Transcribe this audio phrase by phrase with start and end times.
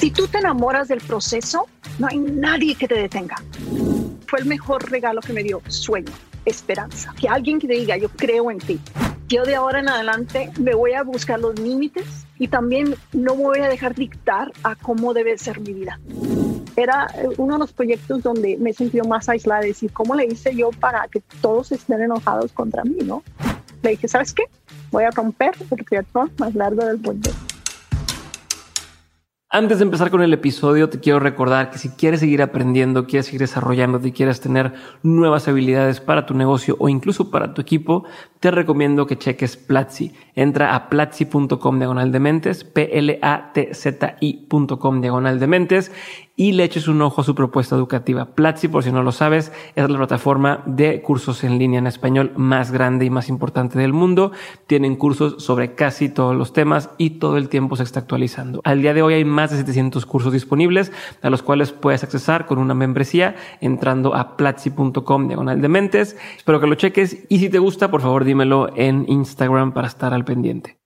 [0.00, 1.66] Si tú te enamoras del proceso,
[1.98, 3.36] no hay nadie que te detenga.
[4.26, 6.10] Fue el mejor regalo que me dio sueño,
[6.46, 7.14] esperanza.
[7.20, 8.80] Que alguien que te diga, yo creo en ti.
[9.28, 13.42] Yo de ahora en adelante me voy a buscar los límites y también no me
[13.42, 16.00] voy a dejar dictar a cómo debe ser mi vida.
[16.76, 17.06] Era
[17.36, 20.70] uno de los proyectos donde me he sentido más aislada, decir, ¿cómo le hice yo
[20.70, 23.00] para que todos estén enojados contra mí?
[23.04, 23.22] ¿no?
[23.82, 24.44] Le dije, ¿sabes qué?
[24.92, 27.30] Voy a romper el triatlón más largo del mundo.
[29.52, 33.26] Antes de empezar con el episodio, te quiero recordar que si quieres seguir aprendiendo, quieres
[33.26, 38.04] seguir desarrollándote, quieres tener nuevas habilidades para tu negocio o incluso para tu equipo,
[38.40, 40.12] te recomiendo que cheques Platzi.
[40.34, 43.20] Entra a platzi.com diagonal de mentes, P-L-A-T-Z-I.com
[45.02, 45.92] diagonal de mentes
[46.40, 48.34] y le eches un ojo a su propuesta educativa.
[48.34, 52.32] Platzi, por si no lo sabes, es la plataforma de cursos en línea en español
[52.34, 54.32] más grande y más importante del mundo.
[54.66, 58.62] Tienen cursos sobre casi todos los temas y todo el tiempo se está actualizando.
[58.64, 62.46] Al día de hoy hay más de 700 cursos disponibles a los cuales puedes accesar
[62.46, 66.16] con una membresía entrando a platzi.com diagonal de mentes.
[66.38, 70.14] Espero que lo cheques y si te gusta, por favor dímelo en Instagram para estar
[70.14, 70.78] al pendiente.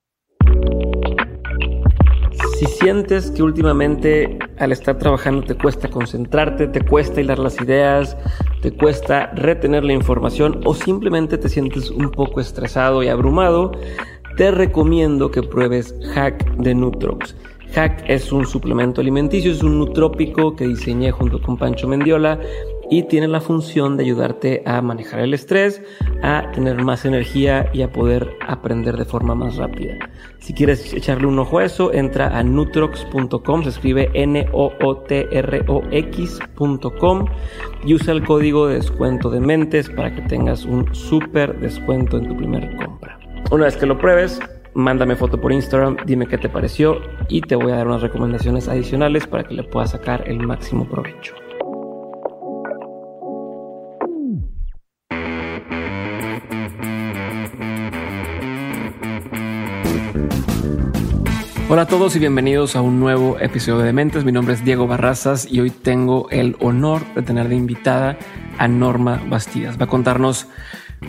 [2.57, 8.17] Si sientes que últimamente al estar trabajando te cuesta concentrarte, te cuesta hilar las ideas,
[8.63, 13.73] te cuesta retener la información o simplemente te sientes un poco estresado y abrumado,
[14.37, 17.35] te recomiendo que pruebes Hack de Nutrox.
[17.75, 22.39] Hack es un suplemento alimenticio, es un nutrópico que diseñé junto con Pancho Mendiola
[22.89, 25.81] y tiene la función de ayudarte a manejar el estrés,
[26.21, 29.97] a tener más energía y a poder aprender de forma más rápida.
[30.39, 34.45] Si quieres echarle un ojo a eso, entra a nutrox.com, se escribe N-O-O-T-R-O-X.com
[37.85, 42.27] y usa el código de descuento de mentes para que tengas un súper descuento en
[42.27, 43.17] tu primera compra.
[43.51, 44.39] Una vez que lo pruebes,
[44.73, 48.67] mándame foto por Instagram, dime qué te pareció y te voy a dar unas recomendaciones
[48.67, 51.44] adicionales para que le puedas sacar el máximo provecho.
[61.75, 64.23] Hola a todos y bienvenidos a un nuevo episodio de Mentes.
[64.23, 68.17] Mi nombre es Diego Barrazas y hoy tengo el honor de tener de invitada
[68.57, 69.77] a Norma Bastidas.
[69.77, 70.47] Va a contarnos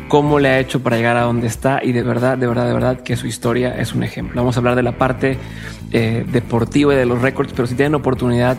[0.09, 2.75] cómo le ha hecho para llegar a donde está y de verdad, de verdad, de
[2.75, 4.41] verdad que su historia es un ejemplo.
[4.41, 5.39] Vamos a hablar de la parte
[5.93, 8.59] eh, deportiva y de los récords, pero si tienen oportunidad,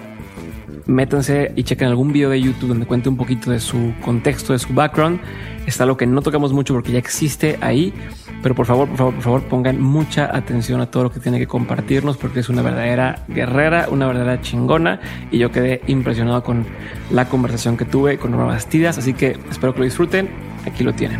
[0.85, 4.59] métanse y chequen algún video de YouTube donde cuente un poquito de su contexto, de
[4.59, 5.19] su background.
[5.65, 7.93] Está lo que no tocamos mucho porque ya existe ahí
[8.41, 11.39] pero por favor, por favor, por favor, pongan mucha atención a todo lo que tiene
[11.39, 14.99] que compartirnos porque es una verdadera guerrera, una verdadera chingona
[15.31, 16.65] y yo quedé impresionado con
[17.11, 20.29] la conversación que tuve con Norma Bastidas, así que espero que lo disfruten.
[20.65, 21.19] Aquí lo tienen.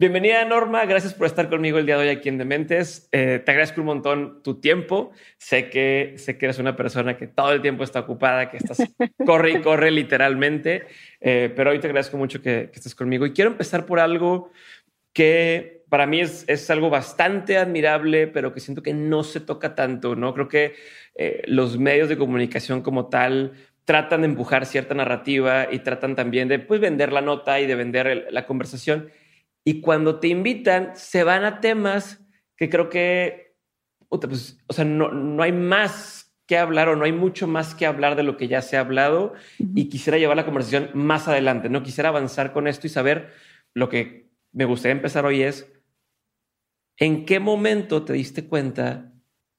[0.00, 3.10] Bienvenida Norma, gracias por estar conmigo el día de hoy aquí en Dementes.
[3.12, 5.12] Eh, te agradezco un montón tu tiempo.
[5.36, 8.78] Sé que, sé que eres una persona que todo el tiempo está ocupada, que estás
[9.26, 10.86] corre y corre literalmente,
[11.20, 13.26] eh, pero hoy te agradezco mucho que, que estés conmigo.
[13.26, 14.50] Y quiero empezar por algo
[15.12, 19.74] que para mí es, es, algo bastante admirable, pero que siento que no se toca
[19.74, 20.32] tanto, ¿no?
[20.34, 20.74] Creo que
[21.16, 23.52] eh, los medios de comunicación como tal
[23.84, 27.74] tratan de empujar cierta narrativa y tratan también de pues, vender la nota y de
[27.74, 29.10] vender la conversación.
[29.64, 32.20] Y cuando te invitan, se van a temas
[32.56, 33.56] que creo que,
[34.08, 37.86] pues, o sea, no, no hay más que hablar o no hay mucho más que
[37.86, 41.68] hablar de lo que ya se ha hablado y quisiera llevar la conversación más adelante,
[41.68, 41.82] ¿no?
[41.82, 43.30] Quisiera avanzar con esto y saber
[43.74, 45.70] lo que me gustaría empezar hoy es,
[46.96, 49.12] ¿en qué momento te diste cuenta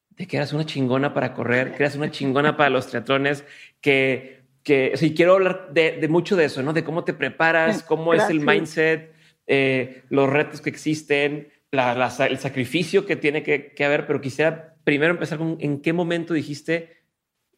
[0.09, 3.46] de que eras una chingona para correr, que eras una chingona para los triatlones,
[3.80, 6.74] que, que sí, quiero hablar de, mucho de eso, ¿no?
[6.74, 9.13] De cómo te preparas, cómo es el mindset,
[9.47, 15.13] eh, los retos que existen, el sacrificio que tiene que, que, haber, pero quisiera primero
[15.13, 16.97] empezar con en qué momento dijiste,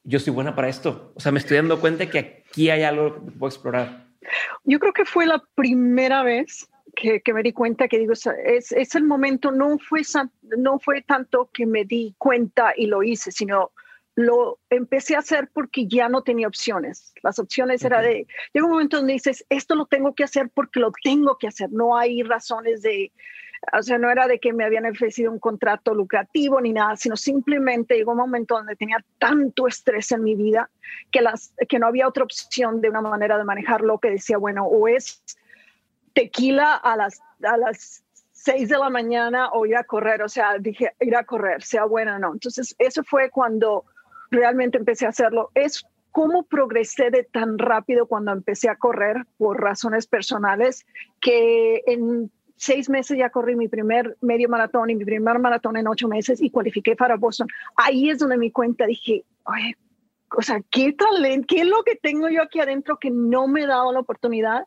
[0.04, 1.14] yo soy buena para esto.
[1.16, 4.08] O sea, me estoy dando cuenta que aquí hay algo que puedo explorar.
[4.64, 8.96] Yo creo que fue la primera vez que, me di cuenta que digo, es, es,
[8.96, 10.02] el momento, no fue,
[10.58, 13.72] no fue tanto que me di cuenta y lo hice, sino
[14.16, 17.14] lo empecé a hacer porque ya no tenía opciones.
[17.24, 20.80] Las opciones era de, llega un momento donde dices, esto lo tengo que hacer porque
[20.80, 23.12] lo tengo que hacer, no hay razones de,
[23.72, 27.16] o sea, no era de que me habían ofrecido un contrato lucrativo ni nada, sino
[27.16, 30.70] simplemente llegó un momento donde tenía tanto estrés en mi vida
[31.10, 34.66] que, las, que no había otra opción de una manera de manejarlo que decía, bueno,
[34.66, 35.24] o es
[36.14, 40.58] tequila a las, a las 6 de la mañana o ir a correr, o sea,
[40.60, 42.34] dije, ir a correr, sea bueno o no.
[42.34, 43.86] Entonces, eso fue cuando
[44.32, 45.52] realmente empecé a hacerlo.
[45.54, 50.86] Es cómo progresé de tan rápido cuando empecé a correr por razones personales,
[51.20, 55.88] que en seis meses ya corrí mi primer medio maratón y mi primer maratón en
[55.88, 57.48] ocho meses y cualifiqué para Boston.
[57.76, 59.76] Ahí es donde me cuenta, dije, oye,
[60.36, 63.64] o sea, qué talento, qué es lo que tengo yo aquí adentro que no me
[63.64, 64.66] he dado la oportunidad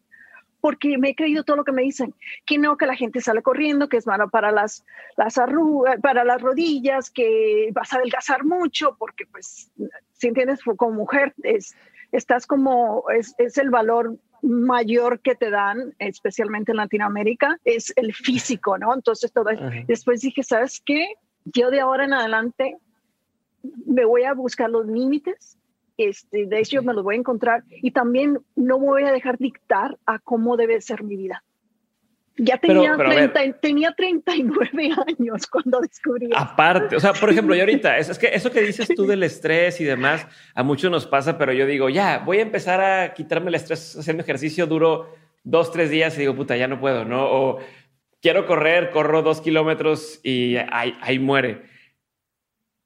[0.67, 2.13] porque me he creído todo lo que me dicen,
[2.45, 4.85] que no, que la gente sale corriendo, que es malo para las,
[5.17, 9.71] las arrugas, para las rodillas, que vas a adelgazar mucho, porque pues,
[10.15, 11.77] si entiendes, como mujer, es,
[12.11, 18.13] estás como, es, es el valor mayor que te dan, especialmente en Latinoamérica, es el
[18.13, 18.93] físico, ¿no?
[18.93, 19.51] Entonces, todo
[19.87, 21.15] después dije, ¿sabes qué?
[21.45, 22.77] Yo de ahora en adelante
[23.87, 25.59] me voy a buscar los límites
[25.96, 29.98] este, de hecho me los voy a encontrar y también no voy a dejar dictar
[30.06, 31.43] a cómo debe ser mi vida.
[32.38, 32.96] Ya tenía,
[33.62, 36.28] tenía 39 años cuando descubrí.
[36.37, 39.81] Aparte, o sea, por ejemplo, yo ahorita, es, que eso que dices tú del estrés
[39.81, 43.48] y demás, a muchos nos pasa, pero yo digo, ya, voy a empezar a quitarme
[43.48, 45.14] el estrés haciendo ejercicio, duro
[45.44, 47.25] dos, tres días y digo, puta, ya no puedo, ¿no?
[47.25, 47.58] O
[48.20, 51.75] quiero correr, corro dos kilómetros y ahí, ahí muere.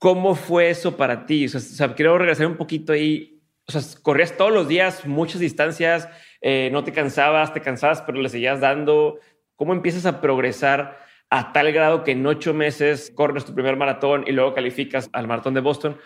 [0.00, 1.44] ¿Cómo fue eso para ti?
[1.44, 3.38] O sea, quiero regresar un poquito ahí.
[3.66, 6.08] O sea, corrías todos los días, muchas distancias,
[6.40, 9.18] eh, no te cansabas, te cansabas, pero le seguías dando.
[9.56, 10.96] ¿Cómo empiezas a progresar
[11.28, 15.28] a tal grado que en ocho meses corres tu primer maratón y luego calificas al
[15.28, 15.98] maratón de Boston?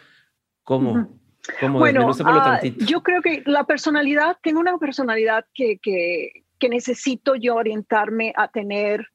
[0.65, 1.21] ¿Cómo?
[1.61, 1.79] ¿Cómo?
[1.79, 7.55] Bueno, uh, yo creo que la personalidad, tengo una personalidad que, que, que necesito yo
[7.55, 9.07] orientarme a tener.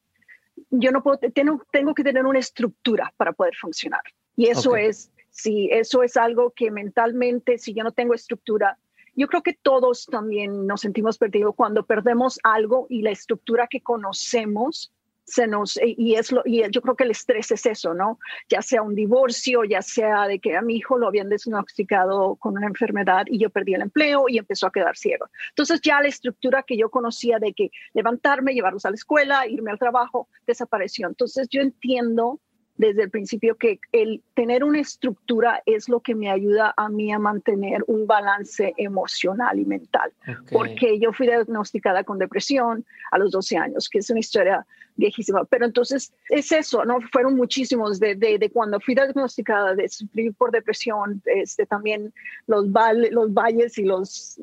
[0.70, 4.04] Yo no puedo, tengo, tengo que tener una estructura para poder funcionar.
[4.40, 8.78] Y eso es, si eso es algo que mentalmente, si yo no tengo estructura,
[9.14, 13.82] yo creo que todos también nos sentimos perdidos cuando perdemos algo y la estructura que
[13.82, 14.94] conocemos
[15.26, 18.18] se nos y es lo y yo creo que el estrés es eso, ¿no?
[18.48, 22.56] Ya sea un divorcio, ya sea de que a mi hijo lo habían diagnosticado con
[22.56, 25.28] una enfermedad y yo perdí el empleo y empezó a quedar ciego.
[25.50, 29.70] Entonces ya la estructura que yo conocía de que levantarme, llevarlos a la escuela, irme
[29.70, 31.10] al trabajo, desapareció.
[31.10, 32.40] Entonces yo entiendo
[32.80, 37.12] desde el principio que el tener una estructura es lo que me ayuda a mí
[37.12, 40.14] a mantener un balance emocional y mental.
[40.50, 44.66] Porque yo fui diagnosticada con depresión a los 12 años, que es una historia
[44.96, 45.44] viejísima.
[45.44, 47.00] Pero entonces es eso, ¿no?
[47.12, 52.14] Fueron muchísimos de, de, cuando fui diagnosticada de sufrir por depresión, este, también
[52.48, 52.66] los,
[53.12, 54.40] los valles y los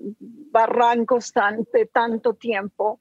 [0.53, 3.01] barrancos tan, de tanto tiempo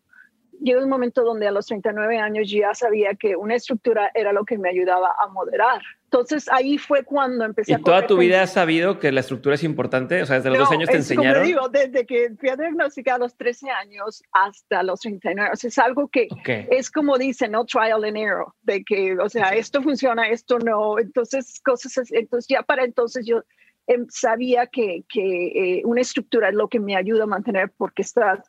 [0.62, 4.46] llegó un momento donde a los 39 años ya sabía que una estructura era lo
[4.46, 5.81] que me ayudaba a moderar.
[6.06, 9.63] Entonces ahí fue cuando empecé ¿Y toda tu vida has sabido que la estructura es
[9.63, 10.22] importante?
[10.22, 11.44] O sea, desde los dos años te enseñaron.
[11.44, 15.50] Como digo, desde que fui a diagnosticar a los 13 años hasta los 39.
[15.54, 19.28] O sea, es algo que es como dice, no trial and error, de que, o
[19.28, 21.00] sea, esto funciona, esto no.
[21.00, 23.44] Entonces, cosas, entonces ya para entonces yo
[23.88, 28.04] em, sabía que, que eh, una estructura es lo que me ayuda a mantener porque
[28.04, 28.40] estás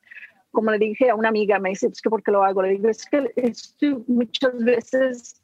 [0.57, 2.63] como le dije a una amiga, me dice, es que ¿por qué lo hago?
[2.63, 3.31] Le digo, es que
[4.07, 5.43] muchas veces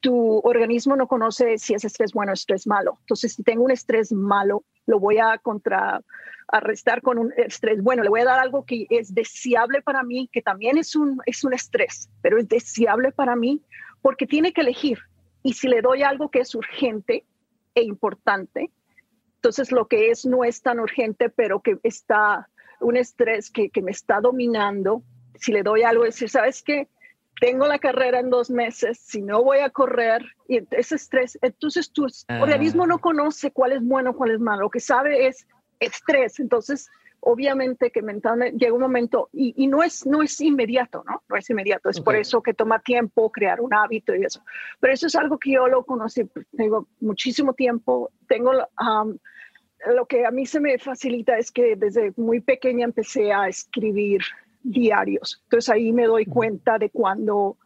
[0.00, 2.98] tu organismo no conoce si es estrés bueno o estrés malo.
[3.00, 8.02] Entonces, si tengo un estrés malo, lo voy a contrarrestar con un estrés bueno.
[8.02, 11.42] Le voy a dar algo que es deseable para mí, que también es un, es
[11.42, 13.62] un estrés, pero es deseable para mí
[14.02, 14.98] porque tiene que elegir.
[15.42, 17.24] Y si le doy algo que es urgente
[17.74, 18.70] e importante,
[19.36, 22.50] entonces lo que es no es tan urgente, pero que está
[22.84, 25.02] un estrés que, que me está dominando,
[25.36, 26.88] si le doy algo, decir, ¿sabes qué?
[27.40, 31.90] Tengo la carrera en dos meses, si no voy a correr, y ese estrés, entonces
[31.90, 32.40] tu ah.
[32.40, 35.46] organismo no conoce cuál es bueno, cuál es malo, lo que sabe es
[35.80, 36.88] estrés, entonces
[37.26, 41.22] obviamente que mentalmente llega un momento y, y, no es no es inmediato, ¿no?
[41.26, 44.42] No es inmediato, es por eso que toma tiempo crear un hábito y eso.
[44.78, 49.16] Pero eso es algo que yo lo conocí, tengo muchísimo tiempo, tengo um,
[49.92, 54.22] lo que a mí se me facilita es que desde muy pequeña empecé a escribir
[54.62, 55.40] diarios.
[55.44, 57.56] Entonces ahí me doy cuenta de cuando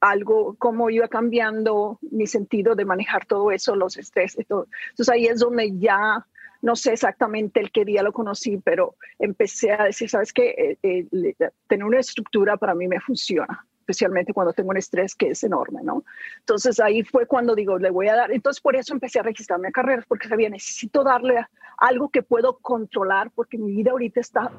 [0.00, 4.68] algo, cómo iba cambiando mi sentido de manejar todo eso, los estrés y todo.
[4.90, 6.26] Entonces ahí es donde ya,
[6.62, 10.76] no sé exactamente el qué día lo conocí, pero empecé a decir, ¿sabes qué?
[10.82, 11.34] Eh, eh,
[11.66, 15.80] tener una estructura para mí me funciona especialmente cuando tengo un estrés que es enorme,
[15.84, 16.04] ¿no?
[16.40, 19.68] Entonces ahí fue cuando digo, le voy a dar, entonces por eso empecé a registrarme
[19.68, 21.46] a carreras, porque sabía, necesito darle
[21.78, 24.50] algo que puedo controlar, porque mi vida ahorita está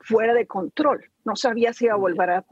[0.00, 1.04] fuera de control.
[1.24, 2.44] No sabía si iba a volver a,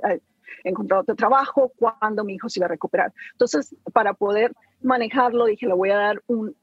[0.65, 3.13] encontrar otro trabajo, cuándo mi hijo se iba a recuperar.
[3.33, 6.55] Entonces, para poder manejarlo, dije, le voy a dar un,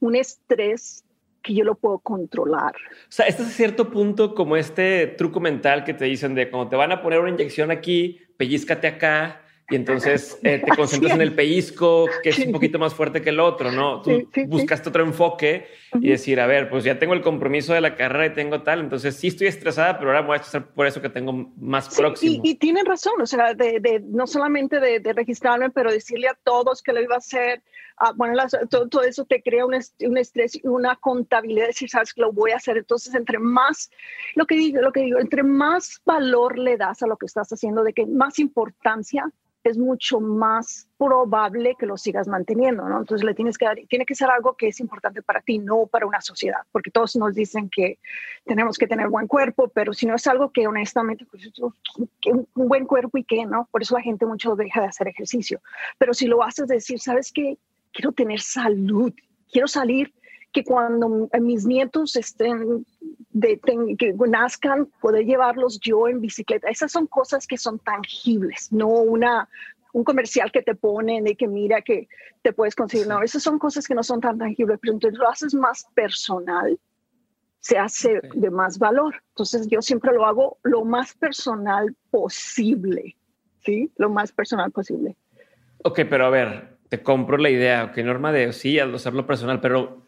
[0.00, 1.04] un estrés
[1.42, 2.74] que yo lo puedo controlar.
[2.74, 6.70] O sea, este es cierto punto como este truco mental que te dicen de cuando
[6.70, 9.41] te van a poner una inyección aquí, pellizcate acá,
[9.72, 13.30] y entonces eh, te concentras en el pellizco, que es un poquito más fuerte que
[13.30, 14.02] el otro, ¿no?
[14.02, 17.96] Tú buscaste otro enfoque y decir, a ver, pues ya tengo el compromiso de la
[17.96, 21.00] carrera y tengo tal, entonces sí estoy estresada, pero ahora voy a estresar por eso
[21.00, 22.40] que tengo más próximo.
[22.44, 26.82] Y, y, tienen razón, o sea, de, no solamente de, registrarme, pero decirle a todos
[26.82, 27.62] que lo iba a hacer,
[27.98, 28.34] ah, bueno,
[28.68, 32.50] todo, eso te crea un, un estrés y una contabilidad, decir, sabes que lo voy
[32.50, 33.90] a hacer, entonces entre más,
[34.34, 37.50] lo que digo, lo que digo, entre más valor le das a lo que estás
[37.50, 39.30] haciendo, de que más importancia
[39.64, 42.98] es mucho más probable que lo sigas manteniendo, ¿no?
[42.98, 45.86] Entonces le tienes que dar, tiene que ser algo que es importante para ti, no
[45.86, 47.98] para una sociedad, porque todos nos dicen que
[48.44, 51.50] tenemos que tener buen cuerpo, pero si no es algo que honestamente, pues,
[52.26, 53.68] un buen cuerpo y qué, ¿no?
[53.70, 55.60] Por eso la gente mucho deja de hacer ejercicio.
[55.98, 57.58] Pero si lo haces decir, ¿sabes qué?
[57.92, 59.12] Quiero tener salud,
[59.50, 60.12] quiero salir
[60.52, 62.84] que cuando mis nietos estén
[63.30, 63.60] de,
[63.98, 66.68] que nazcan, poder llevarlos yo en bicicleta.
[66.68, 69.48] Esas son cosas que son tangibles, no una
[69.92, 72.08] un comercial que te ponen de que mira que
[72.42, 73.06] te puedes conseguir.
[73.06, 76.78] No, esas son cosas que no son tan tangibles, pero entonces lo haces más personal,
[77.60, 79.22] se hace de más valor.
[79.28, 83.16] Entonces yo siempre lo hago lo más personal posible,
[83.64, 83.90] ¿sí?
[83.96, 85.16] Lo más personal posible.
[85.84, 89.60] Ok, pero a ver, te compro la idea, que norma de sí, al hacerlo personal,
[89.60, 90.01] pero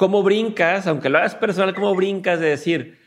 [0.00, 2.98] ¿Cómo brincas, aunque lo hagas personal, cómo brincas de decir,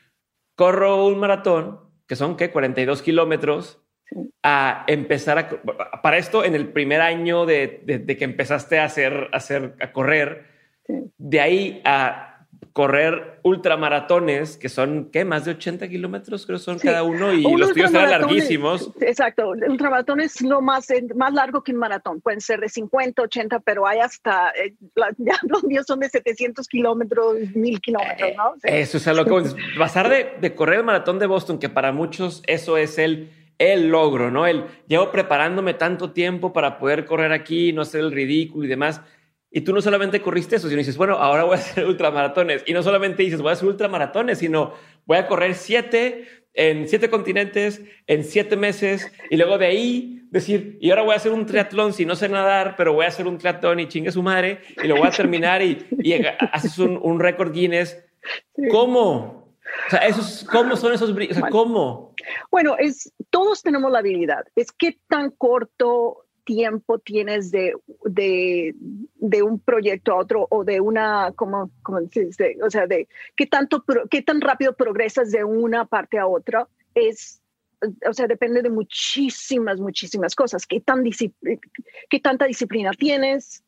[0.55, 2.51] corro un maratón, que son, ¿qué?
[2.51, 3.81] 42 kilómetros,
[4.43, 6.01] a empezar a...
[6.03, 10.45] Para esto, en el primer año de, que empezaste a hacer, a hacer, a correr,
[11.17, 12.32] de ahí a
[12.71, 15.25] correr ultramaratones, que son, ¿qué?
[15.25, 18.91] Más de 80 kilómetros, creo son cada uno, y los tuyos eran larguísimos.
[19.01, 22.21] Exacto, ultramaratón es lo más, más largo que un maratón.
[22.21, 24.73] Pueden ser de 50, 80, pero hay hasta, eh,
[25.17, 28.53] ya los míos son de 700 kilómetros, 1000 kilómetros, ¿no?
[28.63, 32.77] Eso es que pasar de, de correr el maratón de Boston, que para muchos eso
[32.77, 34.47] es el el logro, ¿no?
[34.47, 39.01] El llevo preparándome tanto tiempo para poder correr aquí, no hacer el ridículo y demás.
[39.55, 42.63] Y tú no solamente corriste eso, sino dices, bueno, ahora voy a hacer ultramaratones.
[42.65, 44.73] Y no solamente dices, voy a hacer ultramaratones, sino
[45.05, 49.11] voy a correr siete en siete continentes, en siete meses.
[49.29, 52.29] Y luego de ahí decir, y ahora voy a hacer un triatlón si no sé
[52.29, 54.61] nadar, pero voy a hacer un triatlón y chingue su madre.
[54.83, 56.13] Y lo voy a terminar y, y
[56.51, 58.03] haces un, un récord Guinness.
[58.71, 59.43] ¿Cómo?
[59.87, 61.11] O sea, esos, ¿cómo son esos?
[61.11, 62.15] O sea, ¿cómo?
[62.49, 64.45] Bueno, es, todos tenemos la habilidad.
[64.55, 67.73] Es qué tan corto tiempo tienes de,
[68.05, 68.75] de,
[69.15, 73.83] de, un proyecto a otro o de una, como, como o sea, de qué, tanto,
[74.09, 77.41] qué tan rápido progresas de una parte a otra, es,
[78.07, 80.65] o sea, depende de muchísimas, muchísimas cosas.
[80.65, 83.63] ¿Qué, tan qué tanta disciplina tienes?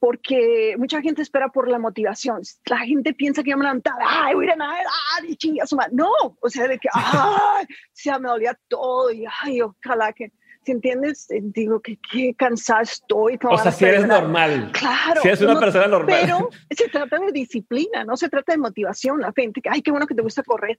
[0.00, 2.42] Porque mucha gente espera por la motivación.
[2.66, 4.84] La gente piensa que ya me levantaba, ay, voy a ir a nadar,
[5.16, 6.10] ay, chingas, no,
[6.40, 10.32] o sea, de que, ay, se me dolía todo y, ay, ojalá que
[10.68, 13.38] si entiendes, eh, digo que qué cansada estoy.
[13.42, 14.70] O sea, si eres normal.
[14.72, 15.22] Claro.
[15.22, 16.18] Si eres una persona normal.
[16.20, 19.18] Pero se trata de disciplina, no se trata de motivación.
[19.18, 20.78] La gente, ay, qué bueno que te gusta correr.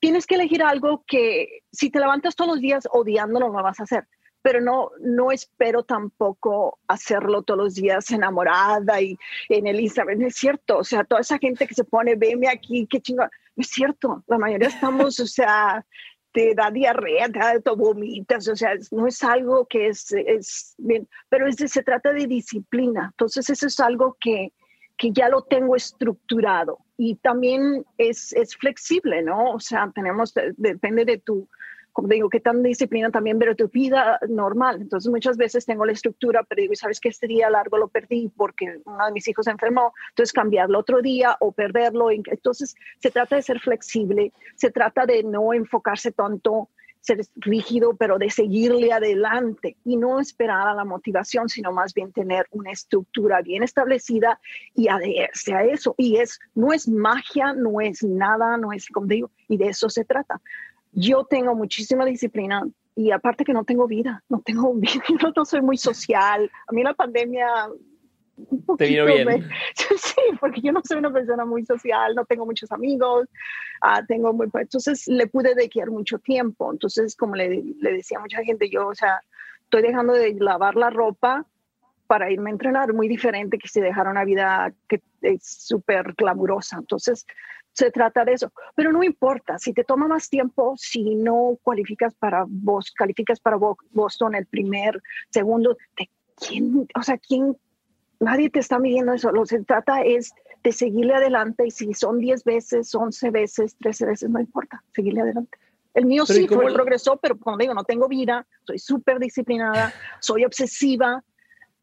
[0.00, 3.78] Tienes que elegir algo que si te levantas todos los días odiándolo, no lo vas
[3.78, 4.08] a hacer.
[4.40, 9.18] Pero no, no espero tampoco hacerlo todos los días enamorada y
[9.50, 10.22] en el Instagram.
[10.22, 10.78] es cierto.
[10.78, 13.28] O sea, toda esa gente que se pone, veme aquí, qué chingón.
[13.54, 14.24] No es cierto.
[14.28, 15.84] La mayoría estamos, o sea,
[16.38, 21.08] te da diarrea, te da vomitas, o sea, no es algo que es, es bien,
[21.28, 23.08] pero es se trata de disciplina.
[23.10, 24.52] Entonces, eso es algo que,
[24.96, 29.50] que ya lo tengo estructurado y también es, es flexible, ¿no?
[29.50, 31.48] O sea, tenemos, depende de tu,
[31.98, 34.80] como digo, qué tan disciplina también, pero tu vida normal.
[34.80, 38.30] Entonces muchas veces tengo la estructura, pero digo, ¿sabes que Este día largo lo perdí
[38.36, 42.12] porque uno de mis hijos se enfermó, entonces cambiarlo otro día o perderlo.
[42.12, 46.68] Entonces se trata de ser flexible, se trata de no enfocarse tanto
[47.00, 52.12] ser rígido, pero de seguirle adelante y no esperar a la motivación, sino más bien
[52.12, 54.38] tener una estructura bien establecida
[54.72, 55.96] y adherirse a eso.
[55.98, 59.88] Y es, no es magia, no es nada, no es, como digo, y de eso
[59.88, 60.40] se trata
[60.92, 65.02] yo tengo muchísima disciplina y aparte que no tengo vida, no tengo vida,
[65.36, 66.50] no, soy muy social.
[66.66, 67.46] A mí la pandemia...
[68.76, 69.48] Te vino bien.
[69.74, 73.28] sí, porque yo no soy una persona muy social, no tengo muchos amigos,
[73.82, 74.48] uh, tengo muy...
[74.54, 76.72] Entonces le pude dedicar mucho tiempo.
[76.72, 79.20] Entonces, como le, le decía a mucha gente, yo, o sea,
[79.64, 81.46] estoy dejando de lavar la ropa
[82.08, 86.78] para irme a entrenar, muy diferente que si dejara una vida que es súper glamurosa.
[86.78, 87.24] Entonces,
[87.72, 88.52] se trata de eso.
[88.74, 93.56] Pero no importa, si te toma más tiempo, si no cualificas para vos, calificas para
[93.92, 95.00] Boston el primer,
[95.30, 96.88] segundo, ¿de quién?
[96.98, 97.56] O sea, ¿quién?
[98.18, 99.30] Nadie te está midiendo eso.
[99.30, 100.32] Lo que se trata es
[100.64, 105.20] de seguirle adelante y si son 10 veces, 11 veces, 13 veces, no importa, seguirle
[105.20, 105.56] adelante.
[105.94, 110.44] El mío sí fue, progresó, pero como digo, no tengo vida, soy súper disciplinada, soy
[110.44, 111.24] obsesiva,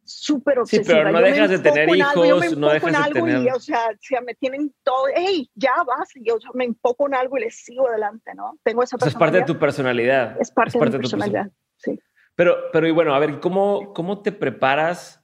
[0.05, 0.83] súper obsesiva.
[0.83, 3.43] Sí, pero no dejas de tener hijos, no dejas de tener...
[3.43, 3.89] Y, o sea,
[4.25, 7.87] me tienen todo, hey, ya vas, y yo me enfoco en algo y les sigo
[7.87, 8.57] adelante, ¿no?
[8.63, 9.15] Tengo esa personalidad.
[9.15, 10.41] es parte de tu personalidad.
[10.41, 11.99] Es parte, de, tu personalidad, sí.
[12.35, 15.23] Pero, pero y bueno, a ver, ¿cómo, cómo te preparas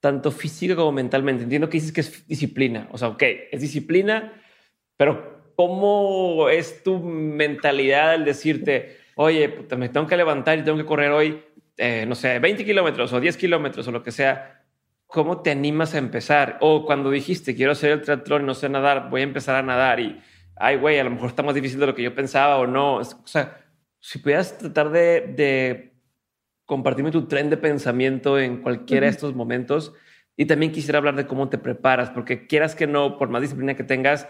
[0.00, 1.44] tanto física como mentalmente?
[1.44, 4.42] Entiendo que dices que es disciplina, o sea, ok, es disciplina,
[4.96, 10.84] pero ¿cómo es tu mentalidad al decirte, oye, me tengo que levantar y tengo que
[10.84, 11.42] correr hoy
[11.76, 14.64] eh, no sé, 20 kilómetros o 10 kilómetros o lo que sea,
[15.06, 16.58] ¿cómo te animas a empezar?
[16.60, 20.00] O cuando dijiste, quiero hacer el triatlón, no sé nadar, voy a empezar a nadar
[20.00, 20.20] y,
[20.56, 22.96] ay, güey, a lo mejor está más difícil de lo que yo pensaba o no.
[22.96, 23.64] O sea,
[24.00, 25.92] si pudieras tratar de,
[26.64, 29.94] compartirme tu tren de pensamiento en cualquiera de estos momentos.
[30.36, 33.74] Y también quisiera hablar de cómo te preparas, porque quieras que no, por más disciplina
[33.74, 34.28] que tengas,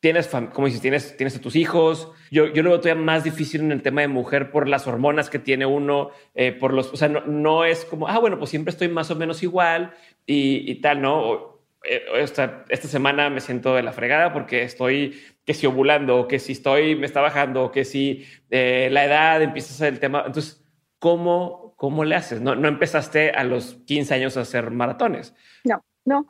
[0.00, 2.12] tienes, como dices, tienes, tienes a tus hijos.
[2.30, 5.30] Yo, yo lo veo todavía más difícil en el tema de mujer por las hormonas
[5.30, 8.50] que tiene uno, eh, por los, o sea, no, no, es como, ah, bueno, pues
[8.50, 9.94] siempre estoy más o menos igual
[10.26, 11.56] y, y tal, ¿no?
[11.88, 16.28] Eh, esta, esta, semana me siento de la fregada porque estoy que si ovulando, o
[16.28, 19.92] que si estoy, me está bajando, o que si eh, la edad empieza a ser
[19.92, 20.24] el tema.
[20.26, 20.64] Entonces,
[20.98, 22.40] ¿cómo, cómo le haces?
[22.40, 25.34] No, no empezaste a los 15 años a hacer maratones.
[25.64, 26.26] No, no.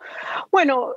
[0.51, 0.93] Bueno,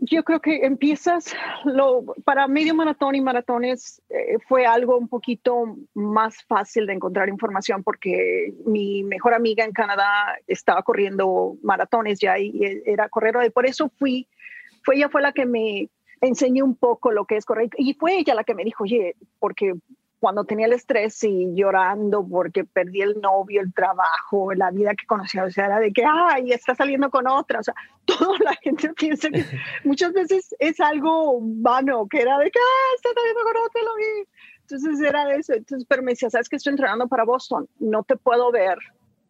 [0.00, 5.76] yo creo que empiezas, lo, para medio maratón y maratones eh, fue algo un poquito
[5.94, 12.38] más fácil de encontrar información porque mi mejor amiga en Canadá estaba corriendo maratones ya
[12.38, 14.28] y, era corredora y por eso fui,
[14.84, 15.88] fue ella fue la que me
[16.20, 17.70] enseñó un poco lo que es correr.
[17.76, 19.74] Y fue ella la que me dijo, oye, porque
[20.18, 25.06] cuando tenía el estrés y llorando porque perdí el novio, el trabajo, la vida que
[25.06, 28.54] conocía, o sea, era de que, ay, está saliendo con otra, o sea, toda la
[28.54, 29.44] gente piensa que
[29.84, 33.96] muchas veces es algo vano, que era de que, ah, está saliendo con otra, lo
[33.96, 34.28] vi.
[34.62, 38.16] Entonces era eso, entonces, pero me decía, sabes que estoy entrenando para Boston, no te
[38.16, 38.76] puedo ver,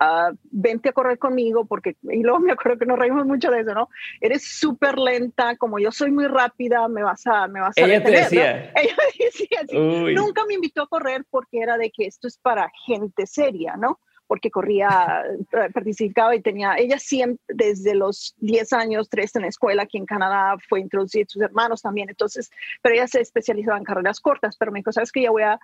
[0.01, 3.61] uh, vente a correr conmigo, porque, y luego me acuerdo que nos reímos mucho de
[3.61, 3.89] eso, ¿no?
[4.21, 8.03] Eres súper lenta, como yo soy muy rápida, me vas a, me vas a Ella
[8.03, 8.73] te decía.
[8.77, 9.79] Ella decía, sí.
[10.15, 13.99] nunca me invitó a correr porque era de que esto es para gente seria, ¿no?
[14.29, 15.25] porque corría,
[15.75, 20.07] participaba y tenía, ella siempre, desde los 10 años, 3 en la escuela aquí en
[20.07, 22.51] Canadá, fue introducida, sus hermanos también, entonces,
[22.83, 25.59] pero ella se especializaba en carreras cortas, pero me dijo, sabes que ya voy a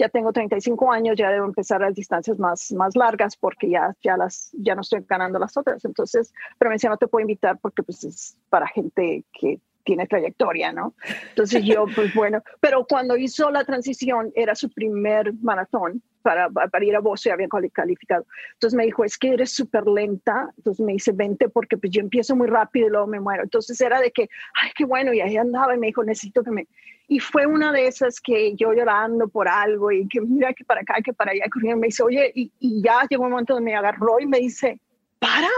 [0.00, 4.16] ya tengo 35 años, ya debo empezar las distancias más, más largas porque ya, ya,
[4.16, 5.84] las, ya no estoy ganando las otras.
[5.84, 10.06] Entonces, pero me decía, no te puedo invitar porque pues es para gente que tiene
[10.06, 10.94] trayectoria, ¿no?
[11.30, 16.84] Entonces yo, pues bueno, pero cuando hizo la transición, era su primer maratón para, para
[16.84, 18.26] ir a Boston, había calificado.
[18.54, 22.00] Entonces me dijo, es que eres súper lenta, entonces me dice, vente porque pues yo
[22.00, 23.42] empiezo muy rápido y luego me muero.
[23.42, 24.28] Entonces era de que,
[24.62, 26.66] ay, qué bueno, y ahí andaba y me dijo, necesito que me...
[27.08, 30.82] Y fue una de esas que yo llorando por algo y que mira que para
[30.82, 33.72] acá, que para allá, corriendo, me dice, oye, y, y ya llegó un momento donde
[33.72, 34.78] me agarró y me dice,
[35.18, 35.48] para,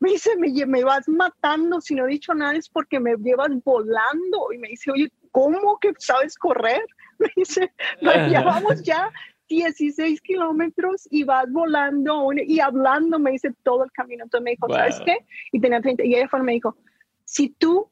[0.00, 3.50] me dice, me, me, vas matando, si no he dicho nada es porque me llevas
[3.64, 4.52] volando.
[4.52, 6.84] Y me dice, oye, ¿cómo que sabes correr?
[7.18, 9.10] Me dice, ya vamos ya
[9.48, 14.24] 16 kilómetros y vas volando y hablando, me dice todo el camino.
[14.24, 15.18] Entonces me dijo, ¿sabes qué?
[15.52, 16.76] Y tenía 30, y ella fue, me dijo,
[17.24, 17.88] si tú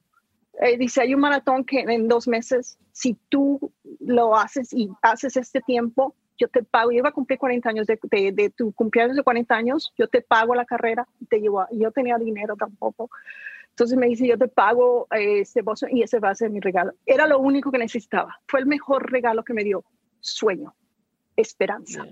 [0.61, 5.37] eh, dice, hay un maratón que en dos meses, si tú lo haces y haces
[5.37, 7.99] este tiempo, yo te pago, yo iba a cumplir 40 años de,
[8.33, 12.19] de, tu cumpleaños de 40 años, yo te pago la carrera te llevo, yo tenía
[12.19, 13.11] dinero tampoco.
[13.71, 16.61] Entonces me dice, yo te pago eh, este bolso y ese va a ser mi
[16.61, 16.93] regalo.
[17.07, 18.39] Era lo único que necesitaba.
[18.47, 19.85] Fue el mejor regalo que me dio.
[20.21, 20.75] Sueño,
[21.37, 22.07] esperanza.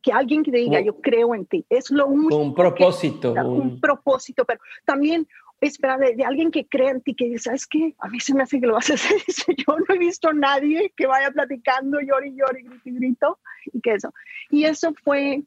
[0.00, 1.66] Que alguien que te diga, yo creo en ti.
[1.68, 2.36] Es lo único.
[2.36, 3.32] Un propósito.
[3.32, 5.26] un propósito, pero también
[5.60, 7.94] espera de, alguien que crea en ti, que dice, ¿sabes qué?
[7.98, 9.20] A mí se me hace que lo vas a hacer.
[9.56, 13.38] yo no he visto a nadie que vaya platicando, llori, llori, grito y grito,
[13.72, 14.12] y que eso.
[14.50, 15.42] Y eso fue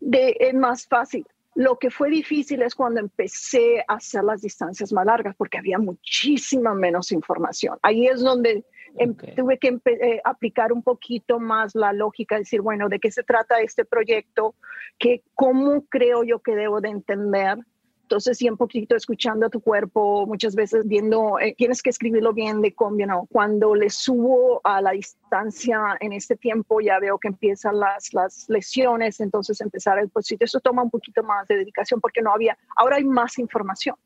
[0.00, 1.26] de, más fácil.
[1.54, 5.78] Lo que fue difícil es cuando empecé a hacer las distancias más largas, porque había
[5.78, 7.78] muchísima menos información.
[7.80, 8.62] Ahí es donde
[8.98, 13.22] em, tuve que eh, aplicar un poquito más la lógica, decir, bueno, ¿de qué se
[13.22, 14.54] trata este proyecto?
[14.98, 17.58] ¿Qué, ¿Cómo creo yo que debo de entender?
[18.06, 22.32] Entonces, sí, un poquito escuchando a tu cuerpo, muchas veces viendo, eh, tienes que escribirlo
[22.32, 22.72] bien de
[23.04, 23.26] ¿no?
[23.28, 28.48] Cuando le subo a la distancia en este tiempo, ya veo que empiezan las, las
[28.48, 30.44] lesiones, entonces empezar el posito.
[30.44, 33.96] Eso toma un poquito más de dedicación porque no había, ahora hay más información,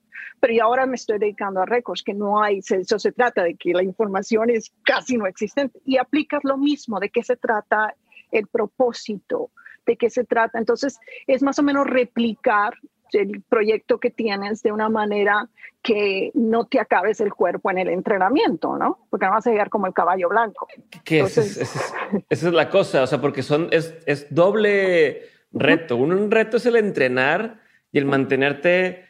[0.41, 3.55] pero yo ahora me estoy dedicando a récords, que no hay, eso se trata de
[3.55, 7.95] que la información es casi no existente y aplicas lo mismo, de qué se trata
[8.33, 9.51] el propósito,
[9.85, 10.59] de qué se trata.
[10.59, 12.73] Entonces, es más o menos replicar
[13.13, 15.49] el proyecto que tienes de una manera
[15.83, 19.07] que no te acabes el cuerpo en el entrenamiento, ¿no?
[19.11, 20.69] Porque no vas a llegar como el caballo blanco.
[21.05, 21.41] Que esa
[22.29, 25.97] es la cosa, o sea, porque son, es, es doble reto.
[25.97, 27.61] Un reto es el entrenar
[27.93, 29.07] y el mantenerte,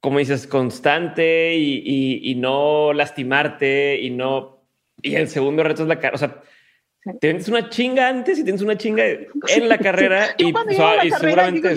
[0.00, 4.64] como dices, constante y, y no lastimarte y no...
[5.02, 6.40] Y el segundo reto es la cara, o sea,
[7.20, 10.34] Tienes una chinga antes y tienes una chinga en la carrera.
[10.38, 10.52] y,
[11.10, 11.76] seguramente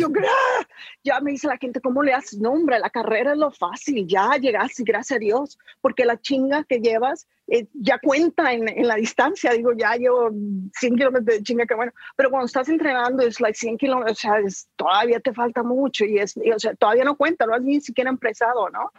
[1.04, 2.40] ya me dice la gente, ¿cómo le haces?
[2.40, 6.64] No, hombre, la carrera es lo fácil, ya llegaste, gracias a Dios, porque la chinga
[6.64, 9.52] que llevas eh, ya cuenta en, en, la distancia.
[9.54, 10.30] Digo, ya llevo
[10.74, 14.22] 100 kilómetros de chinga, que bueno, pero cuando estás entrenando es like 100 kilómetros, o
[14.22, 14.34] sea,
[14.76, 18.10] todavía te falta mucho y es, o sea, todavía no cuenta, no has ni siquiera
[18.10, 18.92] empezado, ¿no?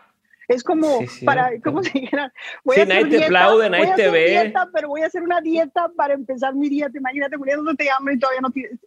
[0.50, 2.32] Es como para, como si dijera,
[2.64, 4.30] voy a hacer nadie te aplaude, nadie te ve.
[4.30, 6.98] Dieta, pero voy a hacer una dieta para empezar mi dieta.
[6.98, 8.80] Imagínate muriéndote de hambre y todavía no tienes.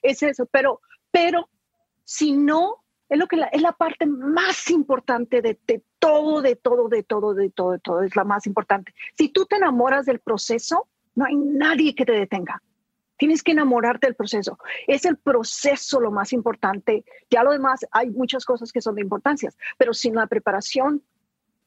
[0.00, 1.48] Es eso, pero, pero
[2.04, 6.54] si no, es lo que la, es la parte más importante de, de, todo, de
[6.54, 8.94] todo, de todo, de todo, de todo, es la más importante.
[9.16, 12.62] Si tú te enamoras del proceso, no hay nadie que te detenga.
[13.16, 14.56] Tienes que enamorarte del proceso.
[14.86, 17.04] Es el proceso lo más importante.
[17.28, 21.02] Ya lo demás, hay muchas cosas que son de importancia, pero sin la preparación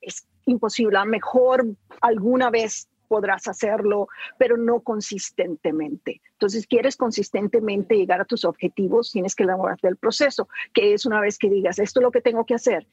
[0.02, 0.98] es imposible.
[0.98, 1.66] A mejor
[2.02, 6.22] alguna vez podrás hacerlo, pero no consistentemente.
[6.32, 11.20] Entonces, quieres consistentemente llegar a tus objetivos, tienes que enamorarte del proceso, que es una
[11.20, 12.88] vez que digas, esto es lo que tengo que hacer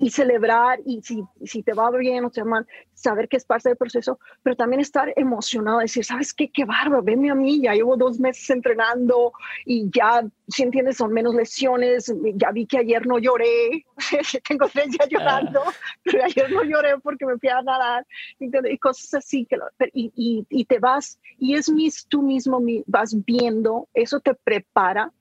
[0.00, 3.44] y celebrar y si, si te va bien o te va mal, saber que es
[3.44, 6.50] parte del proceso, pero también estar emocionado, decir, ¿sabes qué?
[6.50, 9.32] Qué bárbaro, venme a mí, ya llevo dos meses entrenando
[9.66, 13.84] y ya, si entiendes, son menos lesiones, ya vi que ayer no lloré,
[14.48, 15.72] tengo tres días llorando, ah.
[16.02, 18.06] pero ayer no lloré porque me fui a nadar,
[18.38, 19.58] y cosas así, que
[19.92, 25.12] y, y, y, te vas, y es mis, tú mismo vas viendo, eso te prepara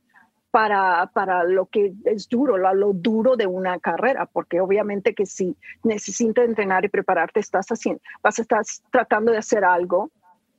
[0.52, 5.26] para, para lo que es duro, lo, lo, duro de una carrera, porque obviamente que
[5.26, 10.12] si necesitas entrenar y prepararte, estás haciendo, vas a estar tratando de hacer algo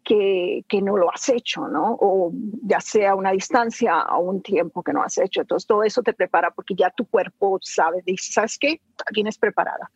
[0.05, 1.96] que, que, no lo has hecho, ¿no?
[2.00, 5.42] O ya sea una distancia o un tiempo que no has hecho.
[5.42, 8.81] Entonces, todo eso te prepara porque ya tu cuerpo sabe, dice, ¿sabes qué?
[9.12, 9.90] Vienes preparada.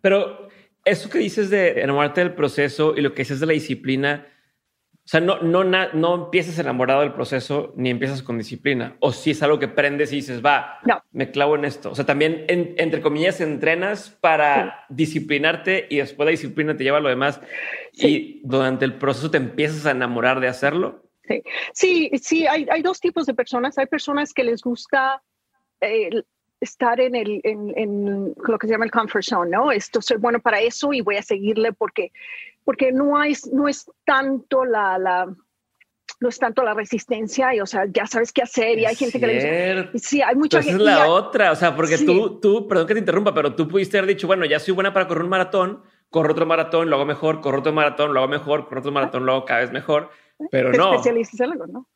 [0.00, 0.48] Pero
[0.84, 4.26] eso que dices de enamorarte del proceso y lo que dices de la disciplina,
[5.04, 8.96] o sea, no, no, no empiezas enamorado del proceso ni empiezas con disciplina.
[9.00, 10.78] O si es algo que prendes y dices, va,
[11.10, 11.90] me clavo en esto.
[11.90, 17.00] O sea, también, entre comillas, entrenas para disciplinarte y después la disciplina te lleva a
[17.00, 17.40] lo demás.
[17.92, 21.10] Y durante el proceso te empiezas a enamorar de hacerlo.
[21.24, 23.78] Sí, sí, sí hay, hay dos tipos de personas.
[23.78, 25.22] Hay personas que les gusta
[25.80, 26.10] eh,
[26.60, 29.72] estar en, el, en, en, lo que se llama el comfort zone, ¿no?
[29.72, 32.12] Esto soy bueno para eso y voy a seguirle porque
[32.64, 35.34] porque no, hay, no es tanto la, la
[36.20, 39.18] no es tanto la resistencia y, o sea, ya sabes qué hacer y hay gente
[39.18, 40.82] que le dice, sí, hay mucha gente.
[40.82, 43.66] Esa es la otra, o sea, porque tú, tú, perdón que te interrumpa, pero tú
[43.66, 46.96] pudiste haber dicho, bueno, ya soy buena para correr un maratón, corro otro maratón, lo
[46.96, 49.72] hago mejor, corro otro maratón, lo hago mejor, corro otro maratón, lo hago cada vez
[49.72, 50.10] mejor,
[50.50, 50.94] pero no.
[50.94, 51.88] Especialistas en algo, ¿no?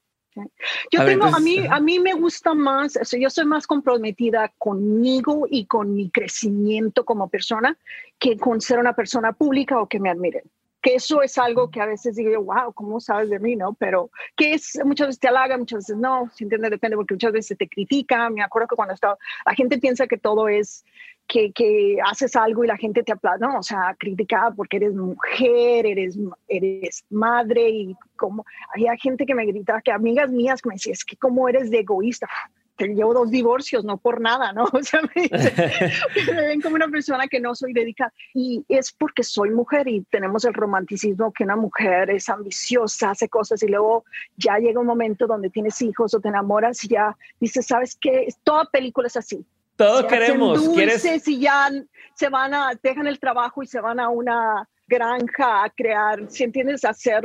[0.90, 5.66] Yo tengo, a mí, a mí me gusta más, yo soy más comprometida conmigo y
[5.66, 7.76] con mi crecimiento como persona
[8.18, 10.42] que con ser una persona pública o que me admiren
[10.84, 13.56] que eso es algo que a veces digo, wow, ¿cómo sabes de mí?
[13.56, 13.72] ¿no?
[13.72, 17.32] Pero que es, muchas veces te halaga, muchas veces no, si entiendes, depende, porque muchas
[17.32, 18.28] veces te critica.
[18.28, 19.16] Me acuerdo que cuando estaba,
[19.46, 20.84] la gente piensa que todo es
[21.26, 24.94] que, que haces algo y la gente te aplaude, no, o sea, criticada porque eres
[24.94, 30.74] mujer, eres, eres madre y como, había gente que me gritaba, que amigas mías me
[30.74, 32.28] decían, es que cómo eres de egoísta
[32.76, 34.64] te llevo dos divorcios, no por nada, ¿no?
[34.72, 35.28] O sea, me,
[36.32, 38.12] me, ven como una persona que no soy dedicada.
[38.34, 43.28] Y es porque soy mujer y tenemos el romanticismo que una mujer es ambiciosa, hace
[43.28, 44.04] cosas y luego
[44.36, 48.28] ya llega un momento donde tienes hijos o te enamoras y ya dices, ¿sabes qué?
[48.42, 49.44] Toda película es así.
[49.76, 50.64] Todos queremos.
[50.64, 51.28] Dulces ¿Quieres?
[51.28, 51.70] y ya
[52.14, 56.44] se van a, dejan el trabajo y se van a una granja a crear, si
[56.44, 57.24] entiendes, a hacer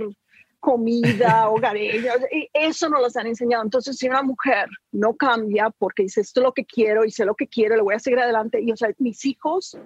[0.60, 2.14] comida, hogareña,
[2.54, 3.64] eso no los han enseñado.
[3.64, 7.26] Entonces, si una mujer no cambia porque dice esto es lo que quiero y sé
[7.26, 8.62] lo que quiero, le voy a seguir adelante.
[8.62, 9.78] Y, o sea, mis hijos,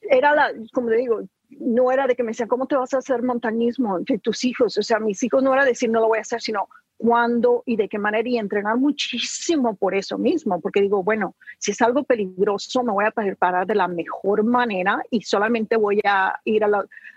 [0.00, 2.98] era la, como le digo, no era de que me decían, ¿cómo te vas a
[2.98, 4.76] hacer montañismo entre tus hijos?
[4.78, 7.76] O sea, mis hijos no era decir no lo voy a hacer, sino cuándo y
[7.76, 12.04] de qué manera y entrenar muchísimo por eso mismo, porque digo, bueno, si es algo
[12.04, 16.68] peligroso, me voy a preparar de la mejor manera y solamente voy a ir a,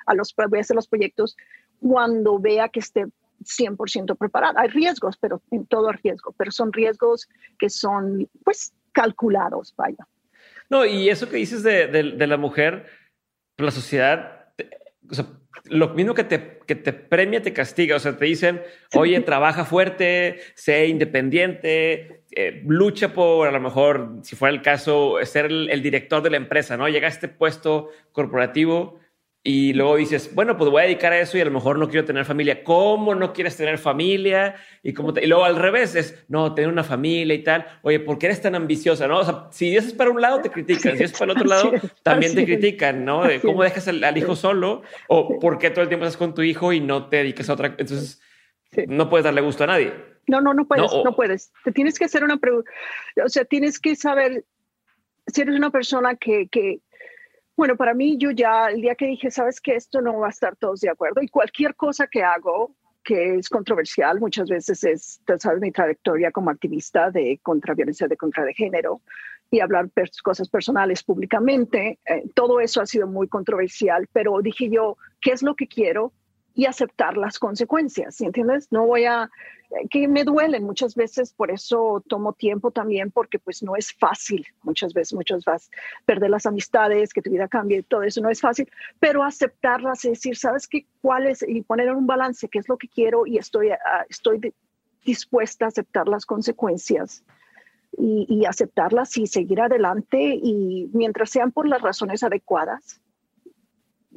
[0.06, 1.38] a los, voy a hacer los proyectos
[1.80, 3.06] cuando vea que esté
[3.44, 4.60] 100% preparada.
[4.60, 10.08] Hay riesgos, pero en todo riesgo, pero son riesgos que son pues calculados, vaya.
[10.70, 12.88] No, y eso que dices de, de, la mujer,
[13.58, 14.50] la sociedad,
[15.10, 15.26] o sea,
[15.66, 17.96] lo mismo que te, que te premia, te castiga.
[17.96, 18.62] O sea, te dicen,
[18.94, 25.18] oye, trabaja fuerte, sé independiente, eh, lucha por, a lo mejor, si fuera el caso,
[25.24, 26.88] ser el, el, director de la empresa, ¿no?
[26.88, 29.00] Llega a este puesto corporativo
[29.44, 31.88] y luego dices, bueno, pues voy a dedicar a eso y a lo mejor no
[31.88, 32.66] quiero tener familia.
[32.66, 34.56] ¿Cómo no quieres tener familia?
[34.84, 37.66] Y, cómo y luego al revés es, no, tener una familia y tal.
[37.82, 39.08] Oye, ¿por qué eres tan ambiciosa?
[39.08, 39.20] ¿no?
[39.20, 40.98] O sea, si es para un lado, te critican.
[40.98, 41.72] Si es para el otro lado,
[42.04, 43.24] también te critican, ¿no?
[43.24, 46.42] De cómo dejas al, hijo solo o por qué todo el tiempo estás con tu
[46.42, 47.68] hijo y no te dedicas a otra.
[47.68, 48.22] Entonces,
[48.88, 49.94] no puedes darle gusto a nadie.
[50.28, 51.54] No, no, no puedes, no, puedes.
[51.64, 52.70] Te tienes que hacer una pregunta.
[53.26, 54.44] O sea, tienes que saber
[55.28, 56.82] si eres una persona que, que
[57.58, 60.30] bueno, para mí yo ya el día que dije, sabes que esto no va a
[60.30, 65.22] estar todos de acuerdo y cualquier cosa que hago que es controversial, muchas veces es,
[65.40, 69.02] sabes, mi trayectoria como activista de contra violencia de contra de género
[69.50, 69.90] y hablar
[70.24, 75.42] cosas personales públicamente, eh, todo eso ha sido muy controversial, pero dije yo, ¿qué es
[75.42, 76.12] lo que quiero?
[76.58, 78.68] Y aceptar las consecuencias, ¿entiendes?
[78.72, 79.30] No voy a,
[79.92, 84.44] que me duelen muchas veces, por eso tomo tiempo también, porque pues no es fácil,
[84.64, 85.70] muchas veces, muchas veces,
[86.08, 88.68] perder las amistades, que tu vida cambie, todo eso no es fácil,
[89.00, 90.88] pero aceptarlas y decir, ¿sabes qué?
[91.00, 91.46] ¿Cuál es?
[91.48, 94.52] Y poner en un balance, qué es lo que quiero y estoy, ah, estoy
[95.06, 97.24] dispuesta a aceptar las consecuencias.
[98.00, 103.02] Y aceptarlas y seguir adelante y mientras sean por las razones adecuadas,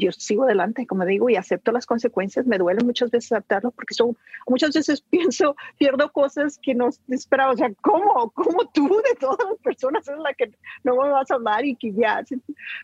[0.01, 2.47] yo sigo adelante, como digo, y acepto las consecuencias.
[2.47, 7.53] Me duele muchas veces aceptarlo porque son, muchas veces pienso, pierdo cosas que no esperaba.
[7.53, 8.31] O sea, ¿cómo?
[8.31, 10.51] ¿Cómo tú de todas las personas es la que
[10.83, 12.25] no me vas a amar y que ya?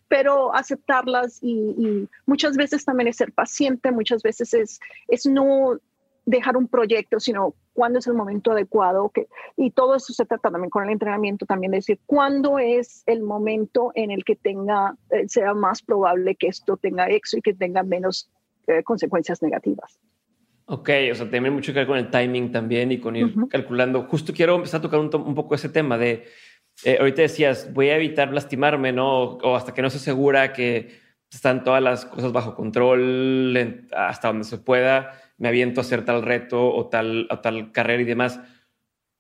[0.09, 5.79] Pero aceptarlas y, y muchas veces también es ser paciente, muchas veces es, es no
[6.27, 9.09] dejar un proyecto, sino cuándo es el momento adecuado.
[9.09, 13.03] Que, y todo eso se trata también con el entrenamiento, también de decir cuándo es
[13.07, 17.43] el momento en el que tenga, eh, sea más probable que esto tenga éxito y
[17.43, 18.29] que tenga menos
[18.67, 19.99] eh, consecuencias negativas.
[20.67, 24.03] Ok, o sea, tiene mucho que ver con el timing también y con ir calculando.
[24.03, 26.25] Justo quiero empezar a tocar un, un poco ese tema de,
[26.85, 29.23] eh, ahorita decías, voy a evitar lastimarme, ¿no?
[29.23, 30.99] O, hasta que no se asegura que
[31.31, 36.23] están todas las cosas bajo control, hasta donde se pueda me aviento a hacer tal
[36.23, 37.29] reto o tal,
[37.73, 38.41] carrera y demás.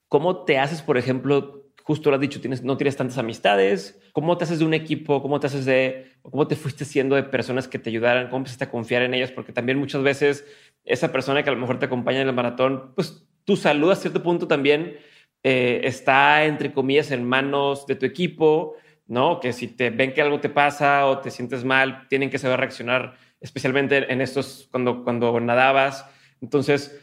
[0.08, 4.00] ¿Cómo te haces, por ejemplo, justo lo has dicho, tienes, no tienes tantas amistades?
[4.12, 5.20] ¿Cómo te haces de un equipo?
[5.20, 8.26] ¿Cómo te haces de, cómo te fuiste siendo de personas que te ayudaran?
[8.26, 9.32] ¿Cómo empezaste a confiar en ellas?
[9.32, 10.46] Porque también muchas veces
[10.84, 13.96] esa persona que a lo mejor te acompaña en el maratón, pues tu salud a
[13.96, 14.96] cierto punto también
[15.42, 18.74] eh, está, entre comillas, en manos de tu equipo,
[19.06, 19.38] ¿no?
[19.38, 22.58] Que si te ven que algo te pasa o te sientes mal, tienen que saber
[22.58, 26.04] reaccionar especialmente en estos, cuando, cuando nadabas.
[26.40, 26.94] Entonces,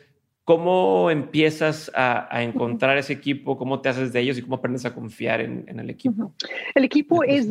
[0.43, 3.57] ¿cómo empiezas a, encontrar ese equipo?
[3.57, 6.33] ¿Cómo te haces de ellos y cómo aprendes a confiar en, el equipo?
[6.75, 7.47] El equipo es,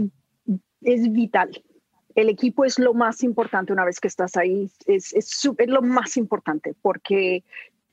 [0.82, 1.50] es vital.
[2.14, 4.70] El equipo es lo más importante una vez que estás ahí.
[4.86, 7.42] Es, es, es lo más importante porque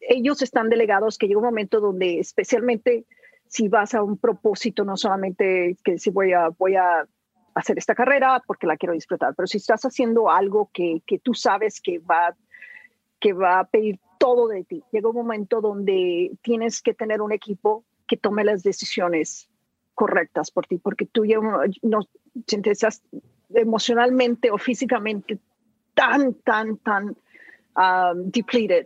[0.02, 3.06] ellos están delegados que llega un momento donde especialmente
[3.48, 7.08] si vas a un propósito, no solamente que si voy a, voy a
[7.60, 11.34] hacer esta carrera porque la quiero disfrutar, pero si estás haciendo algo que, que tú
[11.34, 12.36] sabes que va,
[13.20, 17.32] que va a pedir todo de ti, llega un momento donde tienes que tener un
[17.32, 19.50] equipo que tome las decisiones
[19.94, 21.38] correctas por ti, porque tú ya
[21.82, 22.00] no
[22.48, 23.02] sientes
[23.54, 25.40] emocionalmente o físicamente
[25.94, 27.18] tan, tan, tan
[27.76, 28.86] um, depleted,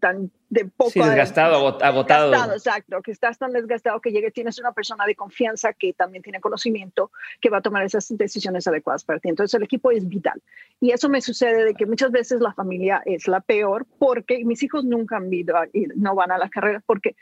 [0.00, 0.90] tan de poco.
[0.90, 2.32] Sí, desgastado, agotado.
[2.52, 6.40] exacto, que estás tan desgastado que llegue, tienes una persona de confianza que también tiene
[6.40, 9.28] conocimiento que va a tomar esas decisiones adecuadas para ti.
[9.28, 10.40] Entonces el equipo es vital.
[10.80, 14.62] Y eso me sucede de que muchas veces la familia es la peor porque mis
[14.62, 17.14] hijos nunca han ido y no van a las carreras porque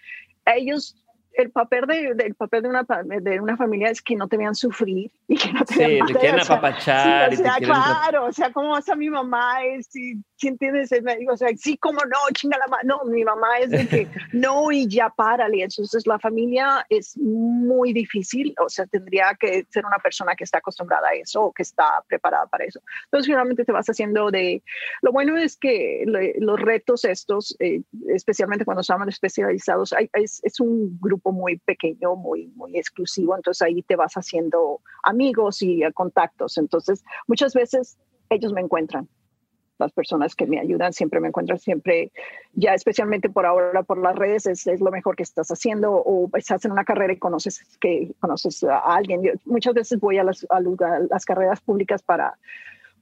[0.44, 0.96] ellos
[1.36, 4.54] el papel de, del papel de una, de una familia es que no te vean
[4.54, 7.32] sufrir y que no te vean Sí, te quieren apapachar.
[7.32, 11.16] o sea, claro, o sea, como vas a mi mamá, es, si, si entiendes, me
[11.16, 14.08] digo, o sea, sí, como no, chinga la mano, no, mi mamá es de que
[14.32, 15.62] no y ya párale.
[15.62, 20.58] Entonces, la familia es muy difícil, o sea, tendría que ser una persona que está
[20.58, 22.80] acostumbrada a eso o que está preparada para eso.
[23.04, 24.62] Entonces, finalmente te vas haciendo de,
[25.02, 26.04] lo bueno es que
[26.38, 32.16] los retos estos, eh, especialmente cuando estamos especializados, hay, es, es un grupo muy pequeño,
[32.16, 36.58] muy, muy exclusivo, entonces ahí te vas haciendo amigos y contactos.
[36.58, 37.98] Entonces, muchas veces
[38.30, 39.08] ellos me encuentran.
[39.78, 42.10] Las personas que me ayudan siempre me encuentran, siempre,
[42.54, 46.30] ya especialmente por ahora por las redes, es, es lo mejor que estás haciendo o
[46.34, 49.20] estás en una carrera y conoces, que, conoces a alguien.
[49.44, 52.38] muchas veces voy a las, a las carreras públicas para,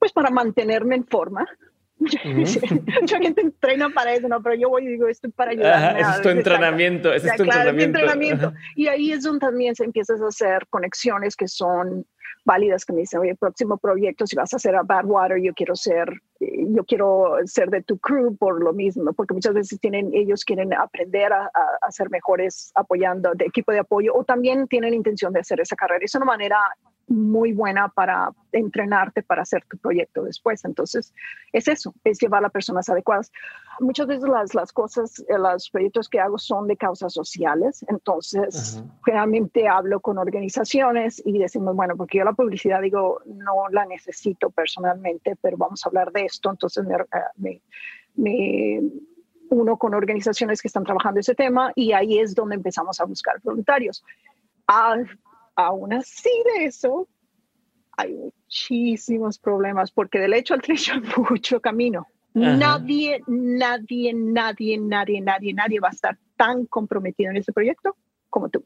[0.00, 1.46] pues para mantenerme en forma
[2.00, 4.42] Mucha gente entrena para eso, ¿no?
[4.42, 5.98] Pero yo voy y digo, esto es para ayudar.
[5.98, 7.98] es tu entrenamiento, es tu entrenamiento.
[7.98, 8.52] entrenamiento.
[8.74, 12.04] Y ahí es donde también se empiezas a hacer conexiones que son
[12.44, 15.54] válidas que me dicen, oye, el próximo proyecto, si vas a hacer a Badwater, yo
[15.54, 20.10] quiero ser, yo quiero ser de tu crew por lo mismo, porque muchas veces tienen,
[20.12, 24.92] ellos quieren aprender a, a, ser mejores apoyando de equipo de apoyo o también tienen
[24.92, 26.04] intención de hacer esa carrera.
[26.04, 26.58] Es una manera
[27.06, 30.64] muy buena para entrenarte para hacer tu proyecto después.
[30.64, 31.12] Entonces,
[31.52, 33.32] es eso, es llevar a personas adecuadas.
[33.80, 38.82] Muchas veces las, las cosas, eh, los proyectos que hago son de causas sociales, entonces
[39.04, 44.50] realmente hablo con organizaciones y decimos, bueno, porque yo la publicidad digo, no la necesito
[44.50, 46.84] personalmente, pero vamos a hablar de esto, entonces
[47.36, 47.60] me, eh,
[48.16, 48.82] me
[49.50, 53.40] uno con organizaciones que están trabajando ese tema y ahí es donde empezamos a buscar
[53.42, 54.04] voluntarios.
[54.66, 55.08] Al
[55.56, 57.08] aún así de eso,
[57.96, 62.06] hay muchísimos problemas porque del hecho al trecho hay mucho camino.
[62.34, 67.96] Nadie, nadie, nadie, nadie, nadie, nadie va a estar tan comprometido en ese proyecto
[68.28, 68.64] como tú.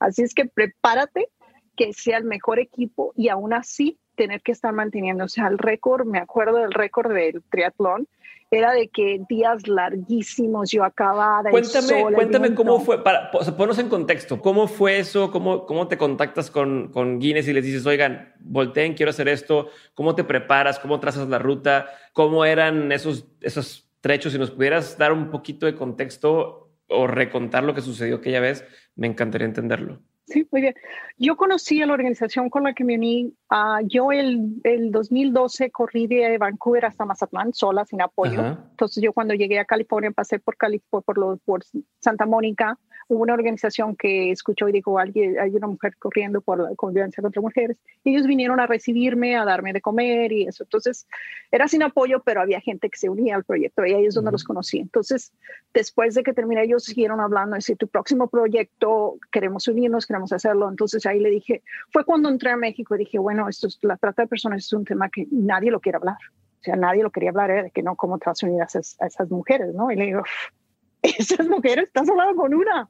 [0.00, 1.28] Así es que prepárate
[1.76, 6.06] que sea el mejor equipo y aún así tener que estar manteniéndose al récord.
[6.06, 8.08] Me acuerdo del récord del triatlón
[8.50, 14.40] era de que días larguísimos, yo acababa Cuéntame, cuéntame cómo fue, para, o en contexto,
[14.40, 15.32] ¿cómo fue eso?
[15.32, 19.68] ¿Cómo, cómo te contactas con, con Guinness y les dices, oigan, volteen, quiero hacer esto?
[19.94, 20.78] ¿Cómo te preparas?
[20.78, 21.86] ¿Cómo trazas la ruta?
[22.12, 24.32] ¿Cómo eran esos, esos trechos?
[24.32, 28.64] Si nos pudieras dar un poquito de contexto o recontar lo que sucedió aquella vez,
[28.94, 30.02] me encantaría entenderlo.
[30.26, 30.74] Sí, muy bien.
[31.18, 33.32] Yo conocí a la organización con la que me uní.
[33.48, 38.44] Uh, yo el, el 2012 corrí de Vancouver hasta Mazatlán sola, sin apoyo.
[38.70, 40.56] Entonces yo cuando llegué a California pasé por,
[40.90, 41.64] por, por, por
[42.00, 42.76] Santa Mónica
[43.08, 47.22] hubo una organización que escuchó y dijo, alguien, hay una mujer corriendo por la convivencia
[47.22, 47.76] contra mujeres.
[48.04, 50.64] ellos vinieron a recibirme, a darme de comer y eso.
[50.64, 51.06] Entonces,
[51.50, 54.32] era sin apoyo, pero había gente que se unía al proyecto y ahí es donde
[54.32, 54.78] los conocí.
[54.78, 55.32] Entonces,
[55.72, 60.68] después de que terminé, ellos siguieron hablando, decir, tu próximo proyecto, queremos unirnos, queremos hacerlo.
[60.68, 63.96] Entonces, ahí le dije, fue cuando entré a México y dije, bueno, esto es, la
[63.96, 66.18] trata de personas es un tema que nadie lo quiere hablar.
[66.60, 67.62] O sea, nadie lo quería hablar, ¿eh?
[67.64, 69.90] de que no, cómo te vas a unir a esas, a esas mujeres, ¿no?
[69.90, 70.22] Y le digo,
[71.02, 72.88] esas mujeres, estás hablando con una.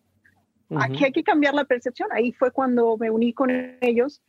[0.74, 2.08] Aquí hay que cambiar la percepción.
[2.12, 3.50] Ahí fue cuando me uní con
[3.80, 4.22] ellos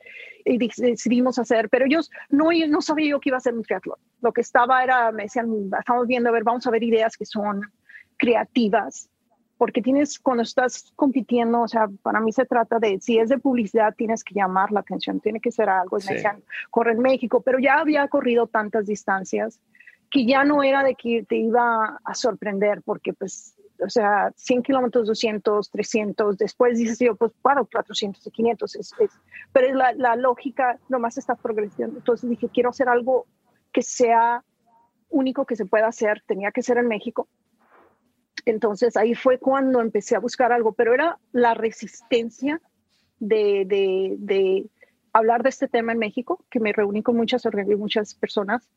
[0.46, 3.98] y decidimos hacer, pero ellos no, no sabía yo que iba a ser un triatlón.
[4.22, 7.26] Lo que estaba era, me decían, estamos viendo, a ver, vamos a ver ideas que
[7.26, 7.62] son
[8.18, 9.10] creativas,
[9.58, 13.40] porque tienes, cuando estás compitiendo, o sea, para mí se trata de, si es de
[13.40, 15.98] publicidad, tienes que llamar la atención, tiene que ser algo.
[16.08, 19.60] Me decían, corre en México, pero ya había corrido tantas distancias
[20.12, 24.64] que ya no era de que te iba a sorprender, porque pues o sea, 100
[24.64, 28.92] kilómetros, 200, 300, después dices yo, pues, bueno, 400 y 500, es,
[29.54, 31.98] pero la, la lógica nomás está progresando.
[31.98, 33.26] Entonces dije, quiero hacer algo
[33.72, 34.44] que sea
[35.10, 37.28] único que se pueda hacer, tenía que ser en México.
[38.46, 42.62] Entonces ahí fue cuando empecé a buscar algo, pero era la resistencia
[43.20, 44.70] de, de, de
[45.14, 47.44] hablar de este tema en México, que me reuní con muchas,
[47.78, 48.70] muchas personas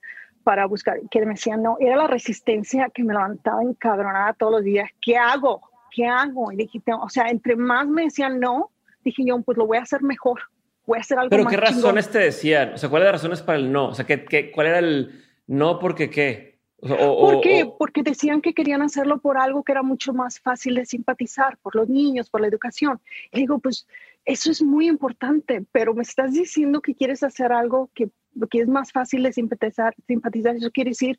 [0.44, 4.64] para buscar, que me decían, no, era la resistencia que me levantaba encabronada todos los
[4.64, 4.90] días.
[5.00, 5.60] ¿Qué hago?
[5.90, 6.52] ¿Qué hago?
[6.52, 8.70] Y dije, o sea, entre más me decían no,
[9.04, 10.40] dije yo, pues lo voy a hacer mejor.
[10.86, 12.74] Voy a hacer algo Pero ¿qué razones te decían?
[12.74, 13.88] O sea, ¿cuáles eran las razones para el no?
[13.88, 16.50] O sea, ¿qué, qué, cuál era el no porque qué?
[16.80, 17.70] ¿Por qué?
[17.78, 21.76] Porque decían que querían hacerlo por algo que era mucho más fácil de simpatizar, por
[21.76, 23.00] los niños, por la educación.
[23.32, 23.86] Y digo, pues
[24.24, 28.08] eso es muy importante, pero me estás diciendo que quieres hacer algo que,
[28.48, 30.56] que es más fácil de simpatizar, simpatizar.
[30.56, 31.18] Eso quiere decir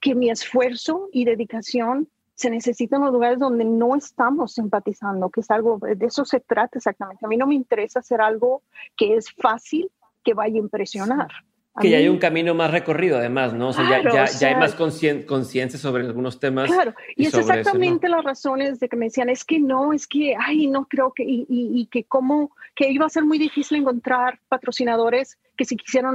[0.00, 5.40] que mi esfuerzo y dedicación se necesitan en los lugares donde no estamos simpatizando, que
[5.40, 7.24] es algo, de eso se trata exactamente.
[7.24, 8.62] A mí no me interesa hacer algo
[8.96, 9.90] que es fácil,
[10.24, 11.28] que vaya a impresionar.
[11.80, 13.68] Que ya hay un camino más recorrido, además, ¿no?
[13.68, 16.70] O sea, ya, ya, hay más conciencia sobre algunos temas.
[16.70, 20.36] Claro, y, es exactamente las razones de que me decían, es que no, es que,
[20.38, 24.38] ay, no creo que, y, y, que como, que iba a ser muy difícil encontrar
[24.48, 26.14] patrocinadores que se quisieran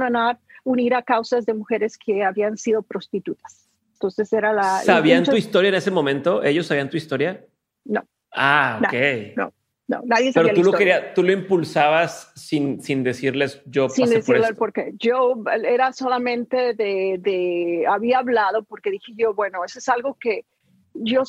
[0.68, 3.68] unir a causas de mujeres que habían sido prostitutas.
[3.94, 4.82] Entonces era la...
[4.82, 6.44] ¿Sabían tu historia en ese momento?
[6.44, 7.44] ¿Ellos sabían tu historia?
[7.84, 8.04] No.
[8.32, 9.36] Ah, ok.
[9.36, 9.52] no.
[9.88, 14.52] No, nadie Pero tú lo querías, tú lo impulsabas sin, sin decirles yo sin decirles
[14.52, 14.92] por qué.
[14.98, 20.44] Yo era solamente de, de, había hablado porque dije yo, bueno, eso es algo que
[20.92, 21.22] yo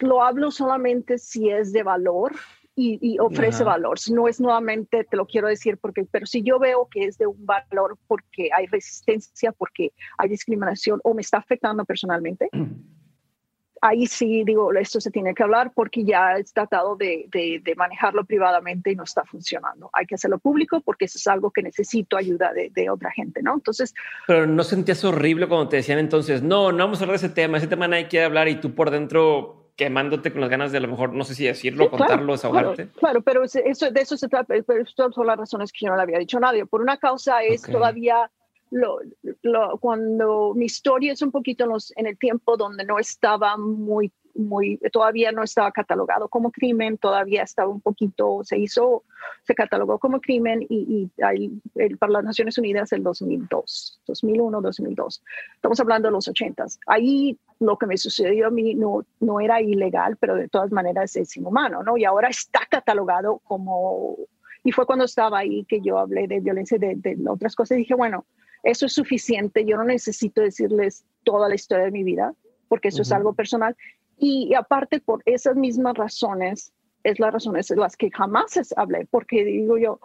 [0.00, 2.32] lo hablo solamente si es de valor
[2.76, 3.98] y, y ofrece valor.
[4.12, 7.26] No es nuevamente, te lo quiero decir, porque, pero si yo veo que es de
[7.26, 12.50] un valor porque hay resistencia, porque hay discriminación o me está afectando personalmente,
[13.80, 18.24] ahí sí digo, esto se tiene que hablar porque ya he tratado de, de, manejarlo
[18.24, 19.88] privadamente y no está funcionando.
[19.92, 23.42] Hay que hacerlo público porque eso es algo que necesito ayuda de, de, otra gente,
[23.42, 23.54] ¿no?
[23.54, 23.94] Entonces...
[24.26, 27.34] Pero no sentías horrible cuando te decían entonces, no, no vamos a hablar de ese
[27.34, 30.78] tema, ese tema nadie quiere hablar y tú por dentro quemándote con las ganas de
[30.78, 32.88] a lo mejor, no sé si decirlo, contarlo, desahogarte.
[32.88, 35.90] Claro, claro, pero eso, de eso se trata, pero estas son las razones que yo
[35.90, 36.66] no le había dicho a nadie.
[36.66, 38.30] Por una causa es todavía
[38.70, 38.98] lo,
[39.42, 43.56] lo, cuando mi historia es un poquito en, los, en el tiempo donde no estaba
[43.58, 49.04] muy, muy, todavía no estaba catalogado como crimen, todavía estaba un poquito, se hizo,
[49.44, 55.22] se catalogó como crimen y, y para las Naciones Unidas el 2002, 2001, 2002.
[55.54, 56.64] Estamos hablando de los 80.
[56.86, 61.16] Ahí lo que me sucedió a mí no, no era ilegal, pero de todas maneras
[61.16, 61.96] es inhumano, ¿no?
[61.96, 64.16] Y ahora está catalogado como
[64.62, 67.76] y fue cuando estaba ahí que yo hablé de violencia, de, de otras cosas.
[67.76, 68.26] Y dije, bueno,
[68.64, 72.34] eso es suficiente, yo no necesito decirles toda la historia de mi vida,
[72.66, 73.76] porque eso es algo personal.
[74.18, 76.72] Y, aparte, por esas mismas razones,
[77.04, 80.00] es las razones las que jamás hablé, porque digo yo,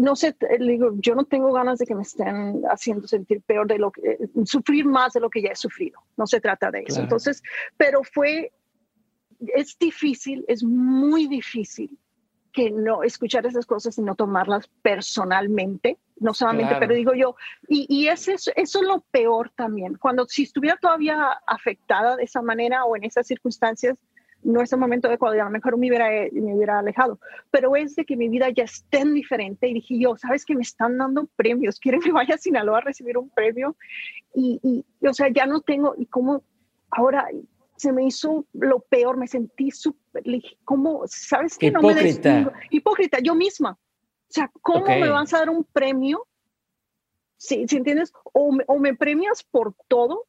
[0.00, 3.78] no sé, digo, yo no tengo ganas de que me estén haciendo sentir peor de
[3.78, 6.00] lo que, sufrir más de lo que ya he sufrido.
[6.16, 7.00] No se trata de eso.
[7.00, 7.42] Entonces,
[7.76, 8.52] pero fue,
[9.54, 11.98] es difícil, es muy difícil
[12.52, 17.34] que no escuchar esas cosas y no tomarlas personalmente, no solamente, pero digo yo,
[17.68, 22.22] y, y es eso, eso, es lo peor también, cuando si estuviera todavía afectada de
[22.22, 23.98] esa manera o en esas circunstancias,
[24.44, 27.18] no es el momento de cuando a lo mejor me hubiera, me hubiera alejado,
[27.50, 30.54] pero es de que mi vida ya es tan diferente y dije yo, sabes que
[30.54, 33.76] me están dando premios, quieren que vaya a Sinaloa a recibir un premio
[34.34, 36.44] y, y, o sea, ya no tengo, y cómo
[36.90, 37.26] ahora
[37.76, 40.22] se me hizo lo peor, me sentí súper,
[40.64, 41.70] como, ¿sabes qué?
[41.70, 42.52] No hipócrita.
[42.70, 43.72] hipócrita, yo misma.
[43.72, 46.26] O sea, ¿cómo me vas a dar un premio?
[47.36, 48.12] Si, ¿sí, entiendes?
[48.32, 50.26] O o me premias por todo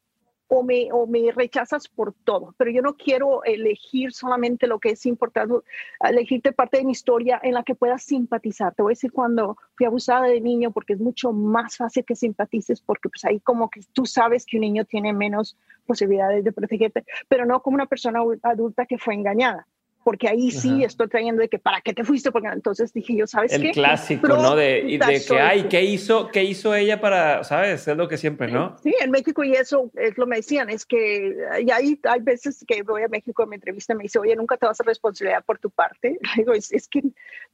[0.47, 5.55] o me, rechazas por todo, pero yo no quiero elegir solamente lo que es importante,
[5.99, 8.73] elegirte parte de mi historia en la que puedas simpatizar.
[8.75, 12.15] Te voy a decir cuando fui abusada de niño, porque es mucho más fácil que
[12.15, 16.51] simpatices, porque pues ahí como que tú sabes que un niño tiene menos posibilidades de
[16.51, 19.67] protegerte, pero no como una persona adulta que fue engañada
[20.05, 23.25] porque ahí sí estoy trayendo de que para qué te fuiste, porque entonces dije yo,
[23.25, 23.67] ¿sabes el qué?
[23.69, 24.55] El clásico, ¿no?
[24.55, 27.87] De, de que, ay, ¿qué hizo, ¿qué hizo ella para, sabes?
[27.87, 28.77] Es lo que siempre, ¿no?
[28.83, 32.21] Sí, en México y eso es lo que me decían, es que, y ahí hay
[32.21, 34.83] veces que voy a México en mi entrevista me dice, oye, nunca te vas a
[34.83, 36.19] responsabilidad por tu parte.
[36.35, 37.01] Le digo, es, es que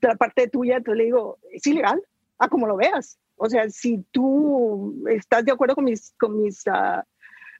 [0.02, 2.04] la parte tuya, entonces le digo, es ilegal,
[2.38, 3.18] a como lo veas.
[3.38, 7.02] O sea, si tú estás de acuerdo con mis, con mis, uh,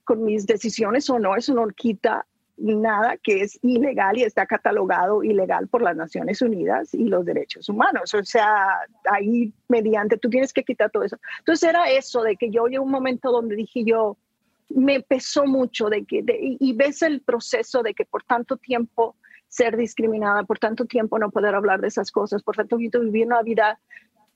[0.04, 2.26] con mis decisiones o no, eso no quita
[2.62, 7.68] nada que es ilegal y está catalogado ilegal por las Naciones Unidas y los derechos
[7.70, 8.14] humanos.
[8.14, 8.80] O sea,
[9.12, 11.18] ahí mediante tú tienes que quitar todo eso.
[11.40, 14.18] Entonces era eso de que yo llegué un momento donde dije yo,
[14.70, 19.16] me pesó mucho de que, y ves el proceso de que por tanto tiempo
[19.48, 23.42] ser discriminada, por tanto tiempo no poder hablar de esas cosas, por tanto vivir una
[23.42, 23.80] vida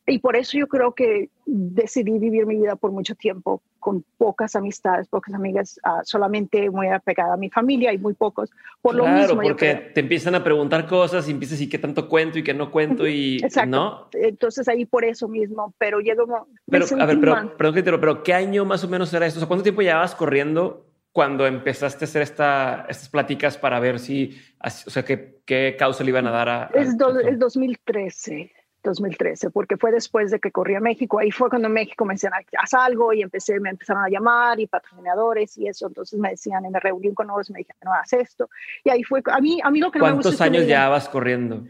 [0.07, 4.55] y por eso yo creo que decidí vivir mi vida por mucho tiempo con pocas
[4.55, 8.49] amistades, pocas amigas, uh, solamente muy apegada a mi familia y muy pocos.
[8.81, 12.07] Por claro, lo mismo, porque te empiezan a preguntar cosas y empiezas y qué tanto
[12.07, 13.69] cuento y qué no cuento y Exacto.
[13.69, 14.09] no.
[14.13, 16.47] Entonces ahí por eso mismo, pero llegó.
[16.69, 19.39] Pero a ver, pero, perdón que te pero ¿qué año más o menos era esto?
[19.39, 23.99] O sea, ¿cuánto tiempo llevabas corriendo cuando empezaste a hacer esta, estas pláticas para ver
[23.99, 26.71] si, o sea, qué, qué causa le iban a dar a...
[26.73, 28.51] Es do, el 2013.
[28.85, 31.19] 2013, porque fue después de que corrí a México.
[31.19, 34.59] Ahí fue cuando en México me decían, haz algo y empecé, me empezaron a llamar
[34.59, 35.87] y patrocinadores y eso.
[35.87, 38.49] Entonces me decían, y me reuní con ellos, me dijeron, no, haz esto.
[38.83, 40.87] Y ahí fue, a mí, a mí lo que no me gusta ¿Cuántos años ya
[40.89, 41.63] vas corriendo?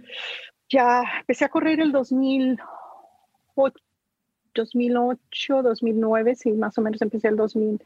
[0.70, 2.64] Ya empecé a correr el 2008,
[4.54, 7.84] 2008, 2009, sí, más o menos empecé el 2000,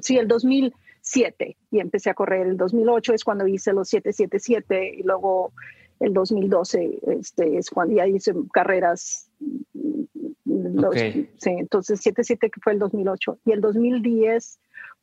[0.00, 5.02] sí, el 2007 y empecé a correr el 2008 es cuando hice los 777 y
[5.02, 5.52] luego
[6.00, 9.30] el 2012 este, es cuando ya hice carreras.
[10.44, 14.58] Los, sí, entonces 77 que fue el 2008 y el 2010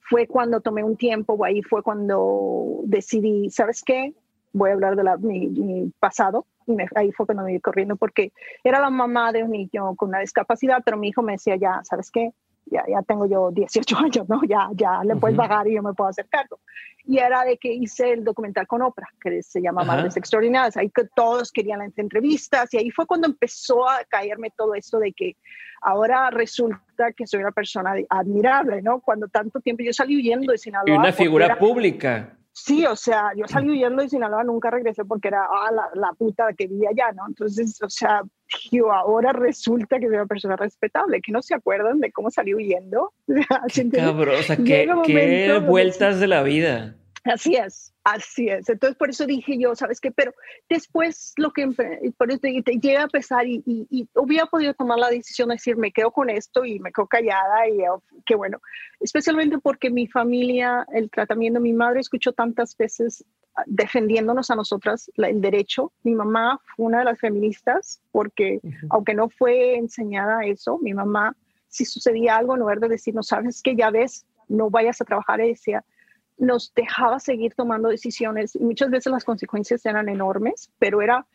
[0.10, 4.14] fue cuando tomé un tiempo, ahí fue cuando decidí, ¿sabes qué?
[4.54, 7.62] Voy a hablar de la, mi, mi pasado y me, ahí fue cuando me iba
[7.62, 8.32] corriendo porque
[8.64, 11.82] era la mamá de un niño con una discapacidad, pero mi hijo me decía ya,
[11.84, 12.34] ¿sabes qué?
[12.70, 14.41] Ya, ya tengo yo 18 años, ¿no?
[14.47, 16.59] Ya, ya le puedes pagar y yo me puedo hacer cargo
[17.07, 20.89] y era de que hice el documental con Oprah, que se llama Madres Extraordinarias, ahí
[20.89, 25.13] que todos querían las entrevistas y ahí fue cuando empezó a caerme todo esto de
[25.13, 25.38] que
[25.82, 28.99] ahora resulta que soy una persona admirable, ¿no?
[28.99, 30.93] Cuando tanto tiempo yo salí huyendo de Sinaloa.
[30.93, 32.37] Y una figura pública.
[32.60, 36.12] Sí, o sea, yo salí huyendo de Sinaloa, nunca regresé porque era ah, la, la,
[36.14, 37.24] puta que vivía allá, ¿no?
[37.28, 38.24] Entonces, o sea,
[38.72, 42.55] yo ahora resulta que soy una persona respetable, que no se acuerdan de cómo salí
[42.55, 43.14] huyendo.
[43.91, 46.95] Cabrón, o sea, qué, qué vueltas de la vida.
[47.26, 48.70] Así es, así es.
[48.70, 50.12] Entonces, por eso dije yo, ¿sabes qué?
[50.12, 50.34] Pero
[50.70, 51.68] después lo que,
[52.18, 55.76] por eso te, llega a pesar y, y, hubiera podido tomar la decisión de decir,
[55.76, 58.60] me quedo con esto y me quedo callada y oh, qué bueno.
[59.01, 65.12] Especialmente porque mi familia, el tratamiento, mi madre escuchó tantas veces ah, defendiéndonos a nosotras
[65.16, 65.91] el derecho.
[66.03, 71.36] Mi mamá fue una de las feministas porque, aunque no fue enseñada eso, mi mamá,
[71.68, 75.05] si sucedía algo, en lugar de decir, no sabes que ya ves, no vayas a
[75.05, 75.84] trabajar, decía,
[76.38, 81.26] nos dejaba seguir tomando decisiones y muchas veces las consecuencias eran enormes, pero era,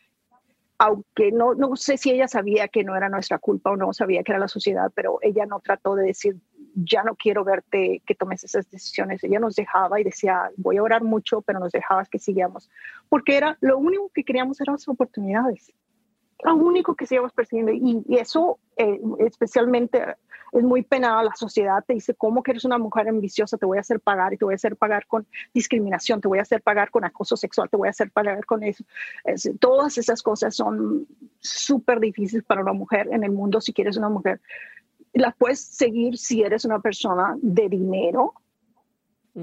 [0.77, 4.23] aunque no, no sé si ella sabía que no era nuestra culpa o no sabía
[4.23, 6.37] que era la sociedad, pero ella no trató de decir,
[6.75, 9.23] ya no quiero verte que tomes esas decisiones.
[9.23, 12.69] Ella nos dejaba y decía, voy a orar mucho, pero nos dejaba que sigamos,
[13.09, 15.71] porque era lo único que queríamos eran las oportunidades.
[16.43, 20.03] Lo único que seguíamos persiguiendo y, eso eh, especialmente
[20.53, 23.57] es muy penada la sociedad, te dice, ¿cómo que eres una mujer ambiciosa?
[23.57, 26.39] Te voy a hacer pagar y te voy a hacer pagar con discriminación, te voy
[26.39, 28.83] a hacer pagar con acoso sexual, te voy a hacer pagar con eso.
[29.59, 31.07] todas esas cosas son
[31.39, 34.41] súper difíciles para una mujer en el mundo si quieres una mujer.
[35.13, 38.33] Las puedes seguir si eres una persona de dinero,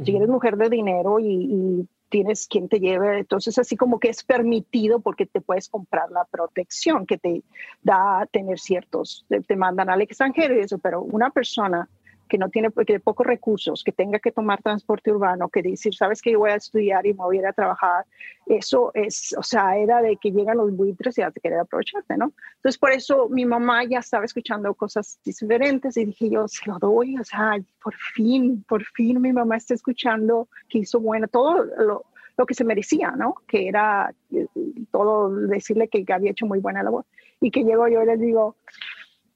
[0.04, 4.08] si eres mujer de dinero y, y tienes quien te lleve, entonces así como que
[4.08, 7.42] es permitido porque te puedes comprar la protección que te
[7.82, 11.88] da tener ciertos, te, mandan al extranjero y eso, pero una persona
[12.30, 16.22] que no tiene que pocos recursos, que tenga que tomar transporte urbano, que decir, sabes
[16.22, 18.06] que yo voy a estudiar y me voy a ir a trabajar,
[18.46, 22.16] eso es, o sea, era de que llegan los buitres y ya te quieren aprovecharte,
[22.16, 22.32] ¿no?
[22.56, 26.78] Entonces, por eso mi mamá ya estaba escuchando cosas diferentes y dije yo, se lo
[26.78, 31.64] doy, o sea, por fin, por fin mi mamá está escuchando que hizo bueno, todo
[31.64, 32.04] lo,
[32.38, 33.34] lo que se merecía, ¿no?
[33.48, 34.46] Que era eh,
[34.92, 37.04] todo decirle que había hecho muy buena labor.
[37.40, 38.54] Y que llego yo y les digo,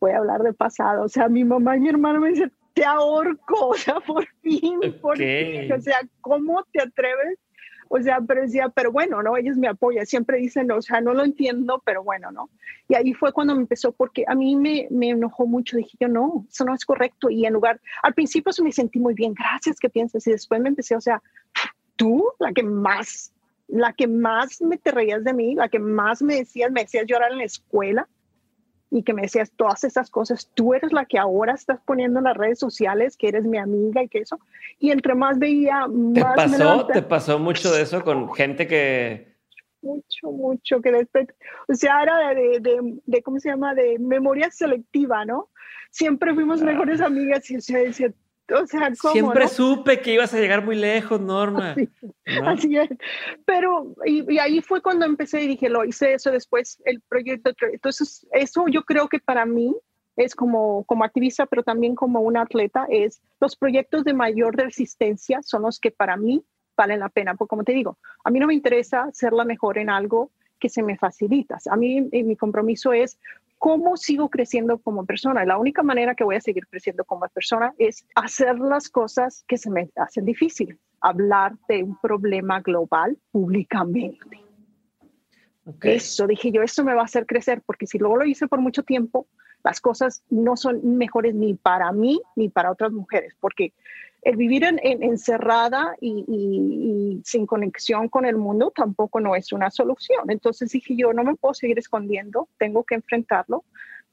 [0.01, 1.05] voy a hablar del pasado.
[1.05, 4.81] O sea, mi mamá y mi hermano me dicen, te ahorco, o sea, por fin,
[5.01, 7.39] por fin, o sea, ¿cómo te atreves?
[7.89, 9.37] O sea, pero decía, pero bueno, ¿no?
[9.37, 12.51] Ellos me apoyan, siempre dicen, o sea, no lo entiendo, pero bueno, ¿no?
[12.89, 16.09] Y ahí fue cuando me empezó, porque a mí me, me enojó mucho, dije yo,
[16.09, 17.31] no, eso no es correcto.
[17.31, 20.61] Y en lugar, al principio eso me sentí muy bien, gracias que piensas, y después
[20.61, 21.22] me empecé, o sea,
[21.97, 23.33] tú, la que más,
[23.68, 27.07] la que más me te reías de mí, la que más me decías, me decías
[27.07, 28.09] llorar en la escuela,
[28.91, 32.24] y que me decías todas esas cosas, tú eres la que ahora estás poniendo en
[32.24, 34.39] las redes sociales, que eres mi amiga y que eso.
[34.78, 36.14] Y entre más veía, más...
[36.14, 39.35] ¿Te pasó, ¿te pasó mucho de eso con gente que...
[39.82, 41.26] Mucho, mucho, que después,
[41.68, 43.74] o sea, era de, de, de, ¿cómo se llama?
[43.74, 45.51] De memoria selectiva, ¿no?
[45.91, 48.11] Siempre fuimos mejores amigas y o sea, decía,
[48.53, 51.74] o sea, Siempre supe que ibas a llegar muy lejos, Norma.
[52.45, 52.90] Así, es.
[53.45, 57.53] Pero, y, ahí fue cuando empecé y dije, lo hice eso después, el proyecto.
[57.72, 59.74] Entonces, eso yo creo que para mí
[60.16, 65.40] es como, como activista, pero también como un atleta, es los proyectos de mayor resistencia
[65.42, 66.45] son los que para mí
[66.76, 67.34] valen la pena.
[67.34, 70.30] Porque como te digo, a mí no me interesa ser la mejor en algo
[70.61, 71.59] que se me facilita.
[71.70, 73.18] A mí mi compromiso es
[73.59, 75.44] ¿Cómo sigo creciendo como persona?
[75.44, 79.57] La única manera que voy a seguir creciendo como persona es hacer las cosas que
[79.57, 80.76] se me hacen difíciles.
[81.00, 84.40] Hablar de un problema global públicamente.
[85.82, 88.61] Eso dije yo, esto me va a hacer crecer, porque si luego lo hice por
[88.61, 89.26] mucho tiempo,
[89.62, 93.72] las cosas no son mejores ni para mí ni para otras mujeres, porque
[94.25, 100.31] el vivir en, encerrada y, sin conexión con el mundo tampoco no es una solución.
[100.31, 103.64] Entonces dije yo, no me puedo seguir escondiendo, tengo que enfrentarlo.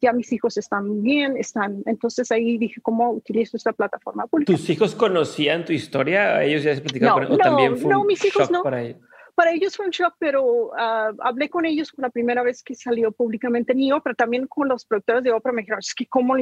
[0.02, 1.84] Ya mis hijos están bien, están.
[1.86, 4.52] Entonces ahí dije, ¿cómo utilizo esta plataforma pública?
[4.52, 6.44] ¿Tus hijos conocían tu historia?
[6.44, 8.64] ¿Ellos ya se platicaban no, también fue no, mis hijos no.
[8.64, 9.00] para ellos?
[9.36, 13.12] Para ellos fue un shock, pero ah, hablé con ellos la primera vez que salió
[13.12, 16.36] públicamente en pero también con los productores de ópera me dijeron, es que ¿cómo,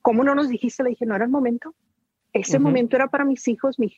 [0.00, 0.84] ¿cómo no nos dijiste?
[0.84, 1.74] Le dije, no era el momento
[2.40, 3.94] ese momento era para mis hijos, mi,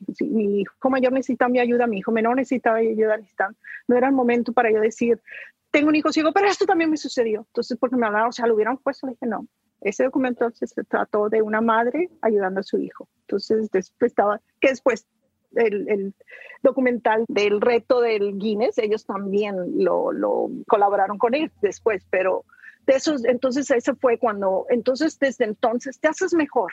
[0.61, 3.19] hijo mayor necesitaba mi ayuda, mi hijo menor necesitaba mi ayuda,
[3.87, 5.21] no era el momento para yo decir,
[5.71, 7.41] tengo un hijo ciego, pero esto también me sucedió.
[7.41, 9.47] Entonces, porque me hablaron, o sea, lo hubieran puesto, le dije, no,
[9.81, 13.09] ese documento se trató de una madre ayudando a su hijo.
[13.23, 15.07] Entonces, después estaba, que después
[15.55, 16.15] el, el,
[16.63, 22.45] documental del reto del Guinness, ellos también lo, lo colaboraron con él después, pero
[22.85, 26.73] de esos, entonces ese fue cuando, entonces desde entonces te haces mejor,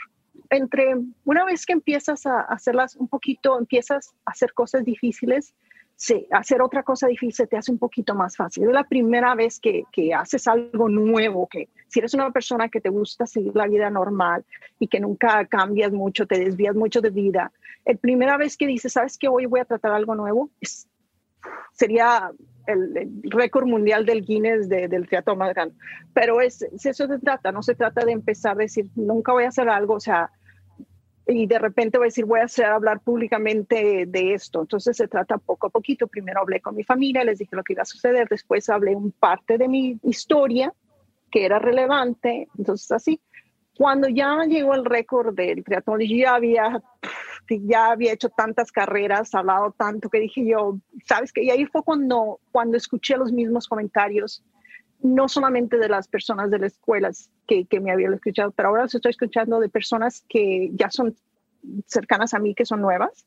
[0.49, 5.53] entre una vez que empiezas a hacerlas un poquito, empiezas a hacer cosas difíciles,
[5.95, 8.65] sí, hacer otra cosa difícil te hace un poquito más fácil.
[8.65, 12.81] Es la primera vez que, que, haces algo nuevo, que si eres una persona que
[12.81, 14.45] te gusta seguir la vida normal
[14.79, 17.51] y que nunca cambias mucho, te desvías mucho de vida,
[17.85, 19.27] la primera vez que dices, ¿sabes qué?
[19.27, 20.49] Hoy voy a tratar algo nuevo,
[21.73, 22.31] sería
[22.67, 25.75] el, récord mundial del Guinness del teatro más grande.
[26.13, 29.49] Pero es, eso se trata, no se trata de empezar a decir, nunca voy a
[29.49, 30.31] hacer algo, o sea,
[31.27, 34.61] y de repente voy a decir, voy a hacer hablar públicamente de esto.
[34.61, 36.07] Entonces se trata poco a poquito.
[36.07, 39.11] Primero hablé con mi familia, les dije lo que iba a suceder, después hablé un
[39.11, 40.71] parte de mi historia
[41.31, 42.47] que era relevante.
[42.57, 43.19] Entonces así,
[43.75, 46.81] cuando ya llegó el récord del triatlón, ya había,
[47.49, 51.43] ya había hecho tantas carreras, hablado tanto que dije yo, ¿sabes qué?
[51.43, 54.43] Y ahí fue cuando, cuando escuché los mismos comentarios
[55.01, 58.85] no solamente de las personas de las escuelas que, que me habían escuchado, pero ahora
[58.85, 61.15] estoy escuchando de personas que ya son
[61.85, 63.25] cercanas a mí, que son nuevas,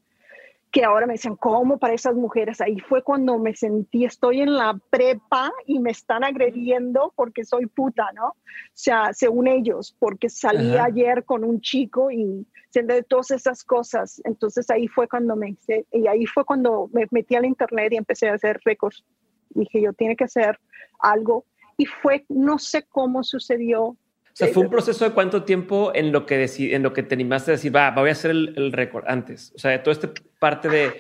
[0.71, 2.61] que ahora me dicen, ¿cómo para esas mujeres?
[2.61, 7.67] Ahí fue cuando me sentí, estoy en la prepa y me están agrediendo porque soy
[7.67, 8.29] puta, ¿no?
[8.29, 8.35] O
[8.75, 14.21] sea, según ellos, porque salí ayer con un chico y de todas esas cosas.
[14.25, 15.57] Entonces ahí fue cuando me,
[15.93, 19.05] y ahí fue cuando me metí al internet y empecé a hacer récords.
[19.51, 20.59] Dije, yo tiene que hacer
[21.01, 21.45] algo
[21.77, 23.97] y fue, no sé cómo sucedió.
[24.41, 27.17] O sea, fue un proceso de cuánto tiempo en lo que, en lo que te
[27.17, 29.53] animaste a decir, va, voy a hacer el, récord antes.
[29.57, 30.93] O sea, de toda esta parte de...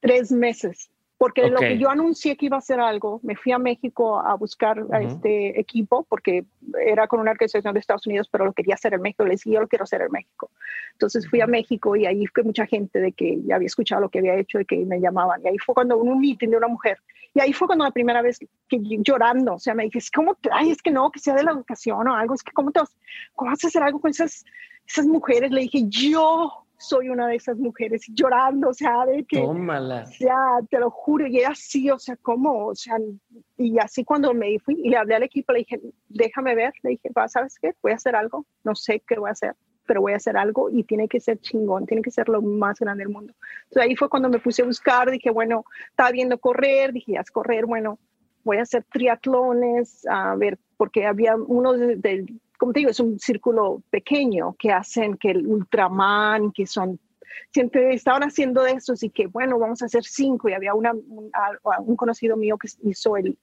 [0.00, 0.90] Tres meses.
[1.18, 4.34] Porque lo que yo anuncié que iba a hacer algo, me fui a México a
[4.34, 6.44] buscar a este equipo, porque
[6.84, 9.24] era con una organización de Estados Unidos, pero lo quería hacer en México.
[9.24, 10.50] Le dije, yo lo quiero hacer en México.
[10.92, 14.08] Entonces fui a México y ahí fue mucha gente de que ya había escuchado lo
[14.10, 15.40] que había hecho y que me llamaban.
[15.42, 16.98] Y ahí fue cuando un meeting de una mujer
[17.36, 20.38] y ahí fue cuando la primera vez que llorando, o sea, me dije, ¿cómo?
[20.50, 22.80] Ay, es que no, que sea de la educación o algo, es que ¿cómo te
[22.80, 22.96] vas,
[23.34, 24.46] cómo vas a hacer algo con esas,
[24.88, 25.50] esas mujeres?
[25.50, 29.40] Le dije, yo soy una de esas mujeres llorando, o sea, de que...
[29.40, 30.02] Tómala.
[30.02, 32.66] O sea, te lo juro, y era así, o sea, ¿cómo?
[32.66, 32.96] O sea,
[33.56, 36.90] y así cuando me fui y le hablé al equipo, le dije, déjame ver, le
[36.90, 37.74] dije, ¿sabes qué?
[37.82, 39.54] Voy a hacer algo, no sé qué voy a hacer
[39.86, 42.78] pero voy a hacer algo y tiene que ser chingón, tiene que ser lo más
[42.80, 43.32] grande del mundo.
[43.64, 47.20] Entonces ahí fue cuando me puse a buscar, dije, bueno, estaba viendo correr, dije, ya
[47.20, 47.98] es correr, bueno,
[48.44, 53.18] voy a hacer triatlones, a ver, porque había uno del, como te digo, es un
[53.18, 56.98] círculo pequeño que hacen que el Ultraman, que son
[57.52, 60.48] siempre estaban haciendo eso, y que bueno, vamos a hacer cinco.
[60.48, 61.30] Y había una, un,
[61.80, 63.38] un conocido mío que hizo el,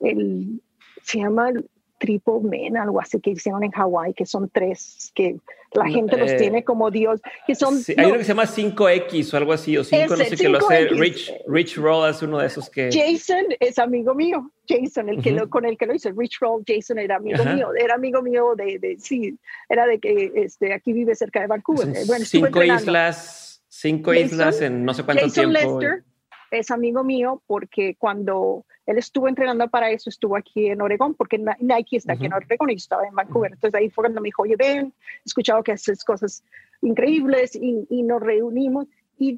[0.00, 0.60] el
[1.02, 1.50] se llama
[1.98, 5.36] Triple Men, algo así que hicieron en Hawái, que son tres, que
[5.72, 7.82] la gente los eh, tiene como Dios, que son...
[7.96, 10.58] hay uno que se llama 5X o algo así, o 5, no sé qué lo
[10.58, 12.90] hace, Rich, Rich Roll es uno de esos que...
[12.92, 16.62] Jason es amigo mío, Jason, el que lo, con el que lo hizo, Rich Roll,
[16.66, 19.36] Jason era amigo mío, era amigo mío de, de, sí,
[19.68, 21.88] era de que este, aquí vive cerca de Vancouver.
[22.06, 25.80] Bueno, cinco islas, cinco islas en no sé cuánto Jason tiempo.
[25.80, 26.07] Lester
[26.50, 31.38] es amigo mío porque cuando él estuvo entrenando para eso, estuvo aquí en Oregón, porque
[31.60, 33.52] Nike está aquí en Oregón y yo estaba en Vancouver.
[33.52, 36.42] Entonces ahí fue cuando me dijo, oye, ven, he escuchado que haces cosas
[36.80, 38.86] increíbles y, y nos reunimos.
[39.18, 39.36] Y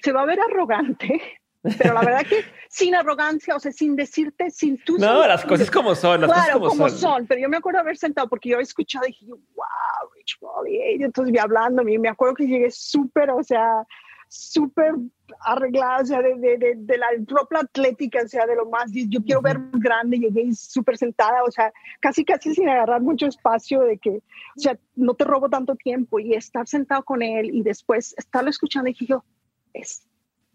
[0.00, 1.20] se va a ver arrogante,
[1.78, 4.98] pero la verdad que sin arrogancia, o sea, sin decirte, sin tú.
[4.98, 7.26] No, las cosas como son, las claro, cosas como, son.
[7.28, 10.96] Pero yo me acuerdo haber sentado porque yo he escuchado y dije, wow, Rich Wally.
[10.98, 13.86] Y entonces me hablando, me acuerdo que llegué súper, o sea,
[14.28, 14.94] súper
[15.40, 19.22] arreglada, o sea, de, de, de, la propia atlética, o sea, de lo más, yo
[19.22, 23.98] quiero ver grande, llegué súper sentada, o sea, casi, casi sin agarrar mucho espacio, de
[23.98, 28.14] que, o sea, no te robo tanto tiempo y estar sentado con él y después
[28.16, 29.24] estarlo escuchando, y dije yo,
[29.72, 30.06] es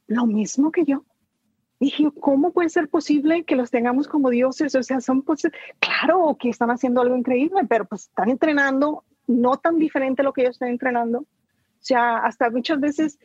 [0.07, 1.05] lo mismo que yo.
[1.80, 4.76] Dije, ¿cómo puede ser posible que los tengamos como dioses?
[4.76, 5.47] O sea, son, pues,
[5.80, 10.34] claro que están haciendo algo increíble, pero pues están entrenando no tan diferente a lo
[10.34, 11.19] que ellos están entrenando.
[11.19, 13.19] O sea, hasta muchas veces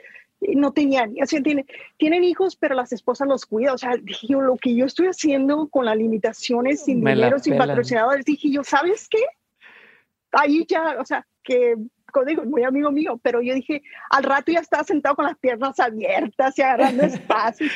[0.54, 1.66] no tenían, o sea, tienen,
[1.96, 3.74] tienen hijos, pero las esposas los cuidan.
[3.74, 7.56] O sea, dije yo, lo que yo estoy haciendo con las limitaciones, sin dinero, sin
[7.56, 9.24] patrocinadores, dije yo, ¿sabes qué?
[10.32, 11.74] Ahí ya, o sea, que,
[12.26, 15.78] digo, muy amigo mío, pero yo dije, al rato ya estaba sentado con las piernas
[15.80, 17.66] abiertas y agarrando espacio.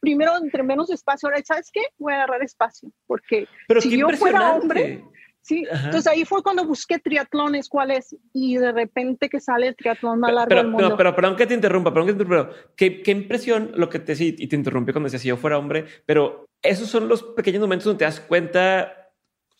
[0.00, 1.82] primero, entre menos espacio, ahora, ¿sabes qué?
[1.98, 3.46] Voy a agarrar espacio, porque
[3.80, 5.02] si yo fuera hombre
[5.48, 10.20] Sí, entonces ahí fue cuando busqué triatlones, cuáles, y de repente que sale el triatlón
[10.20, 10.88] más largo pero, del mundo.
[10.88, 12.54] Pero, pero, perdón que te interrumpa, perdón que te interrumpa.
[12.76, 15.56] ¿Qué, qué impresión lo que te decía, y te interrumpí cuando decía si yo fuera
[15.56, 19.10] hombre, pero esos son los pequeños momentos donde te das cuenta,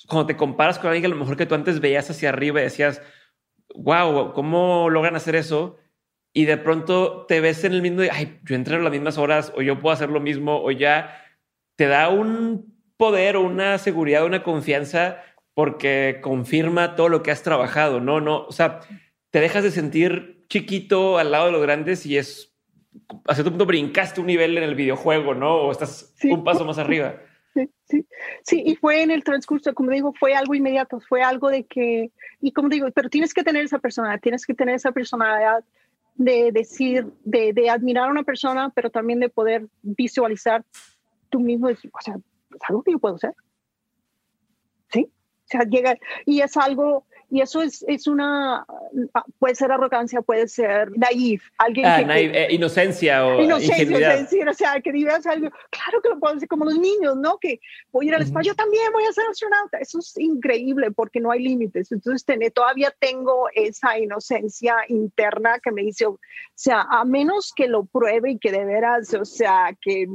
[0.07, 2.61] cuando te comparas con alguien que a lo mejor que tú antes veías hacia arriba
[2.61, 3.01] y decías,
[3.75, 5.79] wow, ¿cómo logran hacer eso?
[6.35, 9.63] Y de pronto te ves en el mismo, ay, yo entreno las mismas horas, o
[9.63, 11.25] yo puedo hacer lo mismo, o ya
[11.77, 15.23] te da un poder o una seguridad, una confianza
[15.59, 18.21] porque confirma todo lo que has trabajado, ¿no?
[18.21, 18.79] No, o sea,
[19.31, 22.57] te dejas de sentir chiquito al lado de los grandes y es,
[23.27, 25.57] a cierto punto brincaste un nivel en el videojuego, ¿no?
[25.57, 27.17] O estás un paso más arriba.
[27.55, 28.07] Sí, sí,
[28.45, 32.13] sí, y fue en el transcurso, como digo, fue algo inmediato, fue algo de que,
[32.41, 35.65] y como digo, pero tienes que tener esa personalidad, tienes que tener esa personalidad
[36.15, 40.65] de decir, de, de admirar a una persona, pero también de poder visualizar
[41.31, 43.35] tú mismo, o sea, es algo que yo puedo hacer.
[45.49, 45.97] Sea, llega
[46.27, 48.65] y es algo Y eso es, es una,
[49.13, 54.49] ah, puede ser arrogancia, puede ser naif, alguien ah, que, eh, inocencia o inocencia, decir,
[54.49, 57.37] o sea, que digas algo, claro que lo puedo decir como los niños, ¿no?
[57.37, 57.61] Que
[57.93, 59.77] voy a ir al espacio, yo también voy a ser astronauta.
[59.79, 61.93] Eso es increíble porque no hay límites.
[61.93, 66.19] Entonces, tener, todavía tengo esa inocencia interna que me dice, o
[66.55, 70.09] sea, a menos que lo pruebe y que de veras, o sea, que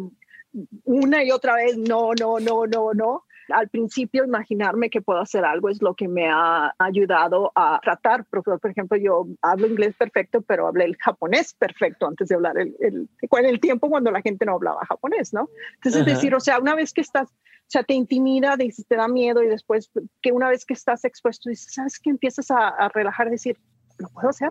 [0.83, 5.45] una y otra vez, no, no, no, no, no al principio imaginarme que puedo hacer
[5.45, 8.25] algo es lo que me ha ayudado a tratar.
[8.25, 12.75] Por, ejemplo, yo hablo inglés perfecto, pero hablé el japonés perfecto antes de hablar el,
[12.79, 15.49] el, en el tiempo cuando la gente no hablaba japonés, ¿no?
[15.75, 19.07] Entonces, es decir, o sea, una vez que estás, o sea, te intimida, te da
[19.07, 19.91] miedo y después
[20.21, 22.09] que una vez que estás expuesto, dices, ¿sabes qué?
[22.09, 23.57] Empiezas a, a relajar, decir,
[23.97, 24.49] lo puedo hacer,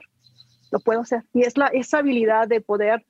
[0.71, 1.23] lo puedo hacer.
[1.33, 3.05] Y es la, esa habilidad de poder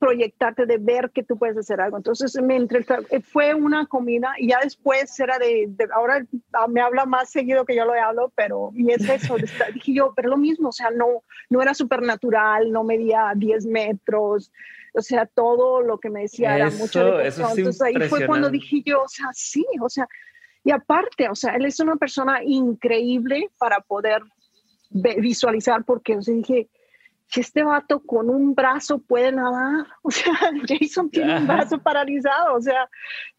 [0.00, 1.98] proyectarte, de ver que tú puedes hacer algo.
[1.98, 2.82] Entonces, me entre,
[3.22, 6.26] fue una comida y ya después era de, ahora
[6.68, 9.36] me habla más seguido que yo lo hablo, pero, y es eso,
[9.74, 14.50] dije yo, pero lo mismo, o sea, no, no era supernatural, no medía 10 metros,
[14.94, 17.20] o sea, todo lo que me decía era mucho.
[17.20, 20.08] Entonces ahí fue cuando dije yo, o sea, sí, o sea,
[20.64, 24.22] y aparte, o sea, él es una persona increíble para poder
[24.90, 26.70] visualizar, porque, o sea, dije,
[27.30, 30.34] si este vato con un brazo puede nadar, o sea,
[30.66, 32.88] Jason tiene un brazo paralizado, o sea,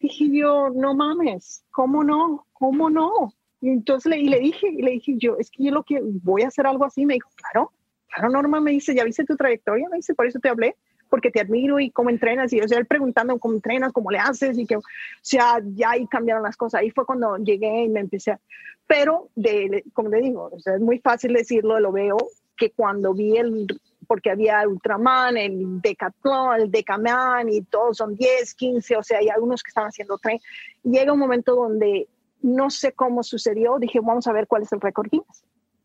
[0.00, 2.46] dije yo, no mames, ¿cómo no?
[2.52, 3.34] ¿Cómo no?
[3.60, 6.00] Y entonces le, y le dije, y le dije yo, es que yo lo que
[6.02, 7.70] voy a hacer algo así, me dijo, claro,
[8.08, 10.74] claro, Norma, me dice, ya viste tu trayectoria, me dice, por eso te hablé,
[11.10, 14.10] porque te admiro y cómo entrenas, y yo, o sea, él preguntando cómo entrenas, cómo
[14.10, 14.82] le haces, y que, o
[15.20, 18.40] sea, ya ahí cambiaron las cosas, ahí fue cuando llegué y me empecé, a,
[18.86, 22.16] pero, de, como le digo, o sea, es muy fácil decirlo, lo veo,
[22.62, 23.66] que cuando vi el,
[24.06, 29.28] porque había Ultraman, el Decathlon, el Decaman y todos son 10, 15, o sea, hay
[29.28, 30.38] algunos que están haciendo tren.
[30.84, 32.06] Llega un momento donde
[32.40, 35.08] no sé cómo sucedió, dije, vamos a ver cuál es el récord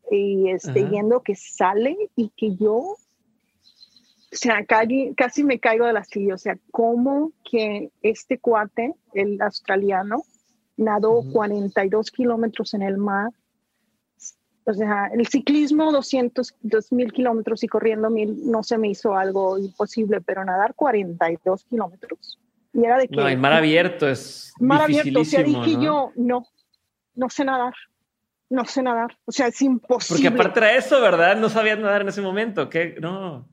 [0.08, 2.96] Y estoy viendo que sale y que yo, o
[4.30, 9.42] sea, casi, casi me caigo de la silla, o sea, cómo que este cuate, el
[9.42, 10.22] australiano,
[10.76, 13.32] nadó 42 kilómetros en el mar
[14.68, 19.58] o sea, el ciclismo 200, 2000 kilómetros y corriendo mil no se me hizo algo
[19.58, 22.38] imposible, pero nadar 42 kilómetros.
[22.74, 23.16] Y era de que...
[23.16, 26.46] No, el mar abierto es Mar abierto, o sea, dije yo, no,
[27.14, 27.72] no sé nadar,
[28.50, 30.28] no sé nadar, o sea, es imposible.
[30.28, 31.38] Porque aparte era eso, ¿verdad?
[31.38, 32.96] No sabías nadar en ese momento, ¿qué?
[33.00, 33.48] No.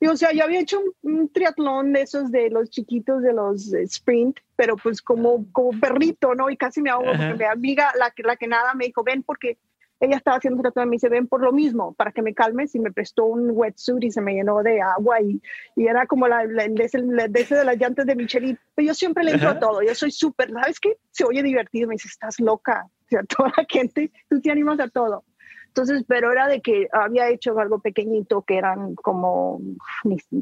[0.00, 3.70] Y, o sea, yo había hecho un, triatlón de esos de los chiquitos de los
[3.74, 6.48] sprint, pero pues como, como perrito, ¿no?
[6.48, 9.58] Y casi me ahogo porque mi amiga, la, la que nada, me dijo, ven porque
[10.00, 12.74] ella estaba haciendo tratamiento y me dice, ven por lo mismo, para que me calmes,
[12.74, 15.40] y me prestó un wetsuit y se me llenó de agua y,
[15.74, 18.58] y era como la, la, de, ese, de, las llantas de Michelin.
[18.74, 20.98] Pero yo siempre le entro a todo, yo soy súper, ¿sabes qué?
[21.10, 24.80] Se oye divertido, me dice, estás loca, o sea, toda la gente, tú te animas
[24.80, 25.24] a todo.
[25.68, 29.60] Entonces, pero era de que había hecho algo pequeñito que eran como,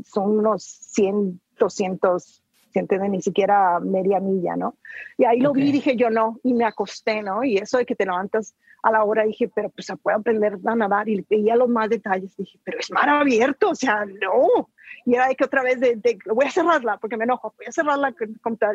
[0.04, 2.43] son unos 100, 200
[2.82, 4.76] de ni siquiera media milla, ¿no?
[5.16, 7.44] Y ahí lo vi dije yo no, y me acosté, ¿no?
[7.44, 10.58] Y eso de que te levantas a la hora, dije, pero pues se puede aprender
[10.64, 14.70] a nadar y veía los más detalles, dije, pero es mar abierto, o sea, no.
[15.06, 17.72] Y era de que otra vez, de, voy a cerrarla porque me enojo, voy a
[17.72, 18.14] cerrarla,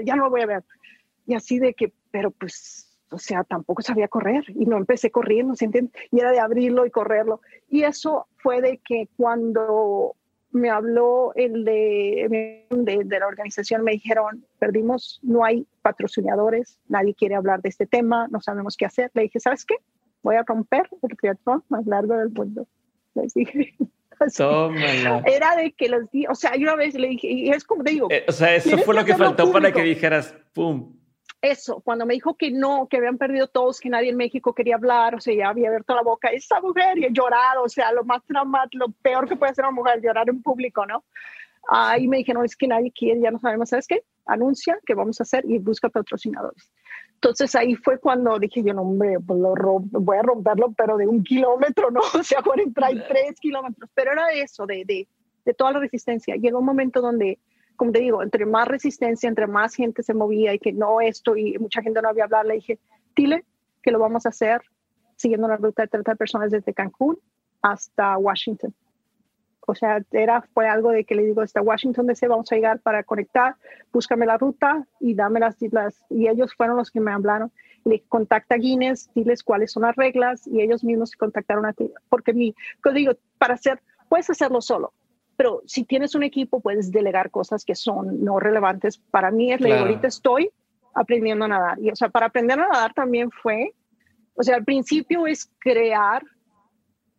[0.05, 0.63] ya no lo voy a ver.
[1.27, 5.55] Y así de que, pero pues o sea, tampoco sabía correr y no empecé corriendo,
[5.55, 5.91] ¿se entiende?
[6.11, 7.41] Y era de abrirlo y correrlo.
[7.67, 10.15] Y eso fue de que cuando
[10.51, 17.35] me habló el de, de, la organización, me dijeron, perdimos, no hay patrocinadores, nadie quiere
[17.35, 19.11] hablar de este tema, no sabemos qué hacer.
[19.13, 19.75] Le dije, ¿sabes qué?
[20.23, 22.67] Voy a romper el triatlón más largo del mundo.
[23.15, 23.75] Les dije.
[24.19, 27.83] Era de que los días, o sea, yo una vez le dije, y es como
[27.83, 28.07] te digo.
[28.11, 30.98] Eh, o sea, eso fue lo que faltó para que dijeras, ¡pum!
[31.41, 34.75] Eso, cuando me dijo que no, que habían perdido todos, que nadie en México quería
[34.75, 38.03] hablar, o sea, ya había abierto la boca, esa mujer, y llorar, o sea, lo
[38.03, 41.05] más traumático, lo peor que puede hacer una mujer, llorar en público, ¿no?
[41.69, 44.03] Ahí me dijeron, es que nadie quiere, ya no sabemos, ¿sabes qué?
[44.25, 46.71] Anuncia que vamos a hacer y busca patrocinadores.
[47.13, 49.53] Entonces ahí fue cuando dije yo, no, hombre, pues lo
[49.91, 51.99] voy a romperlo, pero de un kilómetro, ¿no?
[52.19, 55.07] O sea, 43 kilómetros, pero era eso, de, de,
[55.45, 56.35] de toda la resistencia.
[56.35, 57.39] Llegó un momento donde
[57.80, 61.38] como te digo, entre más resistencia, entre más gente se movía y que no esto
[61.38, 62.77] y mucha gente no había hablado, le dije,
[63.15, 63.45] dile
[63.82, 64.61] que lo vamos a hacer
[65.15, 67.17] siguiendo la ruta de 30 personas desde Cancún
[67.61, 68.75] hasta Washington.
[69.65, 72.82] O sea, era, fue algo de que le digo, hasta Washington DC vamos a llegar
[72.82, 73.55] para conectar,
[73.93, 76.03] búscame la ruta y dame las, islas.
[76.09, 77.49] y ellos fueron los que me hablaron.
[77.86, 81.71] Le contacta a Guinness, diles cuáles son las reglas y ellos mismos se contactaron a
[81.71, 81.89] ti.
[82.09, 82.53] Porque mi,
[82.93, 84.91] digo, para hacer, puedes hacerlo solo,
[85.39, 88.97] pero si tienes un equipo puedes delegar cosas que son no relevantes.
[88.97, 90.51] Para mí es, ahorita estoy
[90.93, 91.79] aprendiendo a nadar.
[91.79, 93.73] Y, o sea, para aprender a nadar también fue,
[94.35, 96.23] O sea, al principio es crear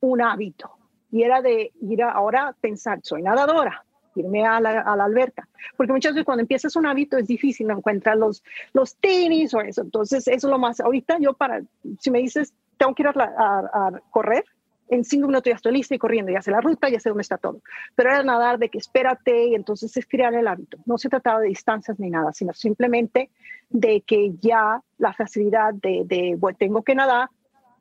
[0.01, 0.71] un hábito
[1.11, 5.49] y era de ir a, ahora pensar, soy nadadora, irme a la, a la, alberca.
[5.79, 8.45] Porque muchas veces cuando empiezas un hábito es difícil no encontrar los,
[8.75, 9.81] los tenis o eso.
[9.81, 10.79] Entonces, eso es lo más.
[10.79, 11.63] Ahorita yo para,
[11.99, 14.45] si me dices, tengo que ir a, a, a correr,
[14.91, 17.23] en cinco minutos ya estoy lista y corriendo, ya sé la ruta, ya sé dónde
[17.23, 17.61] está todo.
[17.95, 20.79] Pero era nadar de que espérate y entonces es crear el hábito.
[20.85, 23.31] No se trataba de distancias ni nada, sino simplemente
[23.71, 27.29] de que ya la facilidad de, de bueno, tengo que nadar,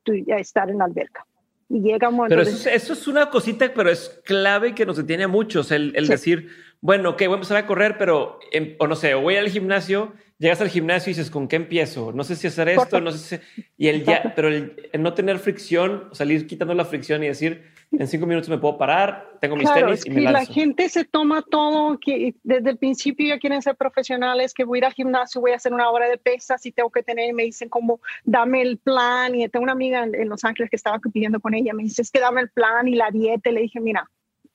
[0.05, 1.25] ya estar en la alberca.
[1.67, 2.35] Y llega un momento.
[2.35, 2.75] Pero eso, de...
[2.75, 6.11] eso, es una cosita, pero es clave que nos detiene a muchos, el, el sí.
[6.11, 6.49] decir,
[6.81, 10.13] bueno, ok, voy a empezar a correr, pero, en, o no sé, voy al gimnasio,
[10.39, 12.11] llegas al gimnasio y dices, ¿con qué empiezo?
[12.13, 13.01] No sé si hacer esto, Corto.
[13.01, 13.63] no sé si...
[13.77, 17.65] Y el ya, pero el, el, no tener fricción, salir quitando la fricción y decir,
[17.91, 20.39] en cinco minutos me puedo parar, tengo mis claro, tenis y me lanzo.
[20.39, 24.77] la gente se toma todo, que desde el principio ya quieren ser profesionales, que voy
[24.77, 27.33] a ir al gimnasio, voy a hacer una hora de pesas y tengo que tener,
[27.33, 30.77] me dicen como, dame el plan, y tengo una amiga en, en Los Ángeles que
[30.77, 33.53] estaba pidiendo con ella, me dice, es que dame el plan y la dieta, y
[33.53, 34.09] le dije, mira,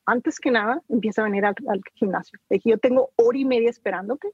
[0.07, 2.39] antes que nada, empieza a venir al, al gimnasio.
[2.49, 4.29] Le dije, yo tengo hora y media esperándote.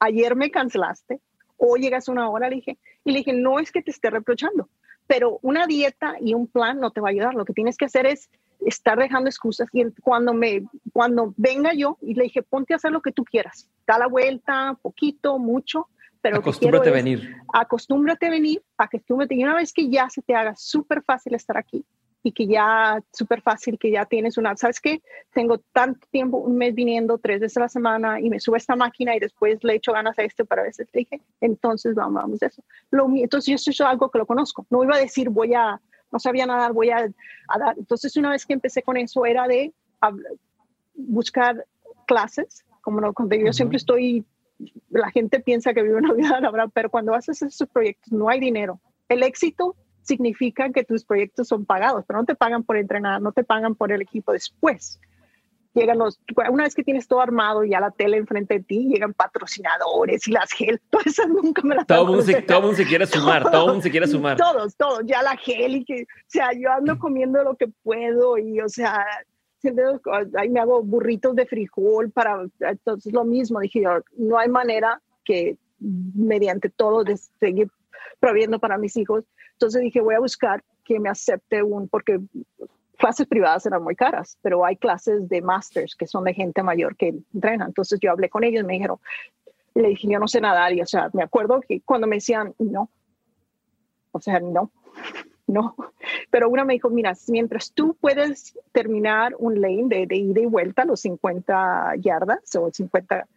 [0.00, 1.20] Ayer me cancelaste.
[1.56, 2.78] Hoy llegas una hora, le dije.
[3.04, 4.68] Y le dije, no es que te esté reprochando,
[5.06, 7.34] pero una dieta y un plan no te va a ayudar.
[7.34, 8.30] Lo que tienes que hacer es
[8.66, 9.68] estar dejando excusas.
[9.72, 13.24] Y cuando, me, cuando venga yo, y le dije, ponte a hacer lo que tú
[13.24, 13.68] quieras.
[13.86, 15.88] Da la vuelta, poquito, mucho.
[16.22, 17.36] Pero acostúmbrate a venir.
[17.52, 19.34] Acostúmbrate a venir, acostúmbrate.
[19.34, 21.84] Y una vez que ya se te haga súper fácil estar aquí,
[22.22, 25.02] y que ya súper fácil, que ya tienes una, ¿sabes qué?
[25.32, 28.76] Tengo tanto tiempo, un mes viniendo tres veces a la semana y me sube esta
[28.76, 32.42] máquina y después le echo ganas a este para veces te dije, entonces vamos, vamos
[32.42, 32.62] eso.
[32.90, 34.66] Lo, entonces yo eso es algo que lo conozco.
[34.70, 35.80] No iba a decir voy a,
[36.12, 37.08] no sabía nadar, voy a,
[37.48, 37.78] a dar.
[37.78, 40.32] Entonces una vez que empecé con eso era de hablar,
[40.94, 41.64] buscar
[42.06, 43.52] clases, como no, cuando yo uh -huh.
[43.52, 44.24] siempre estoy,
[44.90, 48.40] la gente piensa que vive una vida laboral, pero cuando haces esos proyectos no hay
[48.40, 48.78] dinero.
[49.08, 49.74] El éxito
[50.10, 53.74] significa que tus proyectos son pagados, pero no te pagan por entrenar, no te pagan
[53.76, 55.00] por el equipo después.
[55.72, 58.88] Llegan los, una vez que tienes todo armado y ya la tele enfrente de ti,
[58.88, 62.76] llegan patrocinadores y las gel, todas esas nunca me las Todo mundo, se, todo mundo
[62.76, 64.36] se quiere sumar, todo el mundo se quiere sumar.
[64.36, 68.36] Todos, todos, ya la gel y que, o sea, yo ando comiendo lo que puedo
[68.36, 69.06] y, o sea,
[70.36, 75.00] ahí me hago burritos de frijol para, entonces lo mismo, dije yo, no hay manera
[75.24, 77.70] que mediante todo de seguir
[78.18, 79.24] proviendo para mis hijos.
[79.60, 82.18] Entonces dije, voy a buscar que me acepte un, porque
[82.96, 86.96] clases privadas eran muy caras, pero hay clases de masters que son de gente mayor
[86.96, 87.68] que entrenan.
[87.68, 88.98] Entonces yo hablé con ellos me dijeron,
[89.74, 90.72] le dije, yo no sé nadar.
[90.72, 92.88] Y o sea, me acuerdo que cuando me decían, no,
[94.12, 94.70] o sea, no,
[95.46, 95.76] no.
[96.30, 100.46] Pero una me dijo, mira, mientras tú puedes terminar un lane de, de ida y
[100.46, 103.28] vuelta, los 50 yardas o 50,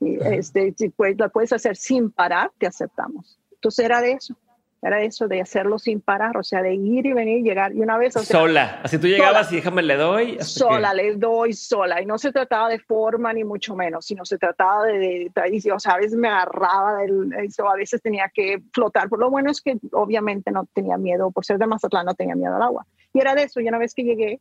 [0.00, 3.38] este, si puedes, la puedes hacer sin parar, te aceptamos.
[3.52, 4.34] Entonces era de eso,
[4.82, 7.74] era de eso, de hacerlo sin parar, o sea, de ir y venir, llegar.
[7.74, 8.16] Y una vez...
[8.16, 10.38] O sea, sola, así tú llegabas sola, y déjame, le doy.
[10.40, 10.96] Sola, que...
[10.96, 12.02] le doy sola.
[12.02, 15.76] Y no se trataba de forma ni mucho menos, sino se trataba de, de tradición.
[15.76, 19.08] O sea, a veces me agarraba del eso, a veces tenía que flotar.
[19.08, 22.36] Por lo bueno es que obviamente no tenía miedo, por ser de Mazatlán no tenía
[22.36, 22.86] miedo al agua.
[23.12, 24.40] Y era de eso, y una vez que llegué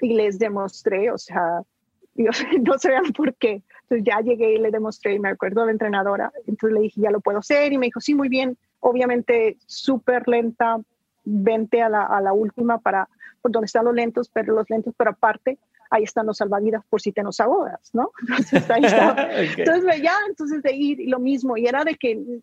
[0.00, 1.62] y les demostré, o sea,
[2.14, 2.30] yo,
[2.62, 3.62] no sabían por qué.
[3.82, 7.00] Entonces ya llegué y le demostré, y me acuerdo a la entrenadora, entonces le dije,
[7.00, 10.78] ya lo puedo hacer, y me dijo, sí, muy bien, obviamente súper lenta,
[11.24, 13.08] vente a la, a la última para,
[13.40, 15.58] por donde están los lentos, pero los lentos, pero aparte,
[15.88, 18.10] ahí están los salvavidas por si te nos ahogas, ¿no?
[18.28, 19.12] Entonces, ahí está.
[19.12, 19.48] okay.
[19.56, 22.40] entonces ya, entonces de ir, lo mismo, y era de que,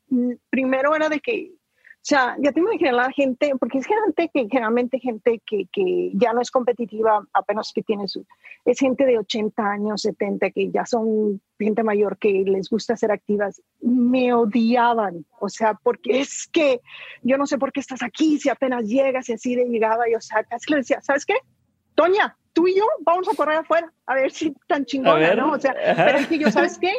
[0.49, 1.53] primero era de que,
[2.03, 6.33] sea, ya te imaginas la gente, porque es gente que generalmente gente que, que ya
[6.33, 8.25] no es competitiva, apenas que tiene su,
[8.65, 13.11] es gente de 80 años, 70, que ya son gente mayor que les gusta ser
[13.11, 16.81] activas, me odiaban, o sea, porque es que
[17.21, 20.15] yo no sé por qué estás aquí, si apenas llegas y así de llegaba, y
[20.15, 21.35] o sea, casi le decía, ¿sabes qué?
[21.93, 25.51] Toña, tú y yo vamos a correr afuera, a ver si tan chingona, ¿no?
[25.51, 26.93] O sea, pero es que yo, ¿sabes qué?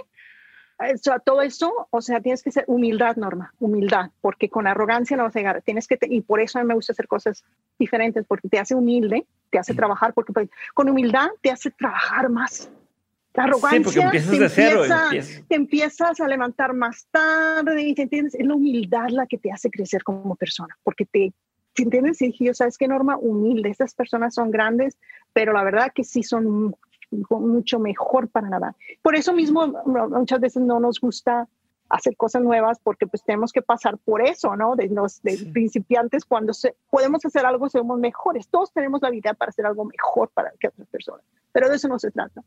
[0.96, 5.24] Sea, todo eso, o sea, tienes que ser humildad, Norma, humildad, porque con arrogancia no
[5.24, 5.62] vas a llegar.
[5.62, 7.44] Tienes que, y por eso a mí me gusta hacer cosas
[7.78, 12.28] diferentes, porque te hace humilde, te hace trabajar, porque pues, con humildad te hace trabajar
[12.28, 12.70] más.
[13.34, 15.48] La arrogancia sí, porque empiezas te, de cero, empieza, empiezas.
[15.48, 19.52] te empiezas a levantar más tarde, y te entiendes, es la humildad la que te
[19.52, 21.32] hace crecer como persona, porque te,
[21.74, 22.20] ¿te entiendes?
[22.20, 23.16] Y yo, ¿sabes qué, Norma?
[23.16, 24.98] Humilde, estas personas son grandes,
[25.32, 26.76] pero la verdad que sí son
[27.30, 28.74] mucho mejor para nadar.
[29.02, 29.66] Por eso mismo
[30.10, 31.48] muchas veces no nos gusta
[31.93, 34.74] hacer cosas nuevas porque pues tenemos que pasar por eso, ¿no?
[34.76, 35.45] De los de sí.
[35.45, 38.49] principiantes cuando se, podemos hacer algo somos mejores.
[38.49, 41.22] Todos tenemos la habilidad para hacer algo mejor para que otras personas.
[41.53, 42.43] pero de eso no se trata.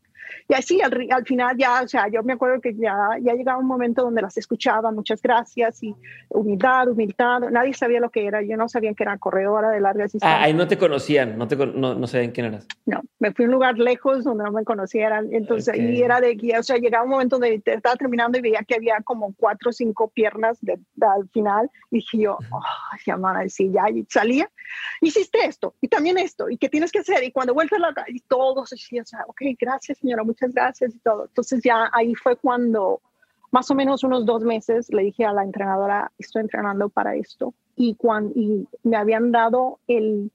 [0.48, 3.58] Y así al, al, final ya, o sea, yo me acuerdo que ya, ya llegaba
[3.58, 5.94] un momento donde las escuchaba, muchas gracias y
[6.28, 10.12] humildad, humildad, nadie sabía lo que era, yo no sabía que era corredora de largas
[10.12, 10.40] distancias.
[10.40, 12.66] Ah, ahí no te conocían, no, te, no, no sabían quién eras.
[12.84, 16.34] No, me fui a un lugar lejos donde no me conocieran, entonces ahí era de
[16.34, 19.70] guía, o sea, llegaba un momento donde estaba terminando y veía que había como cuatro
[19.70, 22.60] o cinco piernas de, al final, y dije yo, oh,
[23.06, 23.16] ya,
[23.48, 24.50] sí, ya salía,
[25.00, 27.94] hiciste esto, y también esto, y qué tienes que hacer, y cuando vuelves a la
[28.08, 31.26] y todos decían, o sea, ok, gracias señora, muchas gracias y todo.
[31.26, 33.00] Entonces ya ahí fue cuando
[33.50, 37.54] más o menos unos dos meses le dije a la entrenadora, estoy entrenando para esto.
[37.76, 40.30] Y, cuando, y me habían dado el,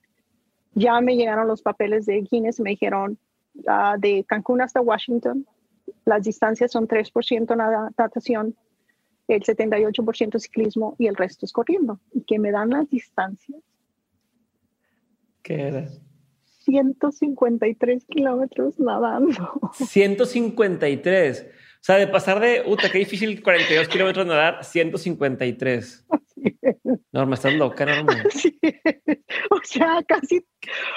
[0.74, 3.18] ya me llegaron los papeles de Guinness, me dijeron
[3.66, 5.46] uh, de Cancún hasta Washington,
[6.04, 7.56] las distancias son 3%
[7.96, 8.56] natación,
[9.28, 12.00] el 78% ciclismo y el resto es corriendo.
[12.12, 13.60] Y que me dan las distancias.
[15.42, 15.88] ¿Qué era?
[16.64, 19.60] 153 kilómetros nadando.
[19.74, 21.46] 153.
[21.82, 26.06] O sea, de pasar de, uta, qué difícil 42 kilómetros nadar, 153.
[26.08, 26.51] No,
[27.12, 28.06] me estás loca, no.
[28.30, 28.58] Sí.
[29.50, 30.44] O sea, casi.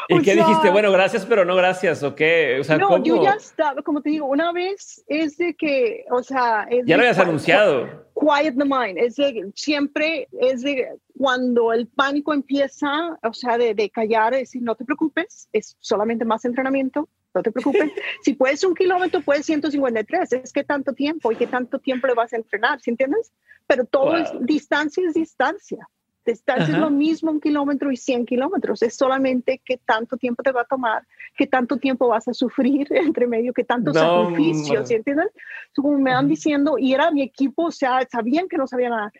[0.09, 0.69] ¿Y qué dijiste?
[0.69, 2.57] Bueno, gracias, pero no gracias, ¿o qué?
[2.59, 6.21] O sea, no, yo ya estaba, como te digo, una vez es de que, o
[6.21, 6.67] sea.
[6.85, 8.05] ya lo habías anunciado.
[8.13, 10.87] Quiet the mind, es de siempre, es de
[11.17, 15.77] cuando el pánico empieza, o sea, de, de callar, es decir, no te preocupes, es
[15.79, 17.91] solamente más entrenamiento, no te preocupes.
[18.23, 20.33] si puedes un kilómetro, puedes 153.
[20.33, 23.31] Es que tanto tiempo y qué tanto tiempo le vas a entrenar, ¿sí entiendes?
[23.67, 25.87] Pero todo es distancia, es distancia.
[26.25, 28.81] Distancia es lo mismo un kilómetro y 100 kilómetros.
[28.81, 31.03] Es solamente qué tanto tiempo te va a tomar,
[31.37, 35.27] qué tanto tiempo vas a sufrir entre medio, qué tanto sacrificio, ¿sí entiendes?
[35.75, 39.11] Como me van diciendo, y era mi equipo, o sea, sabían que no sabía nada.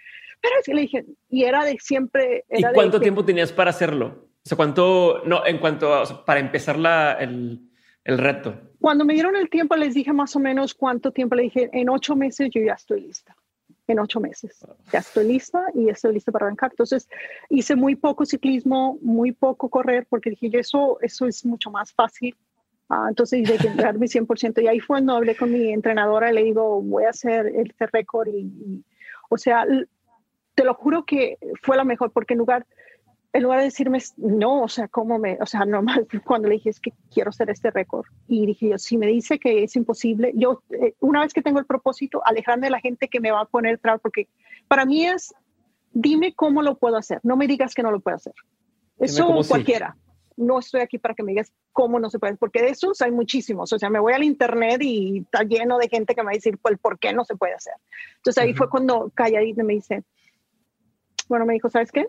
[0.41, 2.45] Pero es que le dije, y era de siempre.
[2.49, 4.29] ¿Y cuánto tiempo tenías para hacerlo?
[4.45, 7.64] O sea, ¿cuánto, no, en cuanto a, para empezar la, el,
[8.05, 8.55] el reto?
[8.79, 11.35] Cuando me dieron el tiempo, les dije más o menos cuánto tiempo.
[11.35, 13.35] Le dije, en ocho meses yo ya estoy lista.
[13.87, 14.65] En ocho meses.
[14.93, 16.71] Ya estoy lista y estoy lista para arrancar.
[16.71, 17.09] Entonces,
[17.49, 22.35] hice muy poco ciclismo, muy poco correr, porque dije, eso, eso es mucho más fácil.
[22.89, 24.61] Ah, entonces, de dar mi 100%.
[24.61, 28.27] Y ahí fue cuando hablé con mi entrenadora le digo, voy a hacer este récord.
[28.27, 28.83] Y,
[29.29, 29.65] o sea,
[30.53, 32.67] te lo juro que fue la mejor, porque en lugar
[33.35, 36.69] en lugar de decirme no, o sea, ¿cómo me, o sea, normal, cuando le dije
[36.69, 40.31] es que quiero hacer este récord y dije yo, si me dice que es imposible,
[40.35, 43.41] yo, eh, una vez que tengo el propósito, alejarme de la gente que me va
[43.41, 44.29] a poner trabas, porque
[44.69, 45.33] para mí es,
[45.91, 48.33] dime cómo lo puedo hacer, no me digas que no lo puedo hacer.
[48.97, 49.97] Eso cualquiera.
[50.37, 53.11] No estoy aquí para que me digas cómo no se puede, porque de esos hay
[53.11, 53.71] muchísimos.
[53.73, 56.35] O sea, me voy al internet y está lleno de gente que me va a
[56.35, 57.73] decir pues, por qué no se puede hacer.
[58.17, 60.03] Entonces ahí fue cuando calladito me dice,
[61.27, 62.07] bueno, me dijo, ¿sabes qué?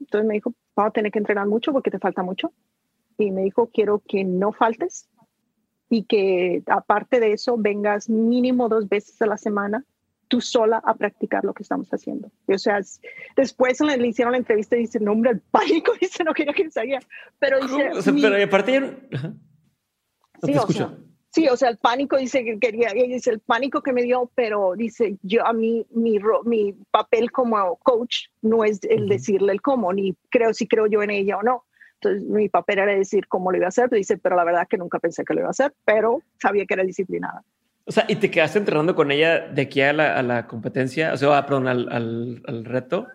[0.00, 2.52] Entonces me dijo, vamos a tener que entrenar mucho porque te falta mucho.
[3.18, 5.08] Y me dijo, quiero que no faltes
[5.88, 9.84] y que aparte de eso vengas mínimo dos veces a la semana
[10.28, 12.32] tú sola a practicar lo que estamos haciendo.
[12.48, 12.80] o sea,
[13.36, 16.70] después le, hicieron la entrevista y dice, no, hombre, el pánico, dice, no quería que
[16.70, 17.00] salga.
[17.38, 17.90] Pero dice...
[17.90, 19.34] O sea, pero aparte ya...
[20.42, 20.96] sí, o sea,
[21.32, 24.74] sí, o sea, el pánico dice que quería, dice, el pánico que me dio, pero
[24.76, 29.92] dice, yo a mí, mi, mi papel como coach no es el decirle el cómo,
[29.92, 31.64] ni creo si creo yo en ella o no.
[31.94, 34.76] Entonces, mi papel era decir cómo lo iba a hacer, dice, pero la verdad que
[34.76, 37.42] nunca pensé que lo iba a hacer, pero sabía que era disciplinada.
[37.84, 41.12] O sea, ¿y te quedaste entrenando con ella de aquí a la, a la competencia?
[41.12, 43.08] O sea, perdón, al, al, al reto.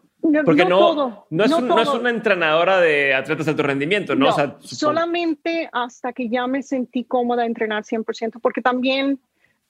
[0.45, 4.27] Porque no, no, es no, es una entrenadora de atletas de alto rendimiento, ¿no?
[4.61, 9.19] solamente hasta que ya me sentí cómoda entrenar 100%, porque también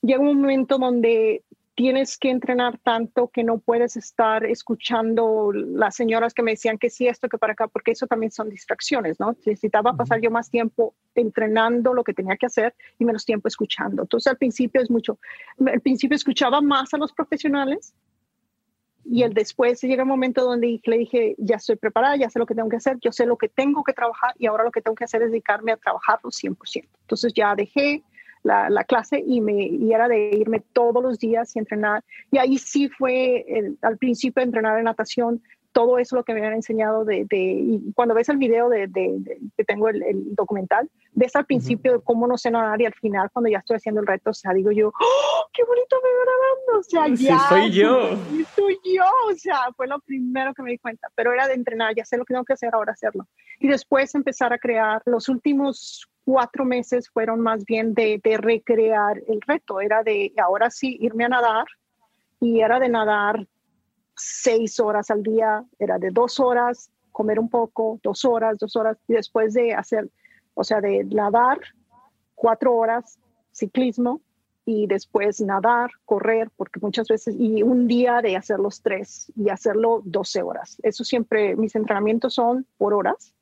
[0.02, 1.42] llega un momento donde
[1.78, 6.90] tienes que entrenar tanto que no puedes estar escuchando las señoras que me decían que
[6.90, 9.30] sí, esto, que para acá, porque eso también son distracciones, ¿no?
[9.30, 14.02] Necesitaba pasar yo más tiempo entrenando lo que tenía que hacer y menos tiempo escuchando.
[14.02, 15.20] Entonces al principio es mucho,
[15.64, 17.94] al principio escuchaba más a los profesionales
[19.10, 22.46] y el después llega un momento donde le dije, ya estoy preparada, ya sé lo
[22.46, 24.82] que tengo que hacer, yo sé lo que tengo que trabajar y ahora lo que
[24.82, 26.86] tengo que hacer es dedicarme a trabajarlo 100%.
[27.00, 28.02] Entonces ya dejé
[28.42, 32.04] la, clase y, me, y era de irme todos los días y entrenar.
[32.30, 33.46] Y ahí sí fue
[33.82, 35.42] al principio entrenar en natación,
[35.72, 38.88] todo eso lo que me habían enseñado de, y cuando ves el video de,
[39.56, 43.30] que tengo el, documental, ves al principio de cómo no sé nadar y al final
[43.32, 46.24] cuando ya estoy haciendo el reto, o sea, digo yo, ¡Oh, qué bonito me va
[46.24, 47.48] grabando, o sea, ya.
[47.48, 48.16] soy yo.
[48.54, 51.94] Soy yo, o sea, fue lo primero que me di cuenta, pero era de entrenar,
[51.94, 53.26] ya sé lo que tengo que hacer, ahora hacerlo.
[53.60, 59.40] Y después empezar a crear los últimos cuatro meses fueron más bien de, recrear el
[59.40, 61.64] reto, era de ahora sí irme a nadar
[62.38, 63.46] y era de nadar
[64.18, 68.98] seis horas al día, era de dos horas, comer un poco, dos horas, dos horas,
[69.08, 70.08] y después de hacer,
[70.54, 71.58] o sea, de nadar
[72.34, 73.18] cuatro horas
[73.52, 74.20] ciclismo
[74.64, 79.48] y después nadar, correr, porque muchas veces, y un día de hacer los tres y
[79.48, 80.76] hacerlo 12 horas.
[80.82, 83.34] Eso siempre, mis entrenamientos son por horas,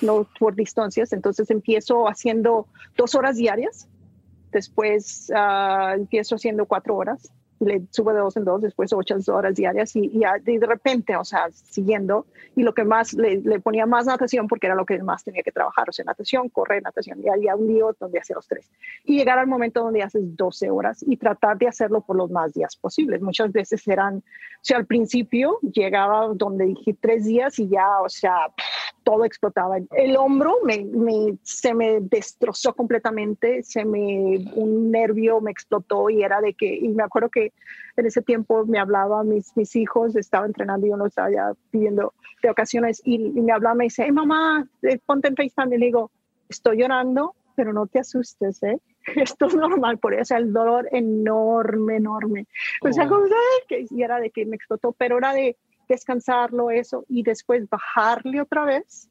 [0.00, 1.12] no por distancias.
[1.12, 3.88] Entonces empiezo haciendo dos horas diarias,
[4.50, 7.30] después uh, empiezo haciendo cuatro horas
[7.60, 11.24] le subo de dos en dos, después ocho horas diarias y, y, de repente, o
[11.24, 15.24] sea, siguiendo, y lo que más le, ponía más natación porque era lo que más
[15.24, 18.46] tenía que trabajar, o sea, natación, correr, natación, y había un día donde hacía los
[18.46, 18.70] tres.
[19.04, 22.52] Y llegar al momento donde haces 12 horas y tratar de hacerlo por los más
[22.52, 23.20] días posibles.
[23.20, 24.22] Muchas veces eran, o
[24.62, 28.34] sea, al principio llegaba donde dije tres días y ya, o sea,
[29.08, 29.78] todo explotaba.
[29.92, 36.22] El hombro me, me, se me destrozó completamente, se me, un nervio me explotó y
[36.22, 37.54] era de que, y me acuerdo que
[37.96, 41.54] en ese tiempo me hablaba mis, mis hijos, estaba entrenando y yo no estaba ya
[41.70, 45.78] pidiendo de ocasiones y, me hablaba, me dice, hey mamá, eh, ponte en FaceTime y
[45.78, 46.10] le digo,
[46.46, 48.78] estoy llorando, pero no te asustes, ¿eh?
[49.16, 52.46] Esto es normal, por eso el dolor enorme, enorme.
[52.82, 53.24] O sea, como,
[53.68, 55.56] que y era de que me explotó, pero era de
[55.88, 59.08] descansarlo, eso, y después bajarle otra vez,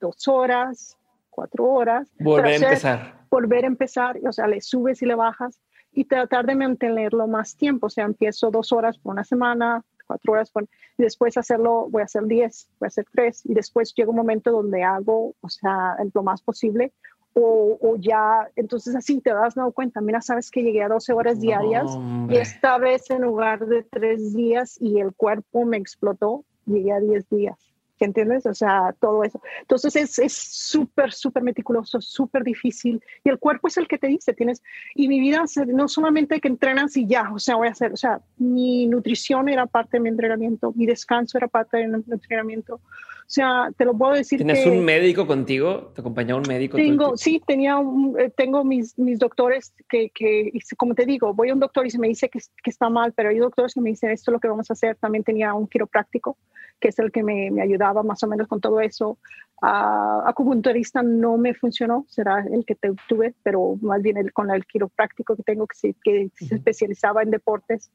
[0.00, 0.96] dos horas,
[1.30, 2.10] cuatro horas.
[2.18, 3.26] Volver a empezar.
[3.30, 5.60] Volver a empezar, o sea, le subes y le bajas
[5.92, 7.86] y tratar de mantenerlo más tiempo.
[7.86, 12.02] O sea, empiezo dos horas por una semana, cuatro horas por, y después hacerlo, voy
[12.02, 15.48] a hacer diez, voy a hacer tres, y después llega un momento donde hago, o
[15.48, 16.92] sea, lo más posible,
[17.40, 21.12] o, o, ya, entonces así te das dado cuenta, mira, sabes que llegué a 12
[21.12, 21.86] horas diarias
[22.28, 27.00] y esta vez en lugar de tres días y el cuerpo me explotó, llegué a
[27.00, 27.68] 10 días.
[28.04, 28.46] ¿entiendes?
[28.46, 29.40] O sea, todo eso.
[29.60, 33.02] Entonces es súper, súper meticuloso, súper difícil.
[33.24, 34.62] Y el cuerpo es el que te dice, tienes,
[34.94, 37.96] y mi vida no solamente que entrenas y ya, o sea, voy a hacer, o
[37.96, 42.80] sea, mi nutrición era parte de mi entrenamiento, mi descanso era parte de mi entrenamiento.
[43.28, 44.38] O sea, te lo puedo decir.
[44.38, 45.92] ¿Tienes un médico contigo?
[45.94, 46.78] ¿Te acompañaba un médico?
[46.78, 51.50] Tengo, sí, tenía un, eh, tengo mis, mis doctores que, que, como te digo, voy
[51.50, 53.82] a un doctor y se me dice que, que, está mal, pero hay doctores que
[53.82, 54.96] me dicen esto es lo que vamos a hacer.
[54.96, 56.38] También tenía un quiropráctico,
[56.80, 59.18] que es el que me, me ayudaba más o menos con todo eso.
[59.60, 64.50] Uh, acupunturista no me funcionó, será el que te, tuve, pero más bien el, con
[64.50, 67.90] el quiropráctico que tengo, que, que se especializaba en deportes,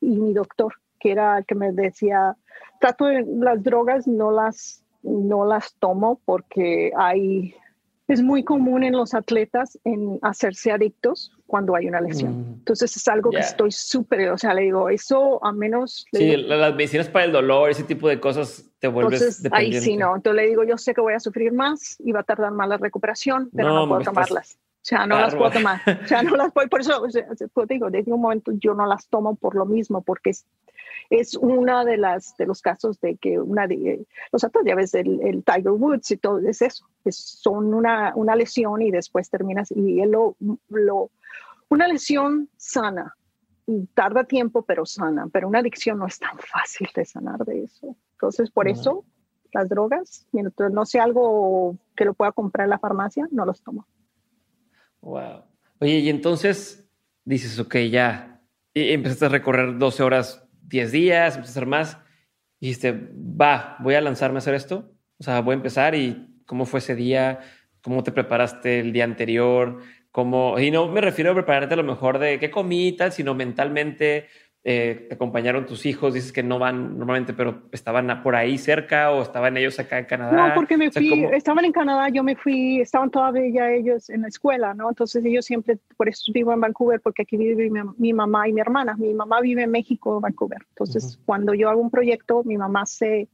[0.00, 2.36] y mi doctor que era que me decía,
[2.80, 7.54] trato de las drogas, no las, no las tomo porque hay,
[8.08, 12.40] es muy común en los atletas en hacerse adictos cuando hay una lesión.
[12.40, 12.54] Mm.
[12.58, 16.06] Entonces es algo que estoy súper, o sea, le digo, eso a menos...
[16.12, 19.96] Sí, las medicinas para el dolor, ese tipo de cosas te vuelves Entonces, ahí sí,
[19.96, 20.16] no.
[20.16, 22.68] Entonces le digo, yo sé que voy a sufrir más y va a tardar más
[22.68, 24.54] la recuperación, pero no, puedo tomarlas.
[24.54, 25.80] O sea, no las puedo tomar.
[26.04, 27.26] O sea, no las puedo, por eso, o sea,
[27.68, 30.46] digo, desde un momento yo no las tomo por lo mismo, porque es
[31.10, 34.94] es una de las de los casos de que una de los atletas, ya ves,
[34.94, 39.30] el, el, Tiger Woods y todo es eso, es, son una, una lesión y después
[39.30, 40.36] terminas y él lo,
[40.68, 41.10] lo,
[41.68, 43.14] una lesión sana
[43.94, 47.96] tarda tiempo pero sana, pero una adicción no es tan fácil de sanar de eso.
[48.12, 49.04] Entonces, por eso
[49.52, 53.62] las drogas, mientras no sea algo que lo pueda comprar en la farmacia, no los
[53.62, 53.86] tomo.
[55.06, 55.44] Wow.
[55.78, 56.90] Oye, y entonces
[57.24, 58.42] dices, ok, ya,
[58.74, 61.98] y empezaste a recorrer 12 horas 10 días, empezaste a hacer más.
[62.58, 64.90] Y dijiste, va, voy a lanzarme a hacer esto.
[65.18, 67.38] O sea, voy a empezar y cómo fue ese día,
[67.82, 69.78] cómo te preparaste el día anterior,
[70.10, 73.32] cómo, y no me refiero a prepararte a lo mejor de qué comí tal, sino
[73.32, 74.26] mentalmente,
[74.68, 79.12] eh, te acompañaron tus hijos, dices que no van normalmente, pero estaban por ahí cerca
[79.12, 80.48] o estaban ellos acá en Canadá.
[80.48, 84.28] No, porque me fui, estaban en Canadá, yo me fui, estaban todavía ellos en la
[84.28, 84.88] escuela, ¿no?
[84.88, 88.60] Entonces ellos siempre, por eso vivo en Vancouver, porque aquí vive mi, mamá y mi
[88.60, 88.96] hermana.
[88.96, 90.58] Mi mamá vive en México, Vancouver.
[90.70, 93.28] Entonces, cuando yo hago un proyecto, mi mamá se,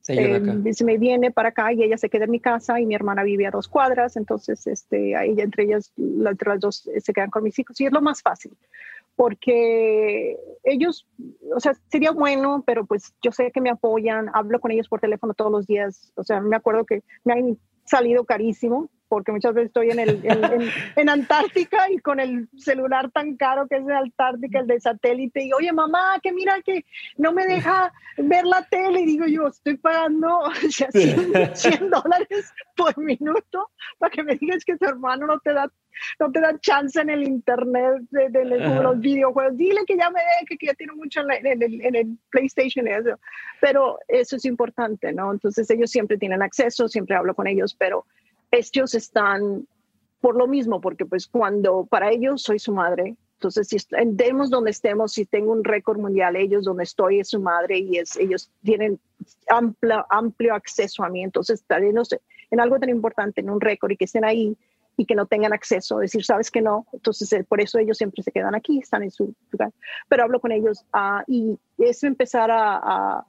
[0.00, 2.86] se, eh, se, me viene para acá y ella se queda en mi casa y
[2.86, 7.12] mi hermana vive a dos cuadras, entonces este, ella, entre ellas, entre las dos se
[7.12, 8.56] quedan con mis hijos y es lo más fácil
[9.16, 11.06] porque ellos,
[11.54, 15.00] o sea, sería bueno, pero pues yo sé que me apoyan, hablo con ellos por
[15.00, 19.52] teléfono todos los días, o sea, me acuerdo que me han salido carísimo, porque muchas
[19.52, 20.22] veces estoy en, el,
[20.96, 25.44] en, Antártica y con el celular tan caro que es de Antártica, el de satélite,
[25.44, 26.86] y oye mamá, que mira que
[27.18, 32.54] no me deja ver la tele, y digo yo, estoy pagando o sea, 100, dólares
[32.74, 35.70] por minuto para que me digas que tu hermano no te da
[36.18, 39.58] no te da chance en el internet de, los videojuegos.
[39.58, 43.20] Dile que ya me deje, que ya tiene mucho en, el, en el PlayStation eso.
[43.60, 45.30] Pero eso es importante, ¿no?
[45.30, 48.06] Entonces ellos siempre tienen acceso, siempre hablo con ellos, pero
[48.52, 49.66] ellos están
[50.20, 54.70] por lo mismo, porque pues cuando para ellos soy su madre, entonces si estemos donde
[54.70, 58.52] estemos, si tengo un récord mundial, ellos donde estoy es su madre y es, ellos
[58.62, 59.00] tienen
[59.48, 61.64] amplio, amplio acceso a mí, entonces
[62.04, 62.20] sé,
[62.52, 64.56] en algo tan importante, en un récord y que estén ahí,
[64.96, 68.22] y que no tengan acceso, decir, sabes que no, entonces eh, por eso ellos siempre
[68.22, 69.72] se quedan aquí, están en su lugar,
[70.08, 73.26] pero hablo con ellos uh, y eso empezar a, a,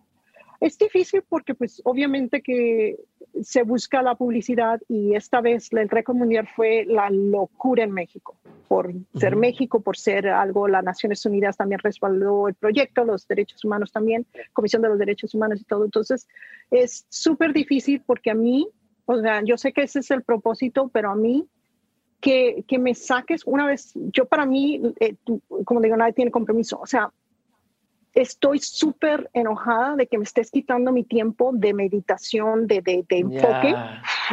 [0.59, 2.97] es difícil porque pues obviamente que
[3.41, 8.37] se busca la publicidad y esta vez el récord mundial fue la locura en México,
[8.67, 13.63] por ser México, por ser algo, las Naciones Unidas también respaldó el proyecto, los derechos
[13.65, 15.85] humanos también, Comisión de los Derechos Humanos y todo.
[15.85, 16.27] Entonces
[16.69, 18.69] es súper difícil porque a mí,
[19.05, 21.47] o sea, yo sé que ese es el propósito, pero a mí
[22.21, 25.15] que, que me saques una vez, yo para mí, eh,
[25.65, 27.11] como digo, nadie tiene compromiso, o sea,
[28.13, 33.17] estoy súper enojada de que me estés quitando mi tiempo de meditación, de, de, de
[33.17, 33.75] enfoque.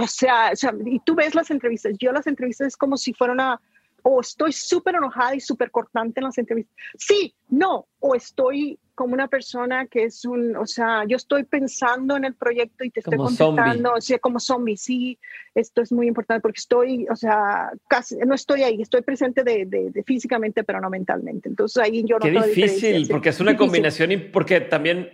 [0.03, 3.13] O, sea, o, sea, y tú ves las entrevistas, yo las entrevistas es como si
[3.13, 3.61] fuera una,
[4.03, 6.75] o estoy súper enojada y súper cortante en las entrevistas.
[6.99, 12.17] Sí, no, o estoy como una persona que es un, o sea, yo estoy pensando
[12.17, 15.19] en el proyecto y te estoy contestando, o sea, como zombie, sí,
[15.55, 19.65] esto es muy importante porque estoy, o sea, casi, no estoy ahí, estoy presente de,
[19.65, 21.49] de, físicamente, pero no mentalmente.
[21.49, 25.11] Entonces ahí yo no Qué difícil, porque es una combinación y porque también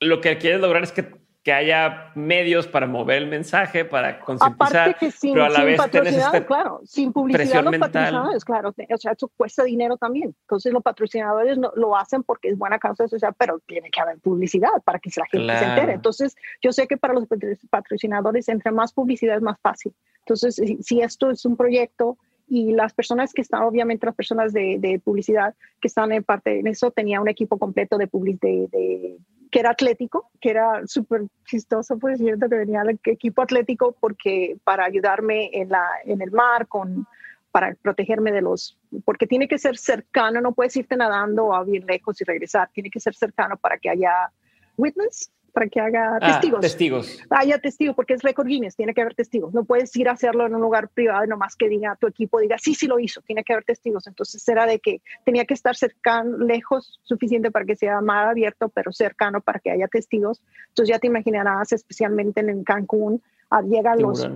[0.00, 4.98] lo que quieres lograr es que que haya medios para mover el mensaje, para concientizar,
[4.98, 9.12] que sin, pero a la vez este claro, sin publicidad los patrocinadores, claro, o sea,
[9.12, 10.34] eso cuesta dinero también.
[10.42, 14.18] Entonces los patrocinadores no, lo hacen porque es buena causa social, pero tiene que haber
[14.18, 15.94] publicidad para que la gente se entere.
[15.94, 17.24] Entonces yo sé que para los
[17.70, 19.94] patrocinadores entre más publicidad es más fácil.
[20.18, 22.18] Entonces si, si esto es un proyecto
[22.48, 26.58] y las personas que están, obviamente las personas de, de, publicidad que están en parte
[26.58, 29.18] en eso, tenía un equipo completo de, de, de
[29.50, 34.56] que era atlético, que era súper chistoso, por cierto, que venía el equipo atlético porque
[34.64, 37.06] para ayudarme en, la, en el mar, con,
[37.50, 41.86] para protegerme de los, porque tiene que ser cercano, no puedes irte nadando a bien
[41.86, 44.30] lejos y regresar, tiene que ser cercano para que haya
[44.76, 46.60] witness, para que haga ah, testigos.
[46.60, 47.18] testigos.
[47.30, 49.52] Haya testigos, porque es récord Guinness, tiene que haber testigos.
[49.52, 52.38] No puedes ir a hacerlo en un lugar privado y nomás que diga tu equipo,
[52.38, 54.06] diga, sí, sí lo hizo, tiene que haber testigos.
[54.06, 58.68] Entonces era de que tenía que estar cercano, lejos, suficiente para que sea más abierto,
[58.68, 60.40] pero cercano para que haya testigos.
[60.68, 63.20] Entonces ya te imaginarás, especialmente en Cancún,
[63.68, 64.28] llegan los,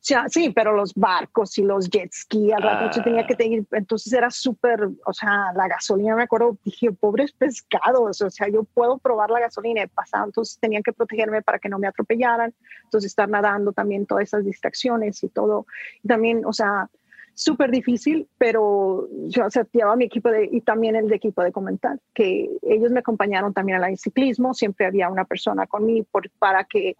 [0.00, 3.36] sí, pero los barcos y los jet ski, al rato tenía que ah.
[3.36, 8.48] tener, entonces era súper, o sea, la gasolina, me acuerdo, dije, pobres pescados, o sea,
[8.48, 11.88] yo puedo probar la gasolina, he pasado, entonces tenían que protegerme para que no me
[11.88, 12.54] atropellaran,
[12.84, 15.66] entonces estar nadando también, todas esas distracciones y todo,
[16.02, 16.88] y también, o sea,
[17.34, 21.42] súper difícil, pero yo o sea, llevaba mi equipo de, y también el de equipo
[21.42, 26.30] de comentar, que ellos me acompañaron también al ciclismo, siempre había una persona conmigo por,
[26.38, 26.96] para que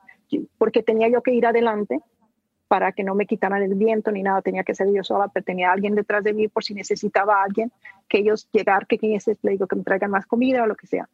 [0.59, 2.01] porque tenía yo que ir adelante
[2.69, 5.45] para que no me quitaran el viento ni nada, tenía que ser yo sola, pero
[5.45, 7.71] tenía alguien detrás de mí por si necesitaba a alguien,
[8.09, 10.75] que ellos llegar, que quien es, le digo que me traigan más comida o lo
[10.75, 11.09] que sea.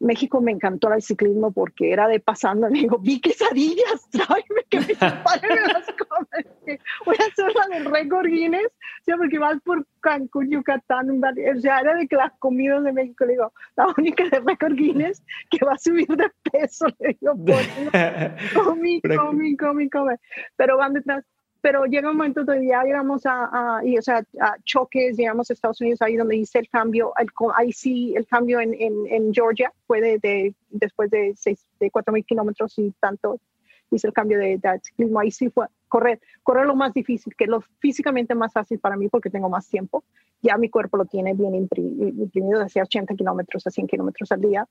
[0.00, 4.80] México me encantó el ciclismo porque era de pasando, me digo, vi quesadillas, tráeme que
[4.80, 6.80] mis padres me las comen.
[7.04, 8.68] Voy a hacer la del récord Guinness,
[9.04, 9.12] ¿sí?
[9.16, 13.32] porque vas por Cancún, Yucatán, o sea, era de que las comidas de México, le
[13.32, 18.64] digo, la única de récord Guinness que va a subir de peso, le digo, por
[18.64, 20.14] comi, comi, comi, comi,
[20.56, 21.24] pero van detrás
[21.60, 25.52] pero llega un momento donde ya llegamos a, y, o sea, a choques, llegamos a
[25.52, 27.12] Estados Unidos, ahí donde hice el cambio,
[27.54, 32.24] ahí sí, el cambio en, en, en Georgia fue de, después de, seis, de 4.000
[32.24, 33.40] kilómetros y tanto,
[33.90, 37.46] hice el cambio de, de, ciclismo, ahí sí fue correr, correr lo más difícil, que
[37.46, 40.04] lo físicamente más fácil para mí porque tengo más tiempo,
[40.42, 44.66] ya mi cuerpo lo tiene bien imprimido, hacia 80 kilómetros a 100 kilómetros al día,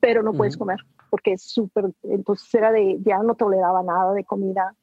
[0.00, 0.78] pero no puedes comer
[1.10, 4.74] porque es súper, entonces era de, ya no toleraba nada de comida,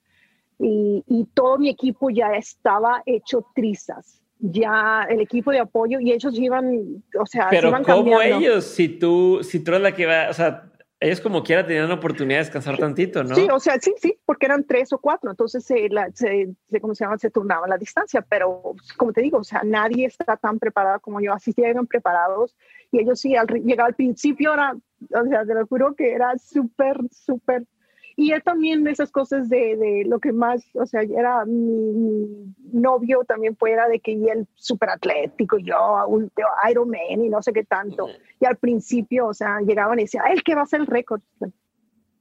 [0.59, 4.21] y, y, todo mi equipo ya estaba hecho trizas.
[4.39, 8.65] Ya el equipo de apoyo y ellos iban, o sea, pero iban ¿cómo ellos?
[8.65, 11.95] Si tú, si tú eres la que va, o sea, ellos como quiera tenían la
[11.95, 13.35] oportunidad de descansar tantito, ¿no?
[13.35, 16.49] Sí, o sea, sí, sí, porque eran tres o cuatro, entonces se, la, se,
[16.81, 17.17] ¿cómo se llama?
[17.17, 21.19] Se turnaba la distancia, pero como te digo, o sea, nadie está tan preparado como
[21.19, 22.55] yo, así llegan preparados
[22.91, 26.37] y ellos sí, al llegar al principio era, o sea, te lo juro que era
[26.37, 27.65] súper, súper
[28.17, 33.23] y él también esas cosas de, de, lo que más, o sea, era mi, novio
[33.25, 36.31] también fuera de que él súper atlético, yo un
[36.69, 38.07] Iron Man y no sé qué tanto.
[38.39, 41.21] Y al principio, o sea, llegaban y decían, él que va a ser el récord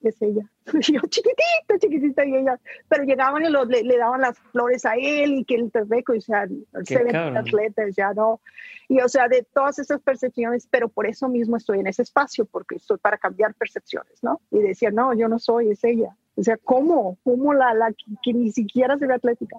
[0.09, 0.51] es ella.
[0.67, 3.49] yo chiquitita, chiquitita y ella, pero llegaban y
[3.83, 6.47] le, daban las flores a él y que el terreco, y o sea,
[6.85, 8.41] se ven atletas, ya no.
[8.89, 12.45] Y o sea, de todas esas percepciones, pero por eso mismo estoy en ese espacio,
[12.45, 14.41] porque estoy para cambiar percepciones, ¿no?
[14.51, 16.17] Y decía, no, yo no soy, es ella.
[16.37, 17.19] O sea, ¿cómo?
[17.23, 19.57] ¿Cómo la, la que, ni siquiera se ve atlética?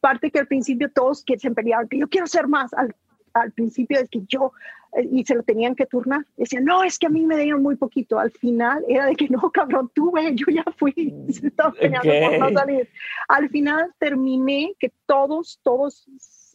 [0.00, 2.94] Parte que al principio todos que se peleaban, que yo quiero ser más, al
[3.34, 4.52] al principio es que yo,
[4.96, 6.26] eh, y se lo tenían que turnar.
[6.36, 8.18] Decían, no, es que a mí me dieron muy poquito.
[8.18, 10.92] Al final era de que no, cabrón, tú yo ya fui.
[11.30, 12.88] Se estaba por no salir.
[13.28, 16.06] Al final terminé que todos, todos,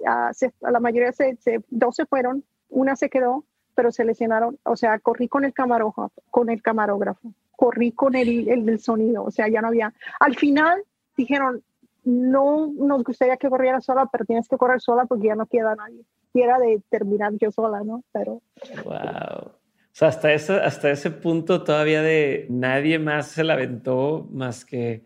[0.06, 0.32] a
[0.62, 1.38] la mayoría, se,
[1.70, 3.46] dos se fueron, una se quedó,
[3.76, 4.60] pero se lesionaron.
[4.64, 9.24] O sea, corrí con el camarógrafo, con el camarógrafo, corrí con el, el, el sonido.
[9.24, 9.94] O sea, ya no había.
[10.20, 10.84] Al final
[11.16, 11.64] dijeron,
[12.08, 15.76] no nos gustaría que corriera sola, pero tienes que correr sola porque ya no queda
[15.76, 16.04] nadie.
[16.38, 18.04] Quiera de terminar yo sola, ¿no?
[18.12, 18.44] Pero.
[18.84, 19.48] Wow.
[19.48, 24.64] O sea, hasta ese, hasta ese punto todavía de nadie más se la aventó más
[24.64, 25.04] que,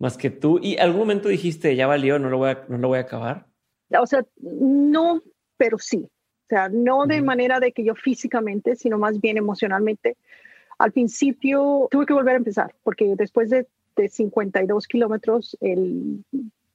[0.00, 0.58] más que tú.
[0.60, 3.46] Y algún momento dijiste, ya valió, no lo voy a, no lo voy a acabar.
[3.96, 5.22] O sea, no,
[5.56, 6.08] pero sí.
[6.08, 10.16] O sea, no de manera de que yo físicamente, sino más bien emocionalmente.
[10.78, 16.24] Al principio tuve que volver a empezar, porque después de de 52 kilómetros, el,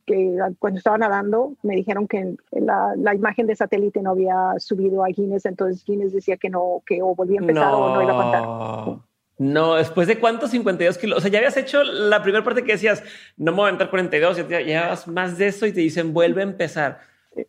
[0.07, 5.03] que cuando estaba nadando me dijeron que la, la, imagen de satélite no había subido
[5.03, 8.13] a Guinness, entonces Guinness decía que no, que o volvía a empezar o no iba
[8.13, 9.03] a contar.
[9.37, 12.71] No, después de cuántos 52 kilos, o sea, ya habías hecho la primera parte que
[12.71, 13.03] decías,
[13.35, 16.41] no me voy a entrar 42, ya llevas más de eso y te dicen, vuelve
[16.41, 17.01] a empezar.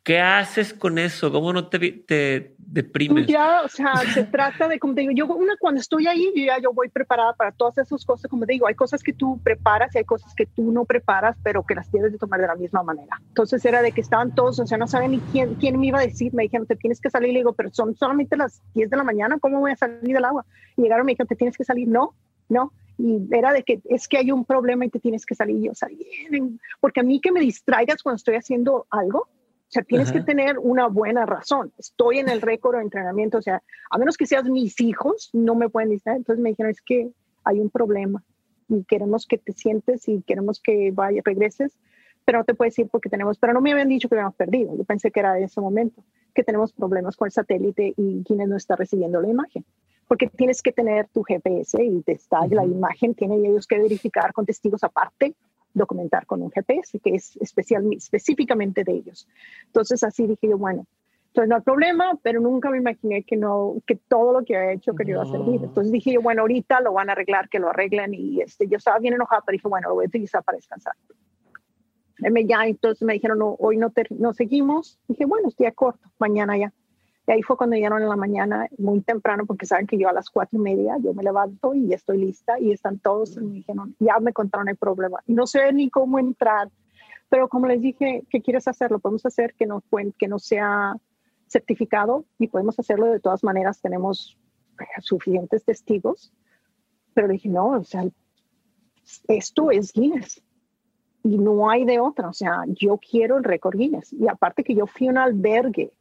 [0.02, 1.30] ¿Qué haces con eso?
[1.30, 3.26] ¿Cómo no te, te deprimes?
[3.26, 6.44] Ya, o sea, se trata de, como te digo, yo una, cuando estoy ahí, yo
[6.44, 9.40] ya yo voy preparada para todas esas cosas, como te digo, hay cosas que tú
[9.42, 12.46] preparas y hay cosas que tú no preparas, pero que las tienes de tomar de
[12.46, 13.20] la misma manera.
[13.28, 15.98] Entonces era de que estaban todos, o sea, no saben ni quién, quién me iba
[15.98, 18.90] a decir, me dijeron, te tienes que salir, le digo, pero son solamente las 10
[18.90, 20.44] de la mañana, ¿cómo voy a salir del agua?
[20.76, 22.14] Y llegaron, me dijeron, te tienes que salir, no,
[22.48, 25.56] no, y era de que es que hay un problema y te tienes que salir.
[25.56, 26.04] Y yo salí,
[26.80, 29.28] porque a mí que me distraigas cuando estoy haciendo algo,
[29.68, 31.72] o sea, tienes que tener una buena razón.
[31.76, 35.54] Estoy en el récord de entrenamiento, o sea, a menos que seas mis hijos, no
[35.54, 36.14] me pueden decir.
[36.14, 37.10] Entonces me dijeron, es que
[37.44, 38.24] hay un problema
[38.70, 41.76] y queremos que te sientes y queremos que vaya, regreses,
[42.24, 44.74] pero no te puedes ir porque tenemos, pero no me habían dicho que habíamos perdido.
[44.74, 46.02] Yo pensé que era en ese momento,
[46.34, 49.66] que tenemos problemas con el satélite y quienes no está recibiendo la imagen.
[50.06, 54.32] Porque tienes que tener tu GPS y te está la imagen, tienen ellos que verificar
[54.32, 55.34] con testigos aparte
[55.78, 59.26] documentar con un GPS, que es especial, específicamente de ellos.
[59.66, 60.86] Entonces así dije yo, bueno,
[61.28, 64.72] entonces no hay problema, pero nunca me imaginé que no, que todo lo que había
[64.72, 65.60] hecho que no iba a servir.
[65.62, 68.78] Entonces dije yo, bueno, ahorita lo van a arreglar, que lo arreglen y este, yo
[68.78, 70.94] estaba bien enojada, pero dije, bueno, lo voy a utilizar para descansar.
[72.18, 74.98] Me, ya, entonces me dijeron, no, hoy no, no seguimos.
[75.06, 76.72] Dije, bueno, estoy a corto, mañana ya.
[77.28, 80.14] Y ahí fue cuando llegaron en la mañana, muy temprano, porque saben que yo a
[80.14, 83.52] las cuatro y media yo me levanto y estoy lista y están todos y me
[83.56, 85.20] dijeron, ya me contaron el problema.
[85.26, 86.70] Y no sé ni cómo entrar,
[87.28, 88.90] pero como les dije, ¿qué quieres hacer?
[88.90, 89.84] Lo podemos hacer que no,
[90.18, 90.96] que no sea
[91.48, 93.82] certificado y podemos hacerlo de todas maneras.
[93.82, 94.38] Tenemos
[94.80, 96.32] eh, suficientes testigos,
[97.12, 98.04] pero dije, no, o sea,
[99.28, 100.42] esto es Guinness
[101.22, 102.30] y no hay de otra.
[102.30, 104.14] O sea, yo quiero el récord Guinness.
[104.14, 105.92] Y aparte que yo fui a un albergue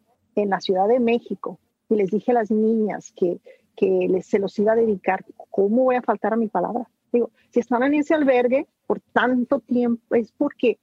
[0.41, 1.59] en la Ciudad de México
[1.89, 3.39] y les dije a las niñas que,
[3.75, 6.89] que les, se los iba a dedicar, ¿cómo voy a faltar a mi palabra?
[7.11, 10.79] Digo, si están en ese albergue por tanto tiempo, es porque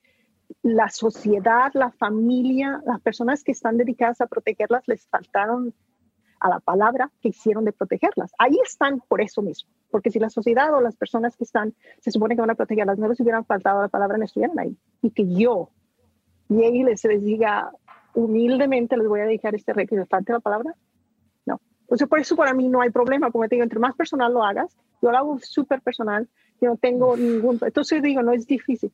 [0.62, 5.74] la sociedad, la familia, las personas que están dedicadas a protegerlas les faltaron
[6.40, 8.32] a la palabra que hicieron de protegerlas.
[8.38, 12.10] Ahí están por eso mismo, porque si la sociedad o las personas que están, se
[12.10, 14.76] supone que van a protegerlas, no les hubieran faltado la palabra, no estuvieran ahí.
[15.02, 15.70] Y que yo
[16.48, 17.72] llegue y les, les diga,
[18.14, 20.06] humildemente les voy a dedicar este requisito.
[20.06, 20.74] ¿Falta la palabra?
[21.46, 21.60] No.
[21.82, 23.30] Entonces, por eso para mí no hay problema.
[23.30, 26.28] Como te digo, entre más personal lo hagas, yo lo hago súper personal.
[26.60, 27.58] Yo no tengo ningún...
[27.60, 28.92] Entonces digo, no es difícil.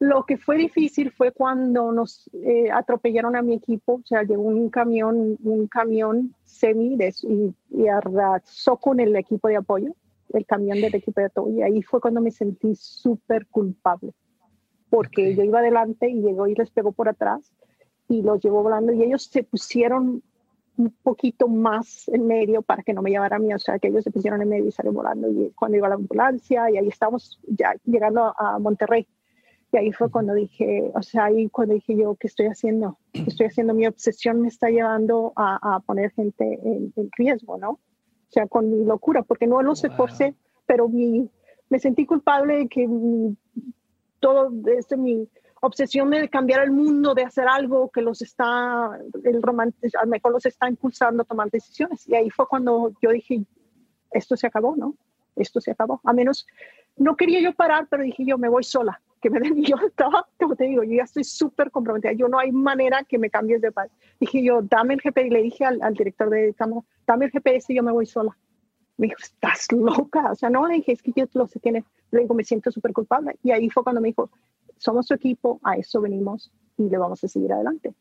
[0.00, 4.42] Lo que fue difícil fue cuando nos eh, atropellaron a mi equipo, o sea, llegó
[4.42, 9.94] un camión, un camión semi de, y, y arrasó con el equipo de apoyo,
[10.32, 14.12] el camión del equipo de apoyo, y ahí fue cuando me sentí súper culpable,
[14.90, 17.52] porque yo iba adelante y llegó y les pegó por atrás,
[18.08, 20.22] y los llevó volando y ellos se pusieron
[20.76, 23.88] un poquito más en medio para que no me llevara a mí, o sea, que
[23.88, 26.88] ellos se pusieron en medio y salieron volando y cuando iba la ambulancia y ahí
[26.88, 29.06] estábamos ya llegando a Monterrey.
[29.72, 32.98] Y ahí fue cuando dije, o sea, ahí cuando dije yo, ¿qué estoy haciendo?
[33.12, 33.74] ¿Qué estoy haciendo?
[33.74, 37.70] Mi obsesión me está llevando a, a poner gente en, riesgo, ¿no?
[37.70, 37.80] O
[38.28, 40.34] sea, con mi locura, porque no lo sé por ser,
[40.66, 41.28] pero mi,
[41.70, 42.88] me sentí culpable de que
[44.20, 45.28] todo, este, mi,
[45.66, 50.32] obsesión de cambiar el mundo, de hacer algo que los está, el a lo mejor
[50.32, 52.08] los está impulsando a tomar decisiones.
[52.08, 53.44] Y ahí fue cuando yo dije,
[54.10, 54.94] esto se acabó, ¿no?
[55.36, 56.00] Esto se acabó.
[56.04, 56.46] A menos,
[56.96, 59.00] no quería yo parar, pero dije yo, me voy sola.
[59.20, 62.12] Que me den, yo estaba, como te digo, yo ya estoy súper comprometida.
[62.12, 63.90] Yo no hay manera que me cambies de país.
[64.20, 65.26] Dije yo, dame el GPS.
[65.26, 68.36] Y le dije al, director de cámara, dame el GPS y yo me voy sola.
[68.96, 70.30] Me dijo, estás loca.
[70.30, 71.84] O sea, no, le dije, es que yo lo sé, tiene.
[72.10, 73.36] Le digo, me siento súper culpable.
[73.42, 74.30] Y ahí fue cuando me dijo,
[74.84, 77.94] somos su equipo, a eso venimos y le vamos a seguir adelante.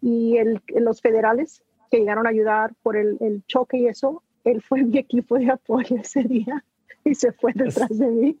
[0.00, 4.62] Y el, los federales que llegaron a ayudar por el, el choque y eso, él
[4.62, 6.64] fue mi equipo de apoyo ese día
[7.04, 8.38] y se fue detrás de mí.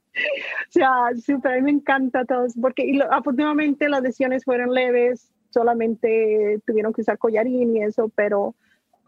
[0.68, 4.72] O sea, súper, a mí me encanta todo eso, porque y afortunadamente las lesiones fueron
[4.72, 8.54] leves, solamente tuvieron que usar collarín y eso, pero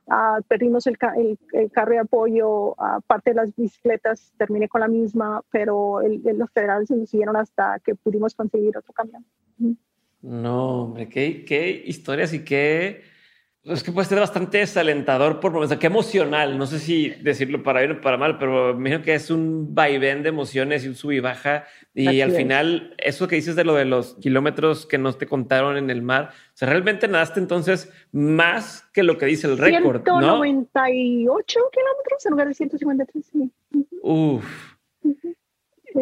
[0.06, 6.00] uh, perdimos el, carro de apoyo, aparte de las bicicletas terminé con la misma, pero
[6.00, 9.24] los federales nos siguieron hasta que pudimos conseguir otro camión.
[10.22, 13.02] No, hombre, qué historias y qué
[13.62, 17.80] es que puede ser bastante desalentador por momentos, qué emocional, no sé si decirlo para
[17.80, 20.94] bien o para mal, pero me imagino que es un vaivén de emociones y un
[20.94, 21.64] sub y baja.
[21.92, 25.76] Y al final, eso que dices de lo de los kilómetros que no te contaron
[25.76, 30.06] en el mar, o sea, realmente nadaste entonces más que lo que dice el récord,
[30.06, 30.42] ¿no?
[30.42, 33.52] 198 kilómetros en lugar de 153, sí.
[34.02, 34.74] Uf.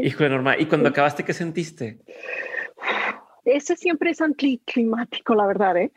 [0.01, 0.57] Híjole, Norma.
[0.57, 1.99] ¿Y cuando acabaste, qué sentiste?
[3.45, 5.91] Ese siempre es anticlimático, la verdad, ¿eh?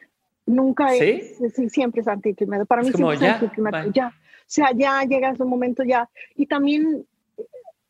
[0.45, 1.38] Nunca es,
[1.68, 2.65] siempre es anticlimático.
[2.65, 3.93] Para mí siempre es anticlimático.
[3.93, 6.09] Ya, o sea, ya llegas un momento ya.
[6.35, 7.05] Y también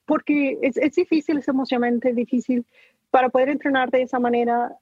[0.06, 2.65] porque es, es difícil, es emocionalmente difícil
[3.11, 4.78] para poder entrenar de esa manera.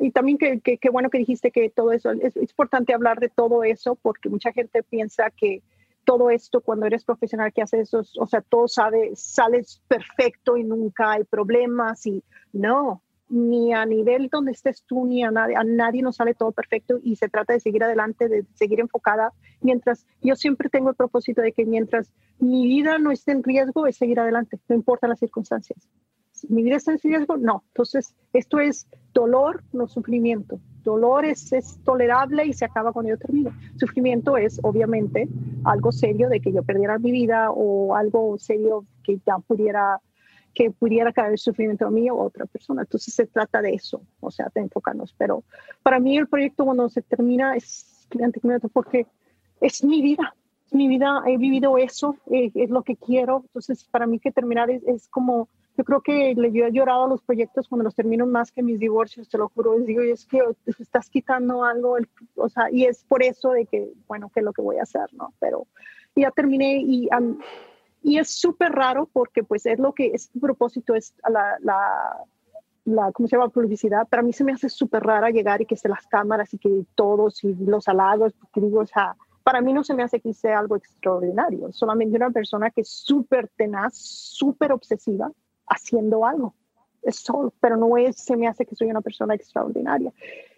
[0.00, 3.28] y también que, que, bueno que dijiste que todo eso, es, es, importante hablar de
[3.28, 5.62] todo eso porque mucha gente piensa que
[6.04, 10.64] todo esto cuando eres profesional que haces eso, o sea, todo sabe, sales perfecto y
[10.64, 12.22] nunca hay problemas y
[12.52, 16.50] no, ni a nivel donde estés tú, ni a nadie, a nadie nos sale todo
[16.50, 19.32] perfecto y se trata de seguir adelante, de seguir enfocada.
[19.60, 23.86] Mientras yo siempre tengo el propósito de que mientras mi vida no esté en riesgo,
[23.86, 25.88] es seguir adelante, no importa las circunstancias.
[26.48, 27.62] mi vida está en riesgo, no.
[27.68, 30.58] Entonces, esto es dolor, no sufrimiento.
[30.82, 33.52] Dolor es, es tolerable y se acaba cuando yo termino.
[33.76, 35.28] Sufrimiento es, obviamente,
[35.64, 40.00] algo serio de que yo perdiera mi vida o algo serio que ya pudiera
[40.54, 42.82] que pudiera caer el sufrimiento a mí o otra persona.
[42.82, 45.14] Entonces se trata de eso, o sea, de enfocarnos.
[45.16, 45.44] Pero
[45.82, 48.40] para mí el proyecto cuando se termina es cliente
[48.72, 49.06] porque
[49.60, 50.34] es mi vida,
[50.66, 53.42] es mi vida, he vivido eso, eh, es, lo que quiero.
[53.46, 57.04] Entonces para mí que terminar es, es como, yo creo que le, yo he llorado
[57.04, 59.78] a los proyectos cuando los termino más que mis divorcios, te lo juro.
[59.78, 61.96] Les digo, es que estás quitando algo,
[62.34, 64.82] o sea, y es por eso de que, bueno, que es lo que voy a
[64.82, 65.32] hacer, ¿no?
[65.38, 65.66] Pero
[66.16, 67.08] ya terminé y
[68.02, 71.58] y es súper raro porque pues es lo que es tu propósito, es la,
[72.84, 73.48] la, ¿cómo se llama?
[73.48, 74.08] Publicidad.
[74.08, 76.84] Para mí se me hace súper rara llegar y que esté las cámaras y que
[76.94, 80.32] todos y los halagos, porque digo, o sea, para mí no se me hace que
[80.32, 85.30] sea algo extraordinario, solamente una persona que es súper tenaz, súper obsesiva
[85.66, 86.54] haciendo algo.
[87.02, 90.12] Es solo, pero no es, se me hace que soy una persona extraordinaria.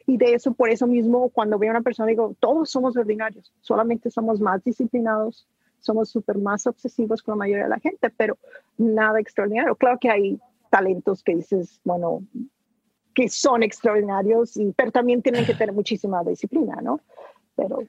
[0.06, 3.52] Y de eso, por eso mismo, cuando veo a una persona, digo, todos somos ordinarios,
[3.60, 5.46] solamente somos más disciplinados,
[5.82, 8.38] somos súper más obsesivos con la mayoría de la gente, pero
[8.78, 9.74] nada extraordinario.
[9.74, 10.40] Claro que hay
[10.70, 12.24] talentos que dices, bueno,
[13.14, 17.00] que son extraordinarios, y, pero también tienen que tener muchísima disciplina, ¿no?
[17.56, 17.80] Pero,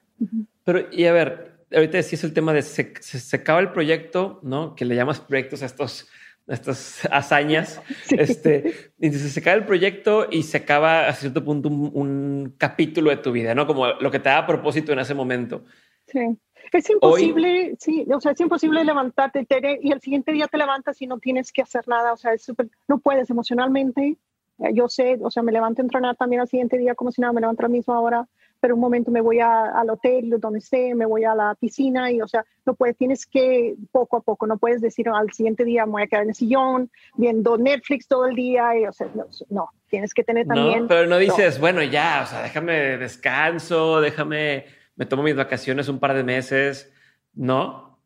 [0.66, 4.76] pero y a ver, ahorita decís el tema de se, se, acaba el proyecto, ¿no?
[4.76, 6.10] Que le llamas proyectos a estos
[6.48, 7.82] estas hazañas.
[8.12, 13.10] Este, y se acaba el proyecto y se acaba a cierto punto un, un, capítulo
[13.10, 13.66] de tu vida, ¿no?
[13.66, 15.64] Como lo que te da a propósito en ese momento.
[16.08, 16.38] Sí.
[16.74, 19.46] Es imposible, sí, o sea, es imposible levantarte
[19.82, 22.52] y el siguiente día te levantas y no tienes que hacer nada, o sea, es
[22.88, 24.18] no puedes emocionalmente.
[24.60, 27.22] Eh, yo sé, o sea, me levanto a entrenar también al siguiente día como si
[27.22, 28.28] nada, me levanto a la misma hora,
[28.60, 32.22] pero un momento me voy al hotel donde esté, me voy a la piscina y,
[32.22, 35.86] o sea, no puedes, tienes que poco a poco, no puedes decir al siguiente día
[35.86, 39.08] me voy a quedar en el sillón viendo Netflix todo el día, y, o sea,
[39.50, 40.84] no, tienes que tener también.
[40.84, 45.88] No, pero no dices, bueno, ya, o sea, déjame descanso, déjame me tomo mis vacaciones
[45.90, 46.92] un par de meses,
[47.34, 48.00] ¿no?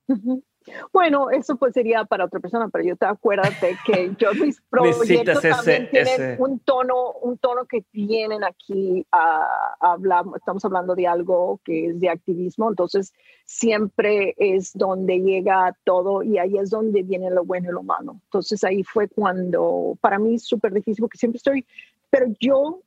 [0.91, 5.41] Bueno, eso pues sería para otra persona, pero yo te acuérdate que yo mis proyectos
[5.41, 11.59] también tienen un tono, un tono que vienen aquí a, hablar, estamos hablando de algo
[11.64, 13.14] que es de activismo, entonces
[13.45, 18.19] siempre es donde llega todo y ahí es donde viene lo bueno y lo malo.
[18.26, 21.65] Entonces ahí fue cuando, para mí es súper difícil porque siempre estoy,
[22.09, 22.81] pero yo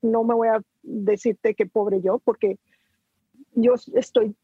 [0.00, 2.58] no me voy a decirte que pobre yo, porque
[3.62, 4.34] yo estoy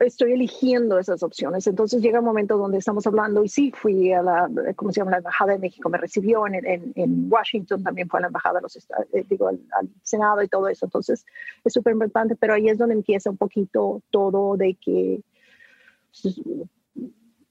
[0.00, 1.66] estoy eligiendo esas opciones.
[1.66, 5.12] Entonces llega un momento donde estamos hablando y sí, fui a la, ¿cómo se llama?
[5.12, 8.56] La Embajada de México me recibió en, en, en Washington, también fue a la Embajada
[8.56, 9.60] de los Estados, eh, digo, al,
[10.02, 10.86] Senado y todo eso.
[10.86, 11.24] Entonces
[11.64, 15.20] es súper importante, pero ahí es donde empieza un poquito todo de que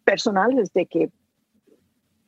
[0.04, 1.10] personal, de que,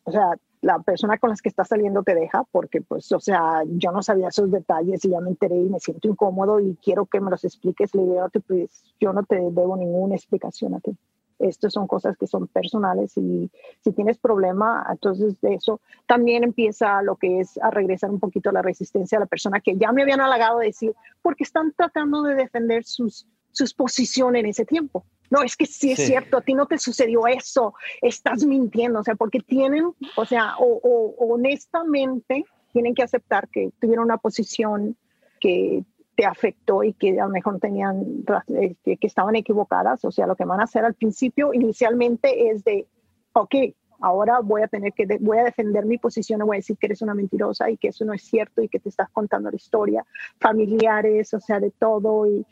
[0.04, 0.32] o sea,
[0.66, 4.02] la persona con la que está saliendo te deja, porque pues, o sea, yo no
[4.02, 7.30] sabía esos detalles y ya me enteré y me siento incómodo y quiero que me
[7.30, 7.94] los expliques.
[7.94, 10.98] Le digo, pues, yo no te debo ninguna explicación a ti.
[11.38, 13.52] Estas son cosas que son personales y
[13.84, 18.52] si tienes problema, entonces de eso también empieza lo que es a regresar un poquito
[18.52, 22.24] la resistencia a la persona que ya me habían halagado de decir, porque están tratando
[22.24, 25.06] de defender sus, sus posiciones en ese tiempo.
[25.30, 29.03] No, es que sí es cierto, a ti no te sucedió eso, estás mintiendo, o
[29.03, 34.95] sea, porque tienen, o sea, o, honestamente tienen que aceptar que tuvieron una posición
[35.39, 35.84] que
[36.15, 40.35] te afectó y que a lo mejor tenían, este, que estaban equivocadas, o sea, lo
[40.35, 42.88] que van a hacer al principio inicialmente es de,
[43.34, 43.56] ok,
[44.02, 47.02] ahora voy a tener que, voy a defender mi posición, voy a decir que eres
[47.02, 50.06] una mentirosa y que eso no es cierto y que te estás contando la historia,
[50.39, 52.45] familiares, o sea, de todo y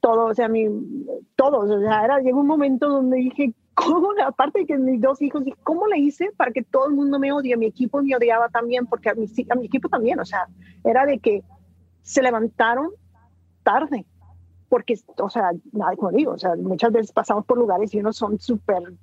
[0.00, 0.66] todo, o sea, mi,
[1.36, 4.10] todos, o sea, era, llegó un momento donde dije, ¿cómo?
[4.24, 7.32] Aparte de que mis dos hijos, ¿cómo le hice para que todo el mundo me
[7.32, 7.56] odie?
[7.56, 10.46] Mi equipo me odiaba también, porque a mi, a mi equipo también, o sea,
[10.84, 11.42] era de que
[12.02, 12.90] se levantaron
[13.62, 14.06] tarde,
[14.68, 18.12] porque, o sea, nada, como digo, o sea, muchas veces pasamos por lugares y uno
[18.12, 18.94] son súper,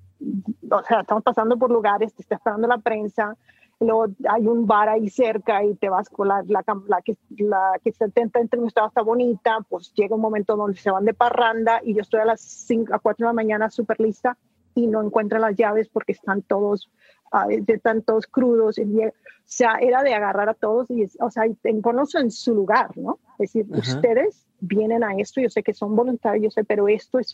[0.72, 3.36] o sea, estamos pasando por lugares, te está esperando la prensa,
[3.79, 7.79] luego hay un bar ahí cerca y te vas con la, la, la que, la
[7.83, 11.13] que se intenta entre estaba está bonita, pues llega un momento donde se van de
[11.13, 14.37] parranda y yo estoy a las 5, a 4 de la mañana súper lista
[14.73, 16.89] y no encuentro las llaves porque están todos,
[17.33, 18.77] uh, están todos crudos.
[18.77, 19.11] Y, o
[19.43, 21.43] sea, era de agarrar a todos y, o sea,
[21.81, 23.19] ponerlos en su lugar, ¿no?
[23.39, 27.19] Es decir, ustedes vienen a esto, yo sé que son voluntarios, yo sé, pero esto
[27.19, 27.31] es,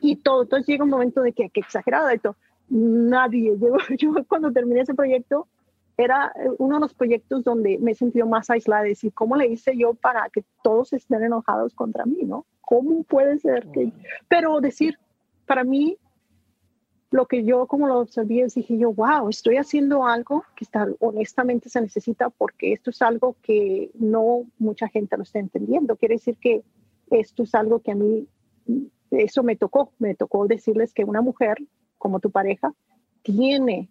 [0.00, 2.36] y todo, entonces llega un momento de que, que exagerado esto,
[2.68, 5.46] nadie, yo, yo cuando terminé ese proyecto,
[5.96, 9.48] era eh, uno de los proyectos donde me he sentido más aislada, decir, ¿cómo le
[9.48, 12.44] hice yo para que todos estén enojados contra mí, no?
[12.60, 13.92] ¿Cómo puede ser que...?
[14.28, 14.98] Pero decir,
[15.46, 15.96] para mí,
[17.10, 20.86] lo que yo como lo observé es, dije yo, wow, estoy haciendo algo que está,
[21.00, 25.96] honestamente se necesita porque esto es algo que no mucha gente lo está entendiendo.
[25.96, 26.62] Quiere decir que
[27.10, 28.26] esto es algo que a mí,
[29.12, 31.56] eso me tocó, me tocó decirles que una mujer
[31.96, 32.74] como tu pareja
[33.22, 33.88] tiene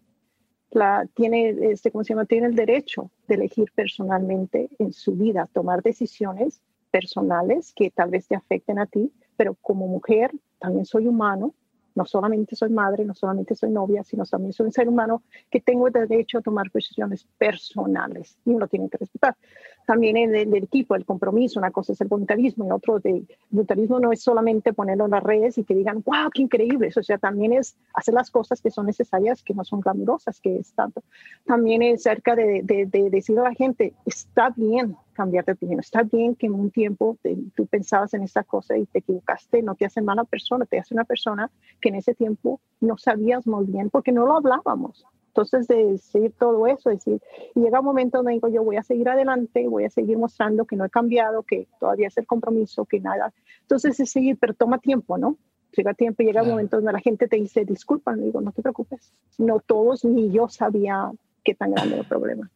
[0.75, 2.25] la, tiene, este, ¿cómo se llama?
[2.25, 6.61] tiene el derecho de elegir personalmente en su vida, tomar decisiones
[6.91, 11.53] personales que tal vez te afecten a ti, pero como mujer también soy humano
[11.95, 15.61] no solamente soy madre, no solamente soy novia, sino también soy un ser humano que
[15.61, 19.35] tengo el derecho a tomar decisiones personales y uno tiene que respetar.
[19.85, 23.99] También en el, equipo, el compromiso, una cosa es el voluntarismo y otro, el voluntarismo
[23.99, 27.17] no es solamente ponerlo en las redes y que digan, wow, qué increíble, o sea,
[27.17, 31.03] también es hacer las cosas que son necesarias, que no son glamurosas, que es tanto.
[31.45, 35.79] También es cerca de, de, de decir a la gente, está bien cambiar de opinión.
[35.79, 37.17] Está bien que en un tiempo
[37.55, 40.93] tú pensabas en esta cosa y te equivocaste, no te hace mala persona, te hace
[40.93, 41.49] una persona
[41.81, 45.05] que en ese tiempo no sabías muy bien porque no lo hablábamos.
[45.35, 47.21] Entonces, de decir todo eso, decir,
[47.55, 50.63] y llega un momento donde digo, yo voy a seguir adelante, voy a seguir mostrando
[50.63, 53.33] que no he cambiado, que todavía es el compromiso, que nada.
[53.63, 55.37] Entonces, es seguir, pero toma tiempo, ¿no?
[55.75, 58.61] Llega tiempo y llega un momento donde la gente te dice, disculpa, digo, no te
[58.61, 59.11] preocupes.
[59.37, 61.11] No todos, ni yo sabía
[61.43, 62.49] qué tan grande era el problema.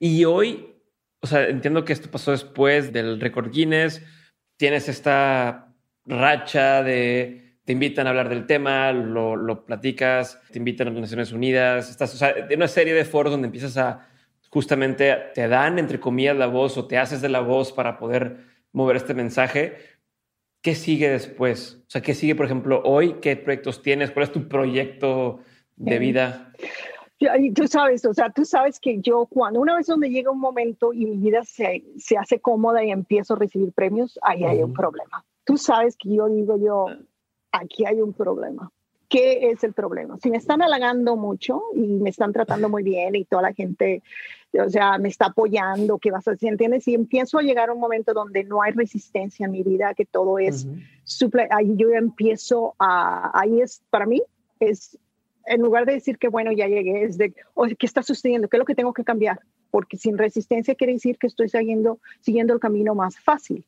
[0.00, 0.74] Y hoy,
[1.20, 4.02] o sea, entiendo que esto pasó después del récord Guinness.
[4.56, 5.72] Tienes esta
[6.06, 11.00] racha de te invitan a hablar del tema, lo, lo platicas, te invitan a las
[11.00, 14.08] Naciones Unidas, estás, o sea, en una serie de foros donde empiezas a
[14.54, 18.38] justamente te dan entre comillas la voz o te haces de la voz para poder
[18.70, 19.76] mover este mensaje.
[20.62, 21.82] ¿Qué sigue después?
[21.88, 23.14] O sea, ¿qué sigue, por ejemplo, hoy?
[23.14, 24.12] ¿Qué proyectos tienes?
[24.12, 25.40] ¿Cuál es tu proyecto
[25.74, 26.52] de vida?
[27.54, 30.92] tú sabes, o sea, tú sabes que yo cuando una vez donde llega un momento
[30.92, 34.72] y mi vida se, se hace cómoda y empiezo a recibir premios, ahí hay un
[34.72, 35.24] problema.
[35.44, 36.86] Tú sabes que yo digo yo,
[37.54, 38.70] aquí hay un problema.
[39.08, 40.18] ¿Qué es el problema?
[40.18, 44.02] Si me están halagando mucho y me están tratando muy bien y toda la gente,
[44.52, 46.48] o sea, me está apoyando, ¿qué vas a hacer?
[46.48, 46.88] ¿Entiendes?
[46.88, 50.04] Y empiezo a llegar a un momento donde no hay resistencia en mi vida, que
[50.04, 50.66] todo es,
[51.50, 54.20] ahí yo empiezo a, ahí es, para mí,
[54.58, 54.98] es
[55.46, 57.32] en lugar de decir que bueno, ya llegué, es de,
[57.78, 58.48] ¿qué está sucediendo?
[58.48, 59.38] ¿Qué es lo que tengo que cambiar?
[59.70, 63.64] Porque sin resistencia quiere decir que estoy siguiendo, siguiendo el camino más fácil.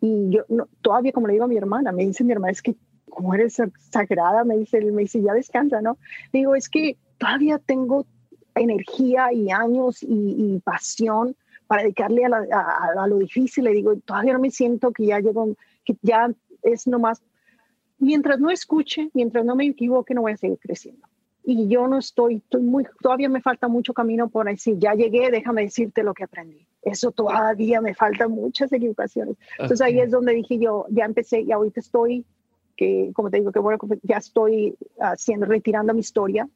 [0.00, 0.44] Y yo
[0.80, 2.76] todavía, como le digo a mi hermana, me dice mi hermana, es que
[3.08, 3.60] como eres
[3.90, 5.98] sagrada, me dice, me dice, ya descansa, ¿no?
[6.32, 8.06] Digo, es que todavía tengo
[8.54, 11.36] energía y años y, pasión
[11.66, 13.64] para dedicarle a, a, lo difícil.
[13.64, 15.54] Le digo, todavía no me siento que ya llego,
[15.84, 16.30] que ya
[16.62, 17.22] es nomás
[17.98, 21.06] mientras no escuche, mientras no me equivoque, no voy a seguir creciendo.
[21.44, 25.30] Y yo no estoy, estoy muy, todavía me falta mucho camino por decir, ya llegué,
[25.30, 26.66] déjame decirte lo que aprendí.
[26.82, 29.36] Eso todavía me faltan muchas equivocaciones.
[29.52, 32.24] Entonces ahí es donde dije yo, ya empecé y ahorita estoy,
[32.78, 36.48] que como te digo, que bueno, ya estoy haciendo, retirando mi historia,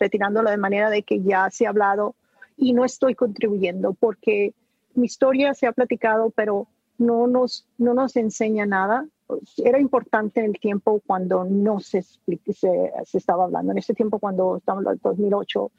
[0.00, 2.16] retirándola de manera de que ya se ha hablado
[2.56, 4.54] y no estoy contribuyendo porque
[4.94, 6.66] mi historia se ha platicado, pero
[6.98, 9.06] no nos, no nos enseña nada
[9.64, 13.72] era importante en el tiempo cuando no se, se, se estaba hablando.
[13.72, 15.70] En ese tiempo, cuando estamos en 2008,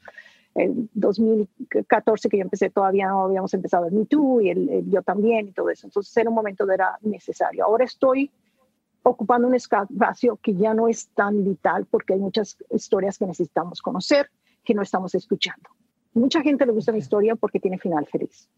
[0.56, 5.02] el 2014 que yo empecé, todavía no habíamos empezado el Me Too y el, yo
[5.02, 5.86] también y todo eso.
[5.86, 7.64] Entonces era un momento que era necesario.
[7.64, 8.30] Ahora estoy
[9.04, 13.80] ocupando un espacio que ya no es tan vital porque hay muchas historias que necesitamos
[13.80, 14.30] conocer
[14.64, 15.70] que no estamos escuchando.
[16.14, 18.48] Mucha gente le gusta mi historia porque tiene final feliz.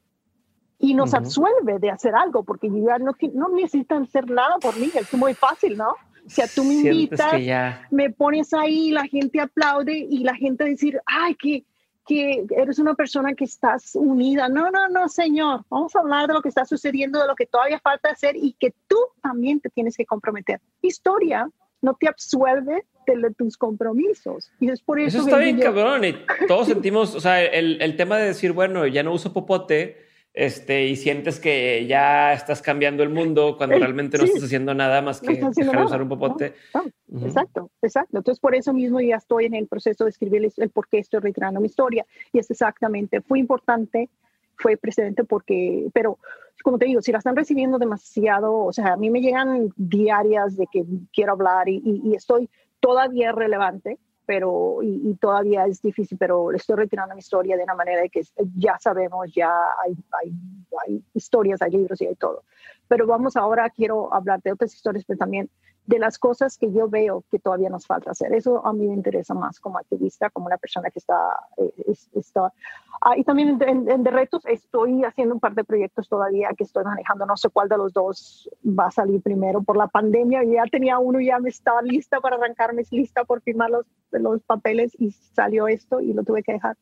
[0.79, 4.91] Y nos absuelve de hacer algo porque ya no, no necesitan hacer nada por mí,
[4.95, 5.91] es muy fácil, ¿no?
[5.91, 7.35] O sea, tú me invitas,
[7.91, 11.65] me pones ahí, la gente aplaude y la gente decir, ay, que,
[12.07, 14.49] que eres una persona que estás unida.
[14.49, 15.65] No, no, no, señor.
[15.69, 18.55] Vamos a hablar de lo que está sucediendo, de lo que todavía falta hacer y
[18.59, 20.61] que tú también te tienes que comprometer.
[20.83, 21.51] Historia
[21.83, 24.51] no te absuelve de tus compromisos.
[24.59, 25.19] Y es por eso.
[25.19, 26.05] Eso está bien, cabrón.
[26.05, 26.17] Y
[26.49, 30.06] todos sentimos, o sea, el, el tema de decir, bueno, ya no uso popote
[30.37, 35.01] este, y sientes que ya estás cambiando el mundo cuando realmente no estás haciendo nada
[35.01, 36.53] más que dejar de usar un popote.
[37.23, 38.19] Exacto, exacto.
[38.19, 41.21] Entonces, por eso mismo ya estoy en el proceso de escribir el, por qué estoy
[41.21, 42.05] retirando mi historia.
[42.35, 44.11] Y es exactamente, fue importante,
[44.57, 46.19] fue precedente porque, pero
[46.63, 50.59] como te digo, si la están recibiendo demasiado, o sea, a mí me llegan diarias
[50.59, 50.85] de que
[51.15, 52.51] quiero hablar y, y estoy
[52.81, 58.03] todavía relevante, pero y, todavía es difícil, pero estoy retirando mi historia de una manera
[58.03, 58.23] de que
[58.57, 60.33] ya sabemos, ya hay, hay,
[60.85, 62.43] hay historias, hay libros y hay todo.
[62.89, 65.49] Pero vamos ahora, quiero hablar de otras historias, pero también
[65.87, 68.33] de las cosas que yo veo que todavía nos falta hacer.
[68.35, 71.17] Eso a mí me interesa más como activista, como una persona que está...
[71.59, 71.73] Eh,
[72.15, 72.53] está
[73.01, 76.85] ah, y también en, de retos estoy haciendo un par de proyectos todavía que estoy
[76.85, 77.25] manejando.
[77.25, 80.43] No sé cuál de los dos va a salir primero por la pandemia.
[80.45, 84.93] Ya tenía uno, ya me estaba lista para arrancarme, lista por firmar los, los papeles
[84.99, 86.77] y salió esto y lo tuve que dejar.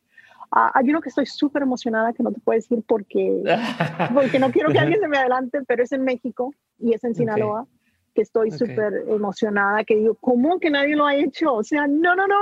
[0.50, 3.42] Ah, hay uno que estoy súper emocionada que no te puedo decir porque,
[4.14, 7.14] porque no quiero que alguien se me adelante, pero es en México y es en
[7.14, 7.66] Sinaloa
[8.14, 11.54] que estoy súper emocionada, que digo, ¿cómo que nadie lo ha hecho?
[11.54, 12.36] O sea, no, no, no.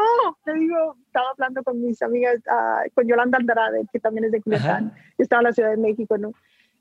[0.46, 4.42] Le digo, estaba hablando con mis amigas, uh, con Yolanda Andrade, que también es de
[4.42, 6.32] Culiacán, estaba en la Ciudad de México, ¿no?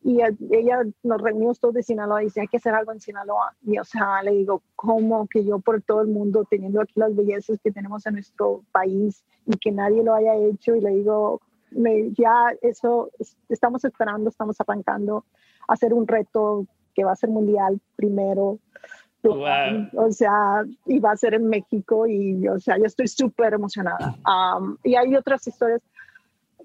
[0.04, 3.56] Y ella nos reunimos todos de Sinaloa y dice, hay que hacer algo en Sinaloa.
[3.62, 7.16] Y o sea, le digo, ¿cómo que yo por todo el mundo, teniendo aquí las
[7.16, 10.76] bellezas que tenemos en nuestro país y que nadie lo haya hecho?
[10.76, 11.40] Y le digo,
[11.70, 13.12] me, ya eso,
[13.48, 15.24] estamos esperando, estamos arrancando
[15.68, 18.60] a hacer un reto que va a ser mundial primero.
[19.24, 24.16] O sea, y va a ser en México y, o sea, yo estoy súper emocionada.
[24.84, 25.82] y hay otras historias.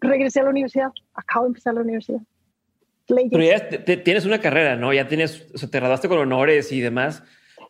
[0.01, 2.21] Regresé a la universidad, acabo de empezar la universidad.
[3.07, 3.69] Pero ya
[4.03, 4.93] tienes una carrera, ¿no?
[4.93, 7.23] Ya tienes, o sea, te graduaste con honores y demás,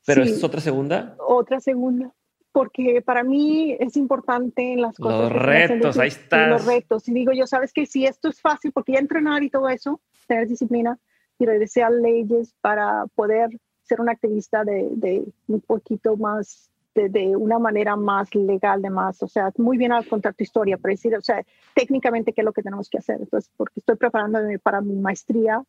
[0.07, 1.15] pero ¿es otra segunda?
[1.19, 2.11] Otra segunda,
[2.53, 5.33] porque para mí es importante en las cosas.
[5.33, 6.49] Los retos, ahí estás.
[6.49, 7.07] Los retos.
[7.09, 10.01] Y digo yo, ¿sabes que Si esto es fácil, porque ya entrenar y todo eso,
[10.27, 10.99] tener disciplina,
[11.39, 13.51] y regresé a leyes para poder
[13.83, 19.23] ser una activista de, un poquito más, de, de, una manera más legal, de más,
[19.23, 21.45] o sea, muy bien al contar tu historia, pero decir, o sea,
[21.75, 23.21] técnicamente qué es lo que tenemos que hacer.
[23.21, 25.63] Entonces, porque estoy preparándome para mi maestría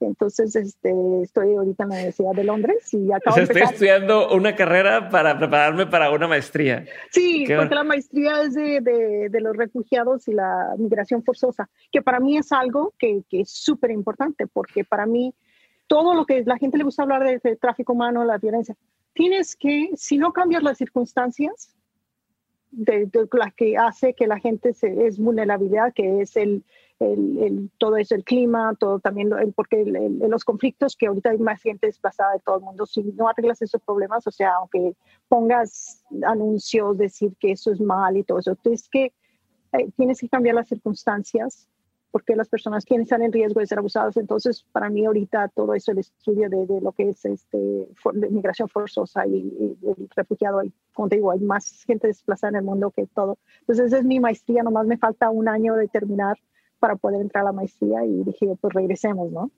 [0.00, 0.92] entonces, este,
[1.22, 5.08] estoy ahorita en la Universidad de Londres y acabo o sea, Estoy estudiando una carrera
[5.08, 6.84] para prepararme para una maestría.
[7.10, 12.02] Sí, porque la maestría es de, de, de, los refugiados y la migración forzosa, que
[12.02, 15.34] para mí es algo que, que es súper importante, porque para mí
[15.88, 18.76] todo lo que la gente le gusta hablar de, tráfico humano, la violencia,
[19.14, 21.74] tienes que, si no cambias las circunstancias,
[22.70, 26.62] de, las que hace que la gente se, es vulnerabilidad, que es el,
[27.00, 31.60] el, todo eso, el clima, todo también, el, porque los conflictos que ahorita hay más
[31.62, 34.94] gente desplazada de todo el mundo, si no arreglas esos problemas, o sea, aunque
[35.28, 39.12] pongas anuncios, decir que eso es mal y todo eso, es que
[39.72, 41.68] eh, tienes que cambiar las circunstancias
[42.10, 44.16] porque las personas que están en riesgo de ser abusadas.
[44.16, 47.86] Entonces, para mí ahorita todo eso, el estudio de, de lo que es este,
[48.30, 52.62] migración forzosa y, el refugiado, hay, como te digo, hay más gente desplazada en el
[52.64, 53.38] mundo que todo.
[53.60, 56.38] Entonces, esa es mi maestría, nomás me falta un año de terminar
[56.78, 59.50] para poder entrar a la maestría y dije, pues regresemos, ¿no?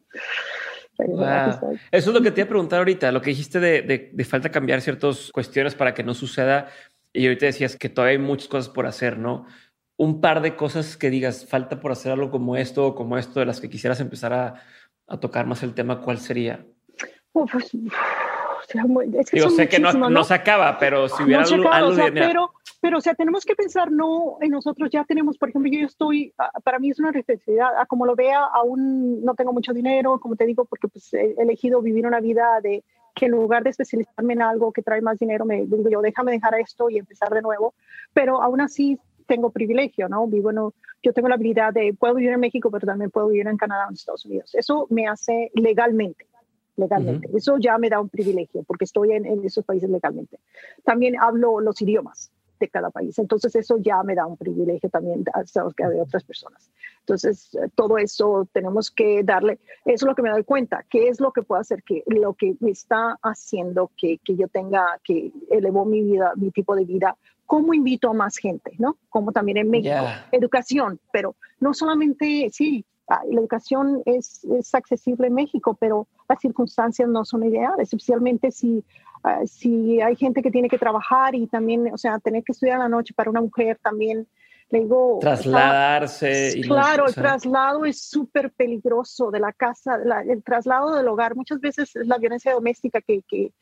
[1.90, 4.24] Eso es lo que te iba a preguntar ahorita, lo que dijiste de, de, de,
[4.24, 6.68] falta cambiar ciertas cuestiones para que no suceda.
[7.12, 9.46] Y ahorita decías que todavía hay muchas cosas por hacer, ¿no?
[9.96, 13.40] Un par de cosas que digas, falta por hacer algo como esto o como esto,
[13.40, 14.62] de las que quisieras empezar a,
[15.06, 16.66] a tocar más el tema, ¿cuál sería?
[17.32, 17.72] pues,
[19.14, 22.12] es que Yo sé que no, no, se acaba, pero si hubiera algo, algo de,
[22.12, 25.84] pero pero, o sea, tenemos que pensar no en nosotros, ya tenemos, por ejemplo, yo
[25.84, 29.74] estoy, ah, para mí es una necesidad, a como lo vea, aún no tengo mucho
[29.74, 32.82] dinero, como te digo, porque pues he elegido vivir una vida de
[33.14, 36.32] que en lugar de especializarme en algo que trae más dinero, me digo yo, déjame
[36.32, 37.74] dejar esto y empezar de nuevo,
[38.14, 40.26] pero aún así tengo privilegio, ¿no?
[40.26, 40.72] Vivo, no,
[41.02, 43.84] yo tengo la habilidad de, puedo vivir en México, pero también puedo vivir en Canadá
[43.86, 44.54] o en Estados Unidos.
[44.54, 46.26] Eso me hace legalmente,
[46.80, 47.28] legalmente.
[47.34, 50.38] Eso ya me da un privilegio porque estoy en, en, esos países legalmente.
[50.84, 52.30] También hablo los idiomas.
[52.58, 53.18] de cada país.
[53.18, 56.70] Entonces eso ya me da un privilegio también que de otras personas.
[57.00, 61.08] Entonces eh, todo eso tenemos que darle, eso es lo que me doy cuenta, qué
[61.08, 65.00] es lo que puedo hacer, que lo que me está haciendo que, que yo tenga,
[65.02, 67.16] que elevó mi vida, mi tipo de vida,
[67.46, 68.96] cómo invito a más gente, ¿no?
[69.08, 75.34] Como también en México, educación, pero no solamente, sí, la educación es, es, accesible en
[75.34, 78.84] México, pero las circunstancias no son ideales, especialmente si,
[79.24, 82.76] ah, si hay gente que tiene que trabajar y también, o sea, tener que estudiar
[82.76, 84.28] a la noche para una mujer también,
[84.70, 85.18] le digo...
[85.20, 86.60] Trasladarse.
[86.62, 91.96] claro, el traslado es súper peligroso de la casa, el traslado del hogar, muchas veces
[91.96, 93.52] es la violencia doméstica que, que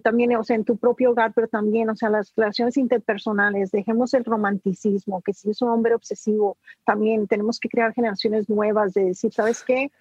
[0.00, 4.12] también, o sea, en tu propio hogar, pero también, o sea, las relaciones interpersonales, dejemos
[4.12, 9.04] el romanticismo, que si es un hombre obsesivo, también tenemos que crear generaciones nuevas de
[9.04, 9.92] decir, ¿sabes qué?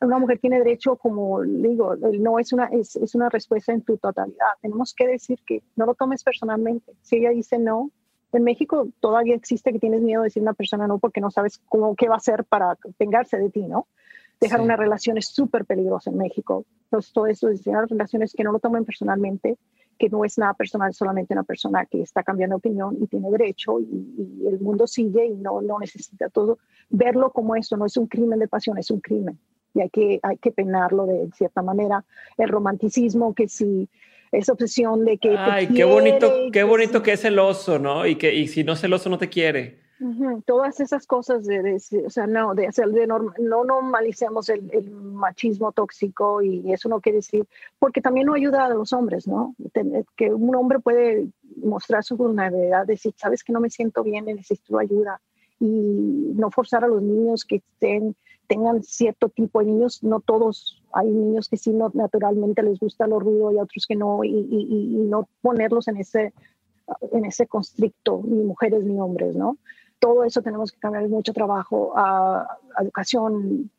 [0.00, 3.82] Una mujer tiene derecho, como digo, el no es una, es, es una respuesta en
[3.82, 4.46] tu totalidad.
[4.60, 6.92] Tenemos que decir que no lo tomes personalmente.
[7.02, 7.90] Si ella dice no,
[8.32, 11.30] en México todavía existe que tienes miedo de decir a una persona no porque no
[11.30, 13.86] sabes cómo, qué va a hacer para vengarse de ti, ¿no?
[14.40, 16.66] Dejar una relación es súper peligroso en México.
[16.84, 19.56] Entonces, todo eso es dejar relaciones que no lo tomen personalmente,
[19.98, 23.80] que no es nada personal, solamente una persona que está cambiando opinión y tiene derecho
[23.80, 26.58] y, el mundo sigue y no, no necesita todo.
[26.90, 29.38] Verlo como eso no es un crimen de pasión, es un crimen.
[29.76, 32.02] Y hay que, hay que penarlo de cierta manera.
[32.38, 33.88] El romanticismo, que si
[34.32, 35.36] esa obsesión de que...
[35.36, 38.06] Ay, qué bonito, qué bonito que es el oso, ¿no?
[38.06, 39.80] Y que y si no es el oso no te quiere.
[40.46, 45.72] Todas esas cosas de, o sea, no, de hacer de no normalicemos el, el, machismo
[45.72, 47.46] tóxico y eso no quiere decir,
[47.78, 49.54] porque también no ayuda a los hombres, ¿no?
[50.14, 54.78] Que un hombre puede mostrar su vulnerabilidad, decir, sabes que no me siento bien, necesito
[54.78, 55.20] ayuda
[55.58, 58.14] y no forzar a los niños que estén,
[58.46, 63.06] tengan cierto tipo de niños, no todos, hay niños que sí no, naturalmente les gusta
[63.06, 66.32] lo ruido y otros que no, y, y, y no ponerlos en ese
[67.10, 69.58] en ese constricto, ni mujeres ni hombres, ¿no?
[69.98, 73.70] todo eso tenemos que cambiar mucho trabajo a, educación,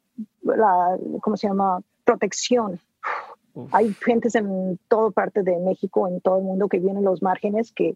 [0.42, 1.82] la, ¿cómo se llama?
[2.04, 2.80] Protección.
[3.72, 7.22] Hay gentes en toda parte de México, en todo el mundo, que viven en los
[7.22, 7.96] márgenes, que,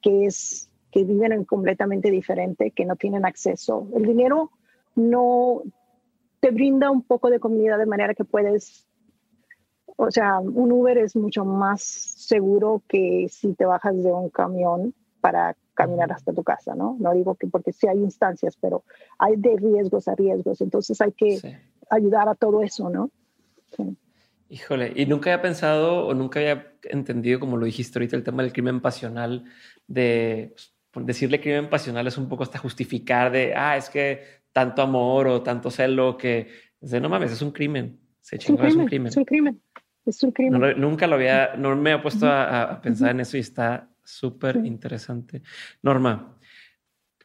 [0.00, 3.86] que, es, que viven en completamente diferente, que no tienen acceso.
[3.94, 4.50] El dinero
[4.94, 5.62] no
[6.46, 8.86] te brinda un poco de comunidad de manera que puedes,
[9.96, 14.94] o sea, un Uber es mucho más seguro que si te bajas de un camión
[15.20, 16.96] para caminar hasta tu casa, ¿no?
[17.00, 18.84] No digo que porque sí hay instancias, pero
[19.18, 21.58] hay de riesgos a riesgos, entonces hay que
[21.90, 23.10] ayudar a todo eso, ¿no?
[24.48, 28.44] Híjole, y nunca había pensado o nunca había entendido, como lo dijiste ahorita, el tema
[28.44, 29.46] del crimen pasional,
[29.88, 30.54] de
[30.92, 35.28] pues, decirle crimen pasional es un poco hasta justificar de, ah, es que tanto amor
[35.28, 36.48] o tanto celo que,
[36.80, 39.08] de, no mames, es un crimen, se chingó, es un crimen.
[39.08, 39.60] Es un crimen,
[40.06, 40.80] es un crimen.
[40.80, 45.42] nunca lo había, no me he puesto a, pensar en eso y está súper interesante.
[45.82, 46.38] Norma,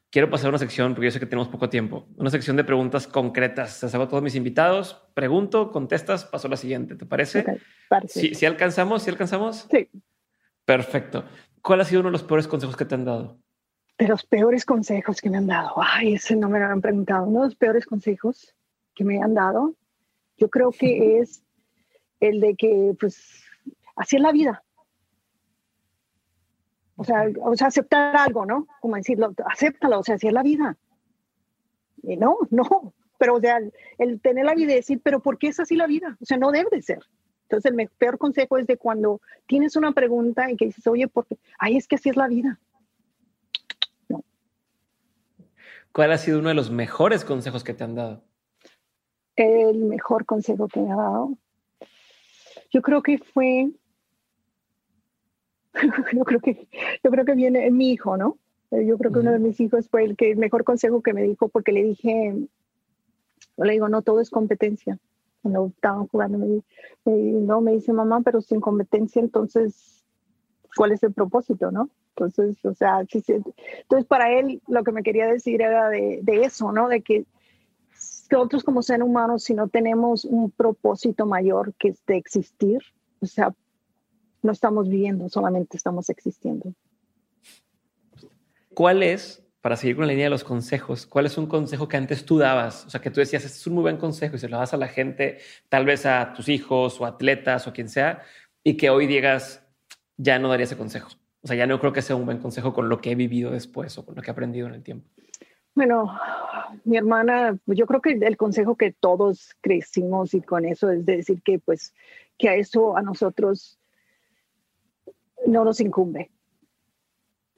[0.10, 2.66] quiero pasar a una sección, porque yo sé que tenemos poco tiempo, una sección de
[2.66, 3.82] preguntas concretas.
[3.82, 7.46] Les hago a todos mis invitados, pregunto, contestas, paso a la siguiente, ¿te parece?
[8.08, 9.70] si, alcanzamos, si alcanzamos.
[9.72, 9.88] Sí.
[10.66, 11.24] Perfecto.
[11.62, 13.40] ¿Cuál ha sido uno de los peores consejos que te han dado?
[14.02, 15.74] De los peores consejos que me han dado.
[15.78, 17.28] Ay, ese no me lo han preguntado.
[17.28, 18.56] Uno de los peores consejos
[18.96, 19.76] que me han dado,
[20.38, 21.44] yo creo que es
[22.20, 23.44] el de que, pues,
[23.96, 24.64] así es la vida.
[26.96, 28.68] O sea, o sea, aceptar algo, ¿no?
[28.80, 30.78] Como decirlo, acéptalo, o sea, así es la vida.
[32.02, 33.60] Y no, no, pero o sea,
[34.00, 36.18] el, tener la vida y decir, pero ¿por qué es así la vida?
[36.20, 37.04] O sea, no debe de ser.
[37.44, 41.28] Entonces, el peor consejo es de cuando tienes una pregunta y que dices, oye, ¿por
[41.28, 41.38] qué?
[41.60, 42.60] Ay, es que así es la vida.
[44.10, 44.24] No.
[45.94, 48.24] ¿Cuál ha sido uno de los mejores consejos que te han dado?
[49.36, 51.38] El mejor consejo que me ha dado.
[52.72, 53.72] Yo creo que fue
[56.14, 56.68] yo creo que
[57.04, 58.38] yo creo que viene mi hijo, ¿no?
[58.72, 61.14] Eh, yo creo que uno de mis hijos fue el que el mejor consejo que
[61.14, 62.36] me dijo porque le dije,
[63.58, 64.98] le digo, no todo es competencia.
[65.42, 66.62] Cuando estaban jugando, me,
[67.06, 70.01] no, me dice mamá, pero sin competencia, entonces,
[70.76, 71.90] ¿cuál es el propósito, no?
[72.16, 76.72] Entonces, o sea, entonces para él lo que me quería decir era de, de eso,
[76.72, 76.88] ¿no?
[76.88, 77.26] De que
[78.32, 82.80] nosotros como seres humanos, si no tenemos un propósito mayor que es de existir,
[83.20, 83.54] o sea,
[84.42, 86.74] no estamos viviendo, solamente estamos existiendo.
[88.74, 91.98] ¿Cuál es, para seguir con la línea de los consejos, cuál es un consejo que
[91.98, 92.86] antes tú dabas?
[92.86, 94.74] O sea, que tú decías, este es un muy buen consejo y se lo das
[94.74, 95.40] a la gente,
[95.70, 98.24] tal vez a tus hijos o atletas o quien sea,
[98.64, 99.61] y que hoy digas,
[100.22, 101.10] ya no daría ese consejo.
[101.42, 103.52] O sea, ya no creo que sea un buen consejo con lo que he vivido
[103.52, 105.10] después o con lo que he aprendido en el tiempo.
[105.74, 106.20] Bueno,
[106.84, 111.18] mi hermana, yo creo que el consejo que todos crecimos y con eso es de
[111.18, 111.94] decir que pues
[112.38, 113.80] que a eso a nosotros
[115.46, 116.30] no nos incumbe.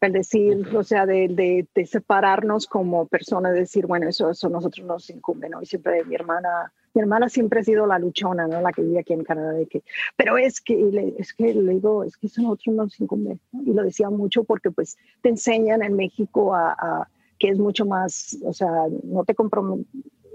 [0.01, 5.09] el decir, o sea, de, de, separarnos como personas, decir, bueno, eso, eso nosotros nos
[5.09, 5.61] incumbe, ¿no?
[5.61, 8.61] Y siempre mi hermana, mi hermana siempre ha sido la luchona, ¿no?
[8.61, 9.83] La que vive aquí en Canadá, de que,
[10.15, 13.63] pero es que, es que le digo, es que eso a nosotros nos incumbe, ¿no?
[13.63, 17.07] Y lo decía mucho porque pues te enseñan en México a,
[17.39, 18.69] que es mucho más, o sea,
[19.03, 19.35] no te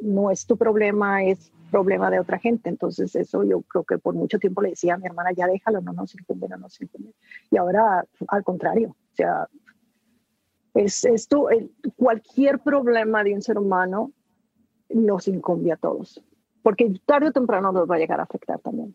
[0.02, 2.68] no es tu problema, es problema de otra gente.
[2.68, 5.80] Entonces eso yo creo que por mucho tiempo le decía a mi hermana, ya déjalo,
[5.80, 7.12] no nos incumbe, no nos incumbe.
[7.50, 9.48] Y ahora al contrario, o sea,
[10.74, 11.48] es esto,
[11.96, 14.12] cualquier problema de un ser humano
[14.90, 16.22] nos incumbe a todos,
[16.68, 18.94] porque tarde o temprano nos va a llegar a afectar también.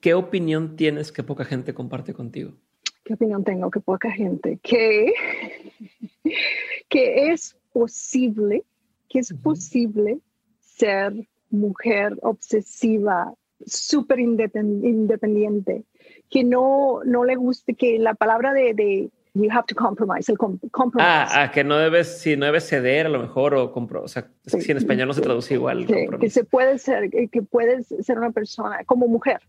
[0.00, 2.54] ¿Qué opinión tienes que poca gente comparte contigo?
[3.04, 4.58] ¿Qué opinión tengo que poca gente?
[4.62, 5.12] Que,
[6.88, 8.64] que es posible,
[9.10, 10.18] que es posible
[10.60, 11.12] ser
[11.50, 13.34] mujer obsesiva,
[13.66, 15.84] súper independiente,
[16.30, 19.10] que no, no le guste, que la palabra de, de
[19.42, 21.00] you have to compromise, el compromise.
[21.00, 24.08] Ah, ah, que no debes, si no debes ceder a lo mejor o compro, o
[24.08, 25.86] sea, si en español no se traduce igual.
[25.86, 29.40] Que, se puede ser, que puedes ser una persona como mujer,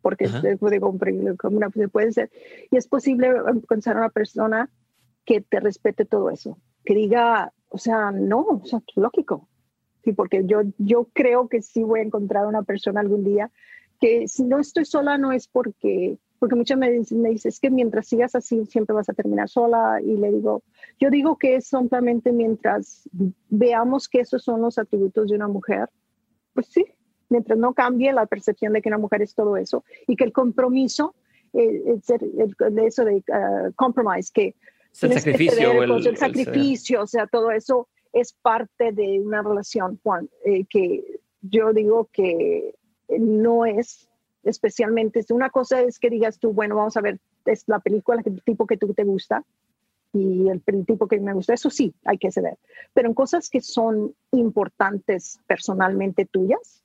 [0.00, 2.30] porque se puede comprimir como una, se puede ser,
[2.70, 4.70] y es posible encontrar una persona
[5.24, 9.48] que te respete todo eso, que diga, o sea, no, o sea, lógico,
[10.04, 13.50] sí, porque yo, yo creo que sí voy a encontrar una persona algún día
[14.00, 17.60] que si no estoy sola no es porque, porque muchas me dicen, me dicen, es
[17.60, 20.64] que mientras sigas así siempre vas a terminar sola y le digo,
[20.98, 23.08] yo digo que es simplemente mientras
[23.48, 25.88] veamos que esos son los atributos de una mujer,
[26.52, 26.84] pues sí,
[27.28, 30.32] mientras no cambie la percepción de que una mujer es todo eso y que el
[30.32, 31.14] compromiso,
[31.52, 34.56] eh, el, el, eso de uh, compromise, que
[35.00, 40.64] el sacrificio, el, sacrificio, o sea, todo eso es parte de una relación, Juan, eh,
[40.68, 42.74] que yo digo que
[43.16, 44.08] no es
[44.44, 48.42] especialmente, una cosa es que digas tú, bueno, vamos a ver, es la película, el
[48.42, 49.44] tipo que tú te gusta
[50.12, 52.58] y el, tipo que me gusta, eso sí, hay que ceder.
[52.92, 56.82] Pero en cosas que son importantes personalmente tuyas,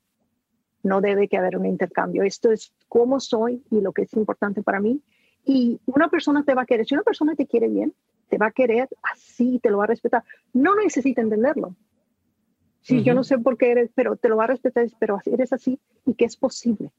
[0.84, 2.24] no debe que haber un intercambio.
[2.24, 5.02] Esto es cómo soy y lo que es importante para mí.
[5.44, 7.94] Y una persona te va a querer, si una persona te quiere bien,
[8.30, 10.24] te va a querer así, te lo va a respetar.
[10.54, 11.76] No necesita entenderlo.
[12.82, 15.52] Sí, yo no sé por qué eres, pero te lo va a respetar, pero eres
[15.52, 16.92] así y que es posible.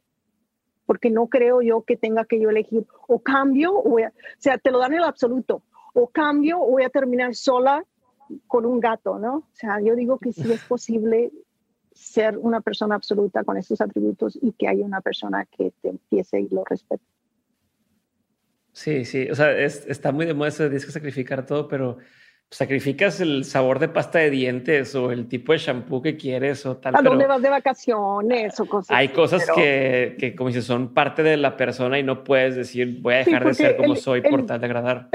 [0.88, 4.70] Porque no creo yo que tenga que yo elegir o cambio, o, o sea, te
[4.70, 5.62] lo dan el absoluto,
[5.92, 7.84] o cambio o voy a terminar sola
[8.46, 9.34] con un gato, ¿no?
[9.36, 11.30] O sea, yo digo que sí es posible
[11.92, 16.40] ser una persona absoluta con estos atributos y que haya una persona que te empiece
[16.40, 17.04] y lo respete.
[18.72, 21.98] Sí, sí, o sea, está muy de moda eso de tienes que sacrificar todo, pero
[22.50, 26.76] sacrificas el sabor de pasta de dientes o el tipo de shampoo que quieres o
[26.78, 26.96] tal.
[26.96, 28.96] ¿A dónde vas de vacaciones o cosas?
[28.96, 33.00] Hay cosas que, que, como dices, son parte de la persona y no puedes decir,
[33.00, 35.10] voy a dejar de ser como soy por tal de agradar.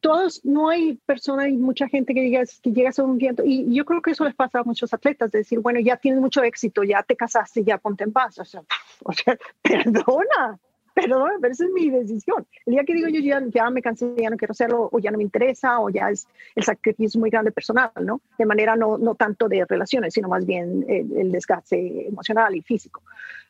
[0.00, 3.42] todos, no hay persona, hay mucha gente que diga que llega a ser un viento.
[3.46, 6.20] Y yo creo que eso les pasa a muchos atletas, de decir, bueno, ya tienes
[6.20, 8.38] mucho éxito, ya te casaste, ya ponte en paz.
[8.38, 8.62] O sea,
[9.04, 10.60] o sea perdona,
[10.94, 12.46] pero, pero esa es mi decisión.
[12.64, 15.18] El día que digo yo ya, me cansé, ya no quiero hacerlo, o ya no
[15.18, 18.20] me interesa, o ya es el sacrificio muy grande personal, ¿no?
[18.38, 23.02] De manera no, no tanto de relaciones, sino más bien el, desgaste emocional y físico.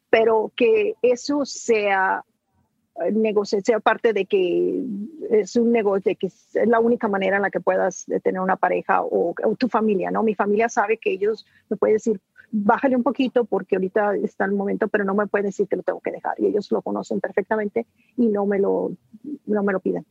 [0.09, 2.25] Pero que eso sea
[3.05, 4.83] eh, negocio, sea parte de que
[5.31, 9.03] es un negocio, que es la única manera en la que puedas tener una pareja
[9.03, 10.23] o, o, tu familia, ¿no?
[10.23, 12.21] Mi familia sabe que ellos me pueden decir,
[12.57, 15.83] bájale un poquito porque ahorita está el momento, pero no me puede decir que lo
[15.83, 16.35] tengo que dejar.
[16.39, 17.87] Y ellos lo conocen perfectamente
[18.17, 18.93] y no me lo,
[19.47, 20.07] no me lo piden.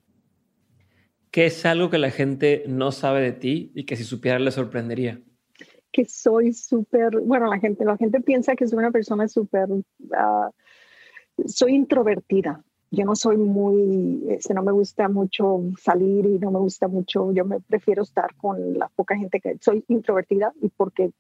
[1.31, 4.51] ¿Qué es algo que la gente no sabe de ti y que si supiera le
[4.51, 5.21] sorprendería?
[5.91, 9.81] Que soy súper, bueno, la gente, la gente piensa que soy una persona súper, uh,
[11.45, 12.61] soy introvertida.
[12.91, 17.31] Yo no soy muy, este, no me gusta mucho salir y no me gusta mucho,
[17.31, 21.11] yo me prefiero estar con la poca gente que soy introvertida y porque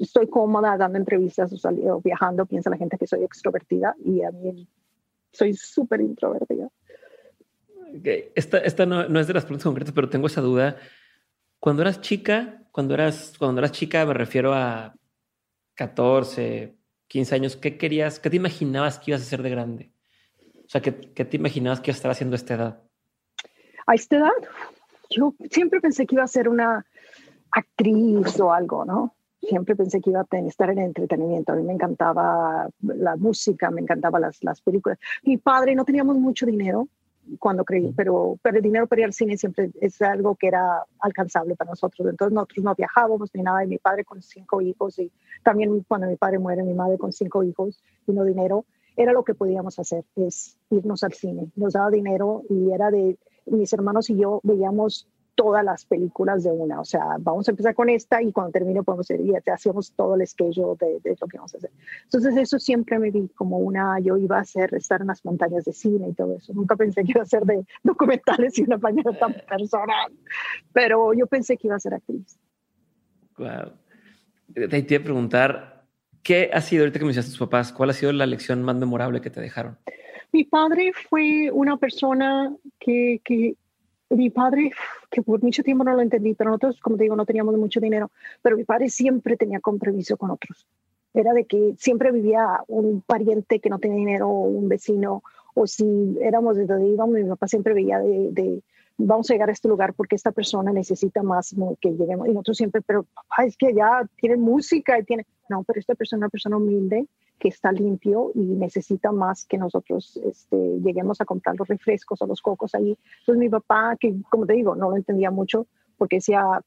[0.00, 4.66] estoy cómoda dando entrevistas o, viajando, piensa la gente que soy extrovertida y a mí
[5.32, 6.68] soy súper introvertida.
[8.34, 10.76] Esta, esta no, no, es de las preguntas concretas, pero tengo esa duda.
[11.58, 14.94] Cuando eras chica, cuando eras, cuando eras chica, me refiero a
[15.74, 16.74] 14,
[17.08, 19.92] 15 años, ¿qué querías, qué te imaginabas que ibas a ser de grande?
[20.64, 22.82] O sea, ¿qué, qué te imaginabas que ibas a estar haciendo a esta edad?
[23.86, 24.30] A esta edad,
[25.10, 26.86] yo siempre pensé que iba a ser una
[27.50, 29.14] actriz o algo, ¿no?
[29.42, 31.52] Siempre pensé que iba a estar en el entretenimiento.
[31.52, 34.98] A mí me encantaba la música, me encantaban las, las películas.
[35.22, 36.88] Mi padre, no teníamos mucho dinero
[37.38, 40.84] cuando creí, pero, pero el dinero para ir al cine siempre es algo que era
[41.00, 42.08] alcanzable para nosotros.
[42.08, 43.64] Entonces nosotros no viajábamos ni nada.
[43.64, 45.10] Y mi padre con cinco hijos y
[45.42, 48.64] también cuando mi padre muere, mi madre con cinco hijos y no dinero,
[48.96, 51.50] era lo que podíamos hacer, es irnos al cine.
[51.56, 55.08] Nos daba dinero y era de mis hermanos y yo veíamos
[55.40, 56.80] todas las películas de una.
[56.80, 60.14] O sea, vamos a empezar con esta y cuando termine podemos ir, y hacíamos todo
[60.14, 61.70] el schedule de, de, lo que vamos a hacer.
[62.04, 65.64] Entonces eso siempre me vi como una, yo iba a hacer, estar en las montañas
[65.64, 66.52] de cine y todo eso.
[66.52, 70.12] Nunca pensé que iba a ser de documentales y una página tan personal,
[70.74, 72.38] pero yo pensé que iba a ser actriz.
[73.38, 73.72] Wow.
[74.52, 75.86] Te iba a preguntar,
[76.22, 78.76] ¿qué ha sido, ahorita que me a tus papás, cuál ha sido la lección más
[78.76, 79.78] memorable que te dejaron?
[80.32, 83.56] Mi padre fue una persona que, que
[84.10, 84.72] mi padre,
[85.10, 87.80] que por mucho tiempo no lo entendí, pero nosotros, como te digo, no teníamos mucho
[87.80, 88.10] dinero,
[88.42, 90.66] pero mi padre siempre tenía compromiso con otros.
[91.14, 95.22] Era de que siempre vivía un pariente que no tenía dinero un vecino,
[95.54, 98.62] o si éramos de donde íbamos, mi papá siempre veía de,
[98.96, 102.28] vamos a llegar a este lugar porque esta persona necesita más que lleguemos.
[102.28, 105.94] Y nosotros siempre, pero papá, es que ya tiene música y tiene, no, pero esta
[105.94, 107.06] persona es una persona humilde
[107.40, 112.26] que está limpio y necesita más que nosotros este, lleguemos a comprar los refrescos o
[112.26, 112.96] los cocos ahí.
[113.20, 116.62] Entonces mi papá, que como te digo, no lo entendía mucho, porque decía,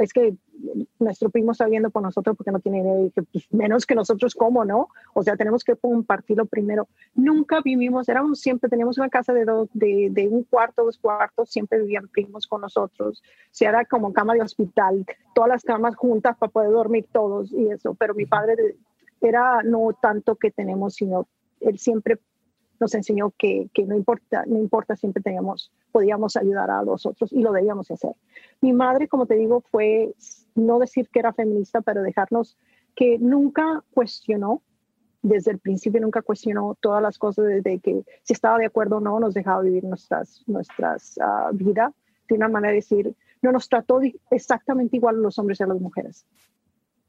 [0.00, 0.34] es que
[0.98, 4.34] nuestro primo está viendo por nosotros porque no tiene idea, que pues, menos que nosotros,
[4.34, 4.88] ¿cómo no?
[5.14, 6.88] O sea, tenemos que compartirlo primero.
[7.14, 11.50] Nunca vivimos, éramos siempre, teníamos una casa de, dos, de, de un cuarto, dos cuartos,
[11.50, 13.22] siempre vivían primos con nosotros.
[13.60, 15.04] O era como cama de hospital,
[15.34, 17.94] todas las camas juntas para poder dormir todos y eso.
[17.94, 18.76] Pero mi padre
[19.28, 21.26] era no tanto que tenemos, sino
[21.60, 22.18] él siempre
[22.80, 27.32] nos enseñó que, que, no importa, no importa, siempre teníamos, podíamos ayudar a los otros
[27.32, 28.12] y lo debíamos hacer.
[28.60, 30.12] Mi madre, como te digo, fue
[30.54, 32.56] no decir que era feminista, pero dejarnos
[32.94, 34.62] que nunca cuestionó,
[35.22, 39.00] desde el principio nunca cuestionó todas las cosas, desde que si estaba de acuerdo o
[39.00, 41.92] no, nos dejaba vivir nuestras, nuestras uh, vidas
[42.28, 45.66] de una manera de decir, no nos trató exactamente igual a los hombres y a
[45.66, 46.26] las mujeres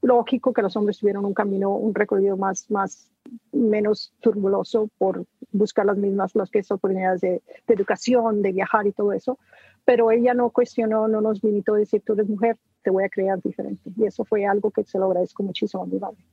[0.06, 3.10] lógico que los hombres tuvieron un camino, un recorrido más, más
[3.52, 9.12] menos turbuloso por buscar las mismas las que oportunidades de, educación, de viajar y todo
[9.12, 9.38] eso.
[9.84, 13.08] Pero ella no cuestionó, no nos limitó a decir, tú eres mujer, te voy a
[13.08, 13.90] crear diferente.
[13.96, 16.24] Y eso fue algo que se lo agradezco muchísimo a mi madre.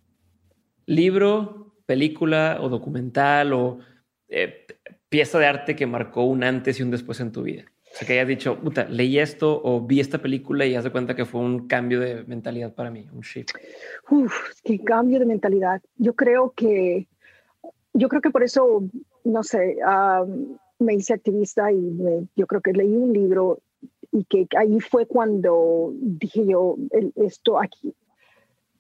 [0.86, 3.80] ¿Libro, película o documental o
[4.28, 4.68] eh,
[5.10, 7.66] pieza de arte que marcó un antes y un después en tu vida?
[7.94, 10.91] O sea, que hayas dicho, puta, leí esto o vi esta película y haz de
[10.91, 13.52] cuenta que fue un cambio de mentalidad para mí, un shift.
[14.10, 14.34] Uf,
[14.64, 15.80] qué cambio de mentalidad.
[15.98, 17.07] Yo creo que,
[17.94, 18.84] yo creo que por eso,
[19.24, 19.78] no sé,
[20.80, 23.60] me hice activista y yo creo que leí un libro
[24.11, 26.78] y que ahí fue cuando dije yo,
[27.15, 27.94] esto aquí,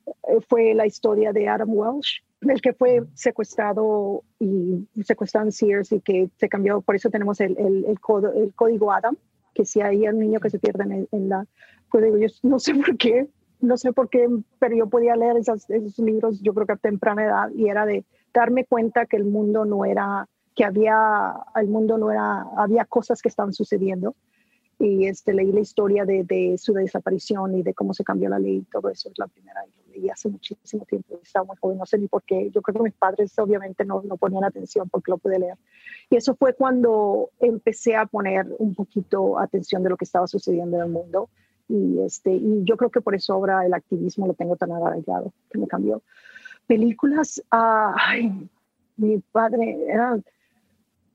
[0.07, 2.21] eh, fue la historia de Adam Welsh
[2.51, 7.39] el que fue secuestrado y secuestrado en Sears y que se cambió, por eso tenemos
[7.39, 9.15] el, el, el, código Adam,
[9.53, 11.45] que si hay un niño que se pierde en, la
[11.89, 13.27] código, yo no sé por qué,
[13.61, 14.27] no sé por qué,
[14.59, 17.85] pero yo podía leer esos, esos libros, yo creo que a temprana edad, y era
[17.85, 22.85] de darme cuenta que el mundo no era, que había, el mundo no era, había
[22.85, 24.15] cosas que estaban sucediendo.
[24.79, 28.39] Y este, leí la historia de, de, su desaparición y de cómo se cambió la
[28.39, 29.61] ley y todo eso es la primera
[29.95, 32.83] y hace muchísimo tiempo estaba muy joven no sé ni por qué yo creo que
[32.83, 35.57] mis padres obviamente no, no ponían atención porque lo pude leer.
[36.09, 40.77] Y eso fue cuando empecé a poner un poquito atención de lo que estaba sucediendo
[40.77, 41.29] en el mundo.
[41.67, 45.33] Y este y yo creo que por eso ahora el activismo lo tengo tan arraigado
[45.49, 46.01] que me cambió.
[46.67, 48.49] Películas uh, ay
[48.97, 50.19] mi padre era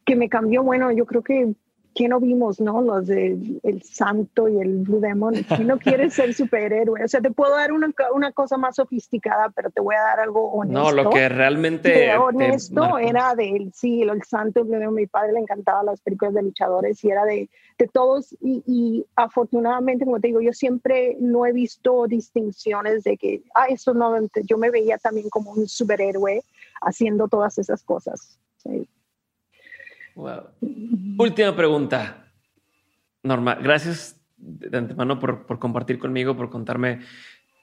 [0.04, 1.54] que me cambió bueno yo creo que
[1.98, 2.80] ¿qué no vimos, no?
[2.80, 5.34] Los de El Santo y el Blue Demon.
[5.34, 7.02] ¿Quién no quiere ser superhéroe?
[7.02, 10.20] O sea, te puedo dar una, una, cosa más sofisticada, pero te voy a dar
[10.20, 10.80] algo honesto.
[10.80, 12.16] No, lo que realmente.
[12.16, 14.94] honesto era de sí, el Santo y el Blue Demon.
[14.94, 18.32] Mi padre le encantaba las películas de luchadores y era de, de todos.
[18.40, 23.66] Y, y, afortunadamente, como te digo, yo siempre no he visto distinciones de que, ah,
[23.68, 24.14] eso no,
[24.44, 26.44] yo me veía también como un superhéroe
[26.80, 28.38] haciendo todas esas cosas.
[28.58, 28.88] Sí.
[31.18, 32.32] Última pregunta.
[33.22, 37.00] Norma, gracias de antemano por, compartir conmigo, por contarme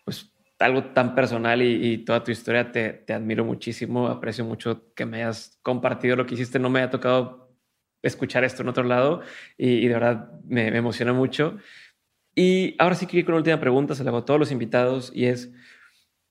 [0.04, 2.72] pues, algo tan personal y, toda tu historia.
[2.72, 6.60] Te, admiro muchísimo, aprecio mucho que me hayas compartido lo que hiciste.
[6.60, 7.50] No me ha tocado
[8.02, 9.22] escuchar esto en otro lado
[9.58, 11.58] y, de verdad me, emociona mucho.
[12.36, 15.12] Y ahora sí ir con una última pregunta, se la hago a todos los invitados
[15.14, 15.52] y es,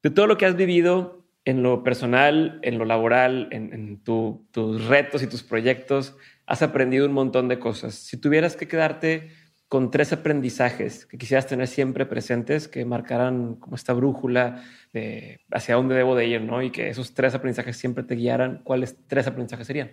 [0.03, 5.23] de todo lo que has vivido en lo personal, en lo laboral, en, tus retos
[5.23, 6.17] y tus proyectos,
[6.47, 7.95] has aprendido un montón de cosas.
[7.95, 9.29] Si tuvieras que quedarte
[9.69, 14.63] con tres aprendizajes que quisieras tener siempre presentes, que marcaran como esta brújula
[14.93, 16.63] de hacia dónde debo de ir, ¿no?
[16.63, 19.91] Y que esos tres aprendizajes siempre te guiaran, ¿cuáles tres aprendizajes serían?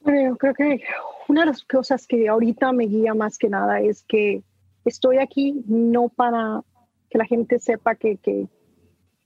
[0.00, 0.82] Bueno, creo que
[1.26, 4.42] una de las cosas que ahorita me guía más que nada es que
[4.84, 6.62] estoy aquí no para
[7.10, 8.46] que la gente sepa que, que,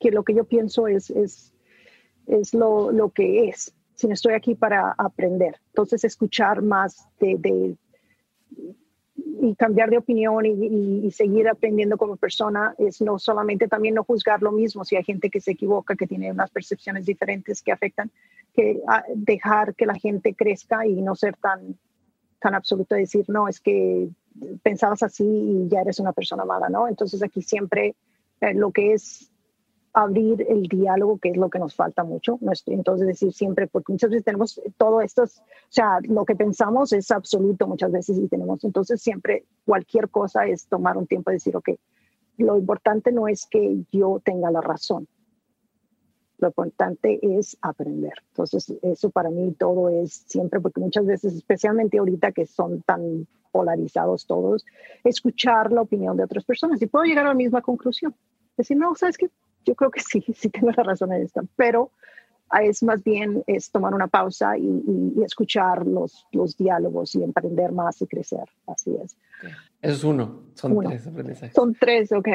[0.00, 1.51] que lo que yo pienso es, es
[2.26, 5.60] es lo, lo que es, sino estoy aquí para aprender.
[5.68, 7.76] Entonces, escuchar más de,
[9.40, 14.40] y cambiar de opinión y, seguir aprendiendo como persona es no solamente también no juzgar
[14.40, 18.10] lo mismo si hay gente que se equivoca, que tiene unas percepciones diferentes que afectan,
[18.54, 21.76] que ah, dejar que la gente crezca y no ser tan,
[22.40, 24.08] tan absoluto de decir, no, es que
[24.62, 26.88] pensabas así y ya eres una persona mala, ¿no?
[26.88, 27.96] Entonces aquí siempre
[28.40, 29.31] eh, lo que es
[29.92, 32.38] abrir el diálogo, que es lo que nos falta mucho.
[32.66, 35.28] Entonces, decir siempre, porque muchas veces tenemos todo esto, o
[35.68, 40.66] sea, lo que pensamos es absoluto muchas veces y tenemos, entonces siempre cualquier cosa es
[40.66, 41.70] tomar un tiempo y decir, ok,
[42.38, 45.06] lo importante no es que yo tenga la razón,
[46.38, 48.14] lo importante es aprender.
[48.28, 53.26] Entonces, eso para mí todo es siempre, porque muchas veces, especialmente ahorita que son tan
[53.52, 54.64] polarizados todos,
[55.04, 58.14] escuchar la opinión de otras personas y puedo llegar a la misma conclusión.
[58.56, 59.30] Decir, no, sabes que
[59.64, 61.90] yo creo que sí, sí tengo la razón en esto, pero
[62.60, 68.02] es más bien es tomar una pausa y, escuchar los, los diálogos y emprender más
[68.02, 68.44] y crecer.
[68.66, 69.16] Así es.
[69.80, 71.54] Eso es uno, son tres aprendizajes.
[71.54, 72.28] Son tres, ok.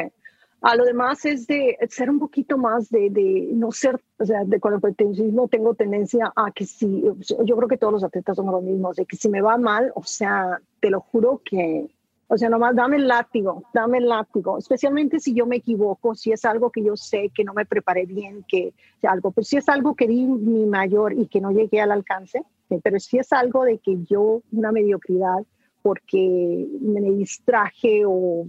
[0.62, 4.44] A lo demás es de ser un poquito más de, de no ser, o sea,
[4.44, 7.04] de con el no tengo tendencia a que si,
[7.46, 9.92] yo creo que todos los atletas son los mismos, de que si me va mal,
[9.94, 11.88] o sea, te lo juro que
[12.30, 16.34] o sea, nomás dame el látigo, dame el látigo, especialmente si yo me equivoco, si
[16.34, 18.74] es algo que yo sé que no me preparé bien, que
[19.04, 22.44] algo, pero si es algo que di mi mayor y que no llegué al alcance,
[22.70, 25.46] eh, pero si es algo de que yo, una mediocridad,
[25.82, 28.48] porque me distraje o, o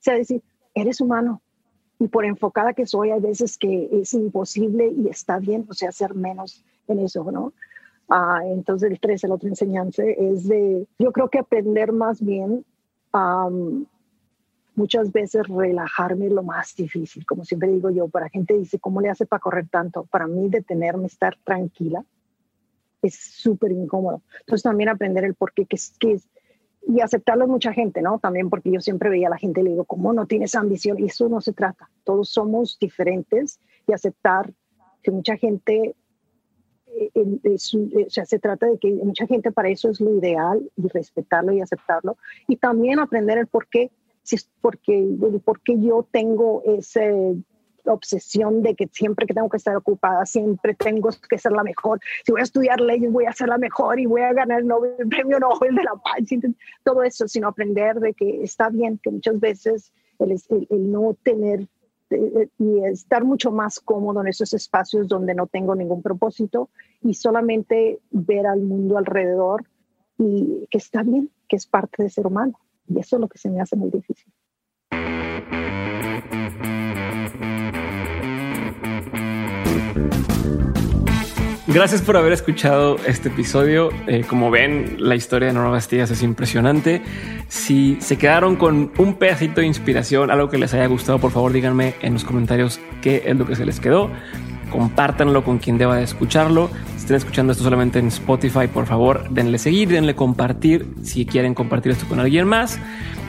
[0.00, 0.42] sea, decir,
[0.74, 1.40] eres humano
[2.00, 5.90] y por enfocada que soy, hay veces que es imposible y está bien, o sea,
[5.90, 7.52] hacer menos en eso, ¿no?
[8.08, 12.64] Ah, entonces el tres, el otro enseñanza es de, yo creo que aprender más bien
[14.74, 19.00] muchas veces relajarme es lo más difícil, como siempre digo yo, para gente dice, ¿cómo
[19.00, 20.04] le hace para correr tanto?
[20.04, 22.04] Para mí detenerme, estar tranquila,
[23.02, 24.22] es súper incómodo.
[24.40, 26.28] Entonces también aprender el por qué, que es, que es,
[26.86, 28.18] y aceptarlo mucha gente, ¿no?
[28.18, 30.98] También porque yo siempre veía a la gente y le digo, ¿cómo no tienes ambición?
[30.98, 34.52] Y eso no se trata, todos somos diferentes y aceptar
[35.02, 35.94] que mucha gente
[36.98, 41.60] eh, se trata de que mucha gente para eso es lo ideal y respetarlo y
[41.60, 42.16] aceptarlo
[42.48, 43.90] y también aprender el por qué,
[44.22, 45.06] si es porque,
[45.44, 47.02] por qué yo tengo esa
[47.84, 52.00] obsesión de que siempre que tengo que estar ocupada, siempre tengo que ser la mejor.
[52.24, 55.08] Si voy a estudiar leyes, voy a ser la mejor y voy a ganar el,
[55.08, 56.28] premio Nobel de la Paz.
[56.84, 60.32] Todo eso, sino aprender de que está bien, que muchas veces el,
[60.68, 61.66] el no tener
[62.10, 66.70] y estar mucho más cómodo en esos espacios donde no tengo ningún propósito
[67.02, 69.64] y solamente ver al mundo alrededor
[70.18, 72.58] y que está bien, que es parte de ser humano.
[72.88, 74.32] Y eso es lo que se me hace muy difícil.
[81.72, 83.90] Gracias por haber escuchado este episodio.
[84.08, 87.00] Eh, como ven, la historia de Norma Bastillas es impresionante.
[87.46, 91.52] Si se quedaron con un pedacito de inspiración, algo que les haya gustado, por favor
[91.52, 94.10] díganme en los comentarios qué es lo que se les quedó.
[94.70, 96.70] Compártanlo con quien deba de escucharlo.
[96.96, 101.54] Si estén escuchando esto solamente en Spotify, por favor, denle seguir, denle compartir si quieren
[101.54, 102.78] compartir esto con alguien más.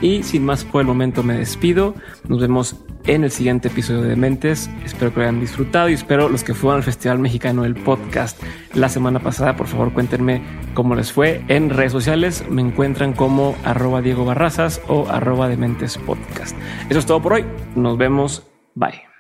[0.02, 1.94] Y sin más por el momento me despido.
[2.28, 4.70] Nos vemos en el siguiente episodio de Mentes.
[4.86, 8.42] Espero que lo hayan disfrutado y espero los que fueron al Festival Mexicano del Podcast
[8.74, 10.42] la semana pasada, por favor cuéntenme
[10.74, 11.44] cómo les fue.
[11.48, 16.56] En redes sociales me encuentran como arroba Diego Barrazas o arroba Dementes Podcast.
[16.90, 17.46] Eso es todo por hoy.
[17.76, 18.48] Nos vemos.
[18.76, 19.11] Bye.